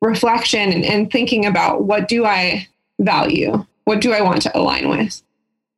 reflection 0.00 0.72
and, 0.72 0.84
and 0.84 1.10
thinking 1.10 1.46
about 1.46 1.84
what 1.84 2.08
do 2.08 2.24
I 2.24 2.68
value? 3.00 3.64
What 3.84 4.00
do 4.00 4.12
I 4.12 4.22
want 4.22 4.42
to 4.42 4.56
align 4.56 4.88
with? 4.88 5.22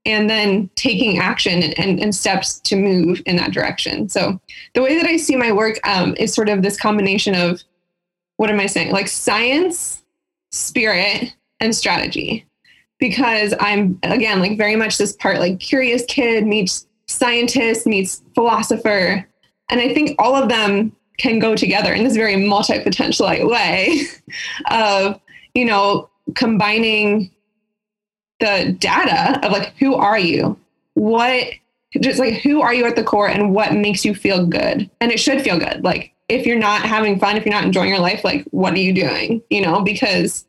And 0.04 0.30
then 0.30 0.70
taking 0.76 1.18
action 1.18 1.62
and, 1.62 1.78
and, 1.78 2.00
and 2.00 2.14
steps 2.14 2.60
to 2.60 2.76
move 2.76 3.20
in 3.26 3.36
that 3.36 3.52
direction. 3.52 4.08
So 4.08 4.40
the 4.74 4.82
way 4.82 4.96
that 4.96 5.06
I 5.06 5.16
see 5.16 5.34
my 5.34 5.50
work 5.50 5.78
um, 5.86 6.14
is 6.16 6.32
sort 6.32 6.48
of 6.48 6.62
this 6.62 6.78
combination 6.78 7.34
of 7.34 7.62
what 8.36 8.50
am 8.50 8.60
I 8.60 8.66
saying? 8.66 8.92
Like 8.92 9.08
science, 9.08 10.04
spirit, 10.52 11.34
and 11.60 11.74
strategy 11.74 12.46
because 12.98 13.54
I'm 13.60 13.98
again 14.02 14.40
like 14.40 14.56
very 14.56 14.76
much 14.76 14.98
this 14.98 15.12
part 15.14 15.38
like 15.38 15.60
curious 15.60 16.04
kid 16.06 16.46
meets 16.46 16.85
scientist 17.06 17.86
meets 17.86 18.22
philosopher. 18.34 19.26
And 19.70 19.80
I 19.80 19.92
think 19.94 20.16
all 20.18 20.36
of 20.36 20.48
them 20.48 20.94
can 21.18 21.38
go 21.38 21.56
together 21.56 21.92
in 21.92 22.04
this 22.04 22.16
very 22.16 22.36
multi-potentialite 22.46 23.48
way 23.48 24.02
of, 24.70 25.20
you 25.54 25.64
know, 25.64 26.10
combining 26.34 27.30
the 28.40 28.76
data 28.78 29.44
of 29.44 29.52
like, 29.52 29.74
who 29.78 29.94
are 29.94 30.18
you? 30.18 30.58
What, 30.94 31.48
just 32.00 32.18
like, 32.18 32.34
who 32.34 32.60
are 32.60 32.74
you 32.74 32.84
at 32.84 32.96
the 32.96 33.04
core 33.04 33.28
and 33.28 33.54
what 33.54 33.72
makes 33.72 34.04
you 34.04 34.14
feel 34.14 34.46
good? 34.46 34.90
And 35.00 35.10
it 35.10 35.20
should 35.20 35.42
feel 35.42 35.58
good. 35.58 35.84
Like, 35.84 36.12
if 36.28 36.44
you're 36.44 36.58
not 36.58 36.82
having 36.82 37.18
fun, 37.18 37.36
if 37.36 37.46
you're 37.46 37.54
not 37.54 37.64
enjoying 37.64 37.90
your 37.90 38.00
life, 38.00 38.24
like, 38.24 38.44
what 38.50 38.74
are 38.74 38.78
you 38.78 38.92
doing? 38.92 39.42
You 39.48 39.62
know, 39.62 39.80
because 39.80 40.44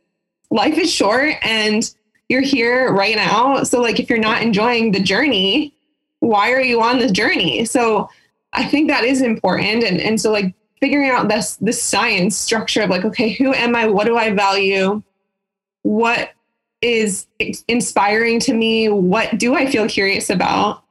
life 0.49 0.77
is 0.77 0.91
short 0.91 1.35
and 1.43 1.89
you're 2.29 2.41
here 2.41 2.91
right 2.91 3.15
now. 3.15 3.63
So, 3.63 3.81
like, 3.81 3.99
if 3.99 4.09
you're 4.09 4.19
not 4.19 4.41
enjoying 4.41 4.91
the 4.91 4.99
journey, 4.99 5.73
why 6.19 6.51
are 6.51 6.61
you 6.61 6.81
on 6.81 6.99
this 6.99 7.11
journey? 7.11 7.65
So 7.65 8.09
I 8.53 8.65
think 8.65 8.89
that 8.89 9.03
is 9.03 9.21
important. 9.21 9.83
And, 9.83 9.99
and 9.99 10.19
so 10.19 10.31
like 10.31 10.55
figuring 10.79 11.09
out 11.09 11.27
this, 11.27 11.57
this 11.57 11.81
science 11.81 12.35
structure 12.35 12.81
of 12.81 12.89
like, 12.89 13.05
okay, 13.05 13.29
who 13.29 13.53
am 13.53 13.75
I? 13.75 13.87
What 13.87 14.05
do 14.05 14.17
I 14.17 14.31
value? 14.31 15.01
What 15.83 16.31
is 16.81 17.27
inspiring 17.67 18.39
to 18.41 18.53
me? 18.53 18.89
What 18.89 19.37
do 19.37 19.55
I 19.55 19.65
feel 19.65 19.87
curious 19.87 20.29
about? 20.29 20.83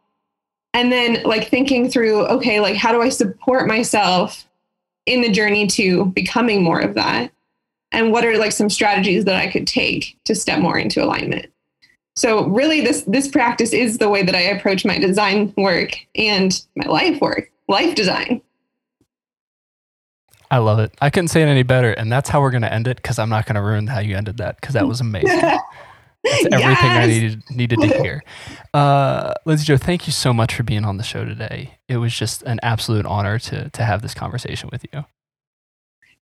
And 0.74 0.92
then 0.92 1.22
like 1.24 1.48
thinking 1.48 1.88
through, 1.88 2.26
okay, 2.26 2.60
like 2.60 2.76
how 2.76 2.92
do 2.92 3.00
I 3.00 3.08
support 3.08 3.66
myself 3.66 4.46
in 5.06 5.22
the 5.22 5.30
journey 5.30 5.66
to 5.68 6.06
becoming 6.06 6.62
more 6.62 6.80
of 6.80 6.94
that? 6.94 7.32
And 7.92 8.12
what 8.12 8.24
are 8.24 8.36
like 8.36 8.52
some 8.52 8.68
strategies 8.68 9.24
that 9.24 9.36
I 9.36 9.46
could 9.46 9.66
take 9.66 10.18
to 10.24 10.34
step 10.34 10.60
more 10.60 10.78
into 10.78 11.02
alignment? 11.02 11.46
So 12.16 12.46
really 12.46 12.80
this 12.80 13.02
this 13.02 13.28
practice 13.28 13.72
is 13.72 13.98
the 13.98 14.08
way 14.08 14.22
that 14.22 14.34
I 14.34 14.40
approach 14.40 14.84
my 14.84 14.98
design 14.98 15.52
work 15.56 15.98
and 16.14 16.64
my 16.74 16.86
life 16.86 17.20
work, 17.20 17.50
life 17.68 17.94
design. 17.94 18.40
I 20.50 20.58
love 20.58 20.78
it. 20.78 20.92
I 21.00 21.10
couldn't 21.10 21.28
say 21.28 21.42
it 21.42 21.46
any 21.46 21.62
better. 21.62 21.92
And 21.92 22.10
that's 22.10 22.28
how 22.28 22.40
we're 22.40 22.50
going 22.50 22.62
to 22.62 22.72
end 22.72 22.86
it 22.86 22.96
because 22.98 23.18
I'm 23.18 23.28
not 23.28 23.46
going 23.46 23.56
to 23.56 23.62
ruin 23.62 23.86
how 23.88 23.98
you 23.98 24.16
ended 24.16 24.36
that 24.38 24.60
because 24.60 24.74
that 24.74 24.86
was 24.86 25.00
amazing. 25.00 25.40
that's 25.40 26.46
everything 26.52 26.60
yes. 26.60 26.78
I 26.84 27.06
needed, 27.06 27.42
needed 27.50 27.80
to 27.80 28.02
hear. 28.02 28.22
Uh, 28.74 29.32
Lindsey 29.46 29.64
Jo, 29.64 29.78
thank 29.78 30.06
you 30.06 30.12
so 30.12 30.34
much 30.34 30.54
for 30.54 30.62
being 30.62 30.84
on 30.84 30.98
the 30.98 31.02
show 31.02 31.24
today. 31.24 31.78
It 31.88 31.96
was 31.96 32.14
just 32.14 32.42
an 32.42 32.60
absolute 32.62 33.06
honor 33.06 33.38
to, 33.38 33.70
to 33.70 33.82
have 33.84 34.02
this 34.02 34.12
conversation 34.12 34.68
with 34.70 34.84
you. 34.92 35.06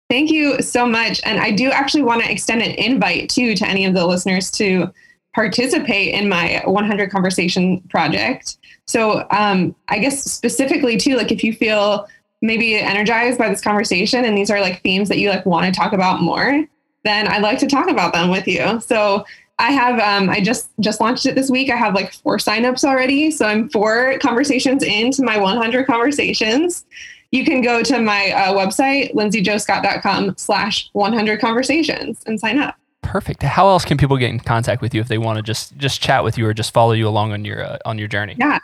Thank 0.08 0.30
you 0.30 0.62
so 0.62 0.86
much. 0.86 1.20
And 1.26 1.40
I 1.40 1.50
do 1.50 1.72
actually 1.72 2.04
want 2.04 2.22
to 2.22 2.32
extend 2.32 2.62
an 2.62 2.76
invite 2.76 3.28
too 3.32 3.56
to 3.56 3.68
any 3.68 3.86
of 3.86 3.96
the 3.96 4.06
listeners 4.06 4.52
to 4.52 4.94
participate 5.34 6.14
in 6.14 6.30
my 6.30 6.62
100 6.66 7.10
conversation 7.12 7.82
project. 7.90 8.58
So 8.86 9.26
um, 9.32 9.76
I 9.88 10.00
guess 10.00 10.24
specifically 10.24 10.98
too, 10.98 11.16
like 11.16 11.32
if 11.32 11.44
you 11.44 11.54
feel 11.54 12.08
maybe 12.42 12.76
energized 12.76 13.40
by 13.40 13.50
this 13.50 13.62
conversation 13.62 14.26
and 14.26 14.38
these 14.38 14.52
are 14.52 14.60
like 14.60 14.82
themes 14.84 15.10
that 15.10 15.18
you 15.18 15.30
like 15.30 15.46
want 15.46 15.66
to 15.66 15.72
talk 15.72 15.94
about 15.94 16.22
more, 16.22 16.66
then 17.04 17.28
I'd 17.28 17.42
like 17.42 17.60
to 17.60 17.68
talk 17.68 17.90
about 17.90 18.14
them 18.14 18.30
with 18.30 18.48
you. 18.48 18.80
So 18.82 19.26
I 19.60 19.72
have 19.72 20.00
um, 20.00 20.30
I 20.30 20.42
just 20.42 20.70
just 20.80 21.00
launched 21.00 21.26
it 21.26 21.36
this 21.36 21.50
week. 21.50 21.70
I 21.70 21.76
have 21.76 21.94
like 21.94 22.12
four 22.14 22.38
signups 22.38 22.84
already. 22.84 23.32
So 23.32 23.46
I'm 23.46 23.70
four 23.70 24.18
conversations 24.20 24.84
into 24.84 25.24
my 25.24 25.38
100 25.38 25.86
conversations. 25.86 26.86
you 27.32 27.46
can 27.46 27.62
go 27.62 27.82
to 27.82 28.00
my 28.00 28.32
uh, 28.32 28.54
website, 28.54 29.14
lindseyjoscott.com 29.14 30.36
slash 30.38 30.90
100 30.94 31.40
conversations 31.40 32.22
and 32.28 32.40
sign 32.40 32.60
up. 32.60 32.76
Perfect. 33.04 33.44
How 33.44 33.68
else 33.68 33.86
can 33.86 33.98
people 33.98 34.18
get 34.18 34.32
in 34.32 34.40
contact 34.40 34.82
with 34.82 34.96
you 34.96 35.02
if 35.02 35.08
they 35.08 35.18
want 35.18 35.38
to 35.38 35.44
just 35.44 35.78
just 35.78 36.02
chat 36.02 36.24
with 36.24 36.38
you 36.38 36.48
or 36.48 36.54
just 36.54 36.74
follow 36.74 36.94
you 36.94 37.08
along 37.08 37.34
on 37.34 37.46
your 37.46 37.64
uh, 37.64 37.78
on 37.86 38.00
your 38.00 38.08
journey? 38.08 38.36
Yeah, 38.40 38.60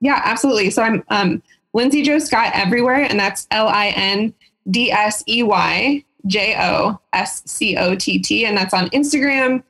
yeah, 0.00 0.20
absolutely. 0.24 0.70
So 0.70 0.82
I'm 0.82 1.02
um, 1.08 1.42
Lindsey 1.72 2.02
Jo 2.02 2.18
Scott 2.18 2.52
everywhere, 2.54 3.02
and 3.02 3.18
that's 3.18 3.48
L 3.50 3.66
I 3.66 3.88
N 3.88 4.32
D 4.70 4.92
S 4.92 5.24
E 5.26 5.42
Y 5.42 6.04
J 6.26 6.54
O 6.58 7.00
S 7.12 7.42
C 7.46 7.76
O 7.76 7.96
T 7.96 8.20
T, 8.20 8.44
and 8.44 8.56
that's 8.56 8.74
on 8.74 8.88
Instagram. 8.90 9.62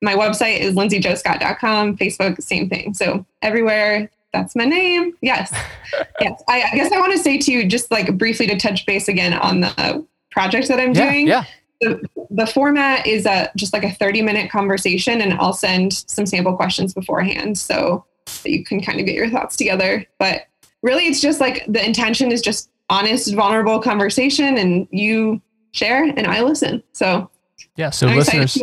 My 0.00 0.14
website 0.14 0.60
is 0.60 0.74
lindseyjoscott.com. 0.74 1.96
Facebook, 1.96 2.40
same 2.40 2.68
thing. 2.68 2.94
So 2.94 3.26
everywhere, 3.42 4.08
that's 4.32 4.54
my 4.54 4.64
name. 4.64 5.14
Yes, 5.22 5.52
yes. 6.20 6.42
I, 6.48 6.62
I 6.72 6.76
guess 6.76 6.92
I 6.92 7.00
want 7.00 7.12
to 7.12 7.18
say 7.18 7.36
to 7.38 7.52
you, 7.52 7.66
just 7.66 7.90
like 7.90 8.16
briefly 8.16 8.46
to 8.46 8.56
touch 8.56 8.86
base 8.86 9.08
again 9.08 9.34
on 9.34 9.60
the 9.60 10.06
project 10.30 10.68
that 10.68 10.78
I'm 10.78 10.94
yeah, 10.94 11.10
doing. 11.10 11.26
Yeah 11.26 11.44
the, 11.80 12.00
the 12.30 12.46
format 12.46 13.06
is 13.06 13.26
a 13.26 13.50
just 13.56 13.72
like 13.72 13.84
a 13.84 13.92
30 13.92 14.22
minute 14.22 14.50
conversation 14.50 15.20
and 15.20 15.34
I'll 15.34 15.52
send 15.52 15.92
some 15.92 16.26
sample 16.26 16.56
questions 16.56 16.94
beforehand 16.94 17.58
so 17.58 18.04
that 18.42 18.50
you 18.50 18.64
can 18.64 18.80
kind 18.80 19.00
of 19.00 19.06
get 19.06 19.14
your 19.14 19.30
thoughts 19.30 19.56
together. 19.56 20.04
But 20.18 20.46
really 20.82 21.06
it's 21.06 21.20
just 21.20 21.40
like 21.40 21.64
the 21.68 21.84
intention 21.84 22.32
is 22.32 22.40
just 22.40 22.70
honest, 22.88 23.34
vulnerable 23.34 23.80
conversation 23.80 24.58
and 24.58 24.88
you 24.90 25.40
share 25.72 26.04
and 26.04 26.26
I 26.26 26.42
listen. 26.42 26.82
So 26.92 27.30
yeah, 27.76 27.90
so 27.90 28.08
I'm 28.08 28.16
listeners, 28.16 28.58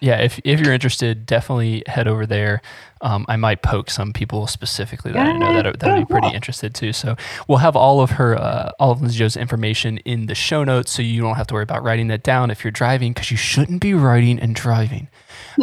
yeah, 0.00 0.20
if 0.20 0.40
if 0.44 0.60
you're 0.60 0.72
interested, 0.72 1.26
definitely 1.26 1.82
head 1.86 2.08
over 2.08 2.26
there. 2.26 2.62
Um, 3.00 3.26
I 3.28 3.36
might 3.36 3.62
poke 3.62 3.90
some 3.90 4.12
people 4.12 4.46
specifically 4.46 5.12
that 5.12 5.26
yeah. 5.26 5.32
I 5.32 5.38
know 5.38 5.62
that, 5.62 5.80
that 5.80 5.98
would 5.98 6.08
be 6.08 6.12
pretty 6.12 6.34
interested 6.34 6.74
too. 6.74 6.92
So 6.92 7.16
we'll 7.46 7.58
have 7.58 7.76
all 7.76 8.00
of 8.00 8.12
her, 8.12 8.36
uh, 8.36 8.70
all 8.78 8.90
of 8.90 9.00
Lindsey 9.00 9.18
Jo's 9.18 9.36
information 9.36 9.98
in 9.98 10.26
the 10.26 10.34
show 10.34 10.64
notes, 10.64 10.90
so 10.90 11.02
you 11.02 11.20
don't 11.20 11.36
have 11.36 11.46
to 11.48 11.54
worry 11.54 11.62
about 11.62 11.82
writing 11.82 12.08
that 12.08 12.22
down 12.22 12.50
if 12.50 12.64
you're 12.64 12.70
driving, 12.70 13.12
because 13.12 13.30
you 13.30 13.36
shouldn't 13.36 13.80
be 13.80 13.94
writing 13.94 14.38
and 14.38 14.54
driving. 14.54 15.08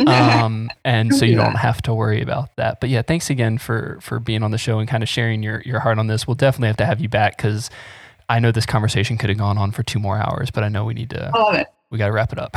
Um, 0.07 0.71
and 0.83 1.15
so 1.15 1.23
you 1.23 1.35
don't 1.35 1.55
have 1.55 1.79
to 1.83 1.93
worry 1.93 2.21
about 2.21 2.55
that. 2.55 2.79
But 2.81 2.89
yeah, 2.89 3.03
thanks 3.03 3.29
again 3.29 3.59
for 3.59 3.99
for 4.01 4.19
being 4.19 4.41
on 4.41 4.49
the 4.49 4.57
show 4.57 4.79
and 4.79 4.89
kind 4.89 5.03
of 5.03 5.09
sharing 5.09 5.43
your 5.43 5.61
your 5.61 5.79
heart 5.79 5.99
on 5.99 6.07
this. 6.07 6.25
We'll 6.25 6.33
definitely 6.33 6.69
have 6.69 6.77
to 6.77 6.85
have 6.87 6.99
you 6.99 7.09
back 7.09 7.37
because 7.37 7.69
I 8.27 8.39
know 8.39 8.51
this 8.51 8.65
conversation 8.65 9.19
could 9.19 9.29
have 9.29 9.37
gone 9.37 9.59
on 9.59 9.71
for 9.71 9.83
two 9.83 9.99
more 9.99 10.17
hours, 10.17 10.49
but 10.49 10.63
I 10.63 10.69
know 10.69 10.83
we 10.83 10.95
need 10.95 11.11
to. 11.11 11.31
I 11.93 11.99
love 11.99 11.99
it. 11.99 11.99
We 11.99 11.99
got 11.99 12.07
to 12.07 12.11
wrap 12.11 12.31
it 12.33 12.39
up. 12.39 12.55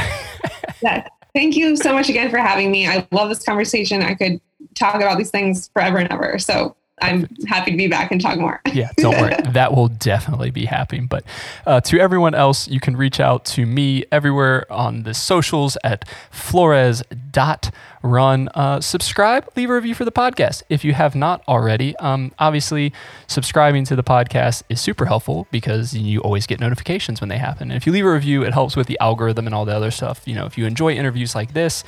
yeah. 0.83 1.07
Thank 1.35 1.57
you 1.57 1.77
so 1.77 1.93
much 1.93 2.09
again 2.09 2.31
for 2.31 2.39
having 2.39 2.71
me. 2.71 2.89
I 2.89 3.07
love 3.13 3.29
this 3.29 3.45
conversation. 3.45 4.03
I 4.03 4.15
could 4.15 4.41
talk 4.75 4.97
about 4.97 5.19
these 5.19 5.31
things 5.31 5.69
forever 5.69 5.99
and 5.99 6.11
ever. 6.11 6.39
So 6.39 6.77
I'm 7.03 7.29
happy 7.47 7.73
to 7.73 7.77
be 7.77 7.89
back 7.89 8.11
and 8.11 8.21
talk 8.21 8.39
more. 8.39 8.61
yeah, 8.73 8.91
don't 8.97 9.21
worry. 9.21 9.35
That 9.53 9.75
will 9.75 9.89
definitely 9.89 10.51
be 10.51 10.65
happening. 10.65 11.07
But 11.07 11.25
uh, 11.67 11.81
to 11.83 11.99
everyone 12.01 12.35
else, 12.35 12.69
you 12.69 12.81
can 12.81 12.97
reach 12.97 13.21
out 13.21 13.45
to 13.47 13.67
me 13.67 14.05
everywhere 14.11 14.71
on 14.73 15.03
the 15.03 15.13
socials 15.15 15.77
at 15.85 16.09
flores.run. 18.07 18.49
Uh, 18.55 18.81
subscribe, 18.81 19.51
leave 19.57 19.69
a 19.71 19.75
review 19.75 19.95
for 19.95 20.05
the 20.05 20.13
podcast 20.13 20.63
if 20.69 20.85
you 20.85 20.93
have 20.95 21.15
not 21.15 21.43
already. 21.49 21.97
Um, 21.97 22.33
obviously, 22.39 22.93
subscribing 23.27 23.85
to 23.87 23.97
the 23.97 24.05
podcast 24.05 24.63
is 24.69 24.81
super 24.81 25.07
helpful 25.07 25.49
because 25.51 25.95
you 25.95 26.21
always 26.21 26.47
get 26.47 26.61
notifications 26.61 27.21
when 27.21 27.29
they 27.29 27.39
happen. 27.39 27.71
And 27.71 27.77
if 27.77 27.87
you 27.87 27.93
leave 27.93 28.07
a 28.07 28.13
review, 28.13 28.45
it 28.45 28.53
helps 28.53 28.77
with 28.77 28.87
the 28.87 28.99
algorithm 29.01 29.47
and 29.47 29.55
all 29.55 29.65
the 29.65 29.75
other 29.75 29.91
stuff. 29.91 30.23
You 30.27 30.35
know, 30.35 30.45
if 30.47 30.59
you 30.59 30.67
enjoy 30.67 30.95
interviews 30.95 31.35
like 31.35 31.53
this, 31.53 31.83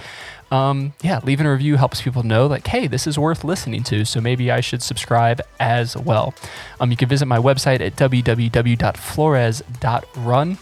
um, 0.50 0.94
yeah, 1.02 1.20
leaving 1.24 1.44
a 1.46 1.52
review 1.52 1.76
helps 1.76 2.00
people 2.00 2.22
know 2.22 2.46
like, 2.46 2.66
hey, 2.66 2.86
this 2.86 3.06
is 3.06 3.18
worth 3.18 3.44
listening 3.44 3.82
to. 3.84 4.06
So 4.06 4.20
maybe 4.20 4.50
I 4.50 4.60
should 4.60 4.82
subscribe 4.82 5.40
as 5.60 5.96
well. 5.96 6.34
Um, 6.80 6.90
you 6.90 6.96
can 6.96 7.08
visit 7.08 7.26
my 7.26 7.38
website 7.38 7.80
at 7.80 7.94
www.flores.run. 7.96 10.58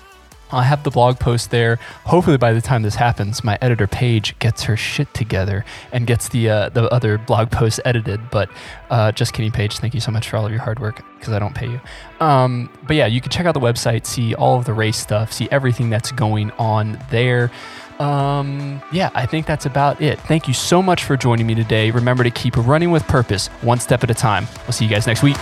I 0.53 0.63
have 0.63 0.85
the 0.85 0.91
blog 0.91 1.19
post 1.19 1.51
there. 1.51 1.77
Hopefully, 2.05 2.37
by 2.37 2.53
the 2.53 2.61
time 2.61 2.83
this 2.83 2.95
happens, 2.95 3.43
my 3.43 3.59
editor 3.61 3.87
Paige 3.87 4.39
gets 4.39 4.63
her 4.65 4.77
shit 4.77 5.13
together 5.15 5.65
and 5.93 6.07
gets 6.07 6.29
the 6.29 6.49
uh, 6.49 6.69
the 6.69 6.89
other 6.93 7.19
blog 7.19 7.51
post 7.51 7.81
edited. 7.85 8.31
But 8.31 8.49
uh, 8.91 9.13
just 9.13 9.33
kidding, 9.33 9.53
Paige. 9.53 9.79
Thank 9.79 9.95
you 9.95 10.01
so 10.01 10.13
much 10.13 10.29
for 10.29 10.37
all 10.37 10.47
of 10.47 10.53
your 10.53 10.61
hard 10.61 10.79
work 10.79 11.03
because 11.19 11.33
I 11.33 11.39
don't 11.39 11.55
pay 11.55 11.69
you. 11.69 11.81
Um, 12.21 12.71
but 12.87 12.97
yeah, 12.97 13.07
you 13.07 13.21
can 13.21 13.31
check 13.31 13.47
out 13.47 13.55
the 13.55 13.61
website, 13.61 14.07
see 14.07 14.35
all 14.35 14.59
of 14.59 14.65
the 14.65 14.73
race 14.73 14.97
stuff, 14.97 15.33
see 15.33 15.49
everything 15.51 15.91
that's 15.91 16.13
going 16.13 16.51
on 16.53 16.99
there. 17.11 17.51
Um, 17.99 18.83
yeah, 18.93 19.11
I 19.15 19.27
think 19.27 19.47
that's 19.47 19.67
about 19.67 20.01
it. 20.03 20.21
Thank 20.21 20.49
you 20.49 20.55
so 20.55 20.83
much 20.83 21.05
for 21.05 21.17
joining 21.17 21.47
me 21.47 21.55
today. 21.55 21.91
Remember 21.91 22.25
to 22.25 22.31
keep 22.31 22.57
running 22.57 22.91
with 22.91 23.07
purpose, 23.07 23.49
one 23.63 23.81
step 23.81 24.03
at 24.05 24.11
a 24.11 24.15
time. 24.15 24.47
We'll 24.65 24.73
see 24.73 24.85
you 24.85 24.91
guys 24.91 25.07
next 25.07 25.23
week. 25.23 25.37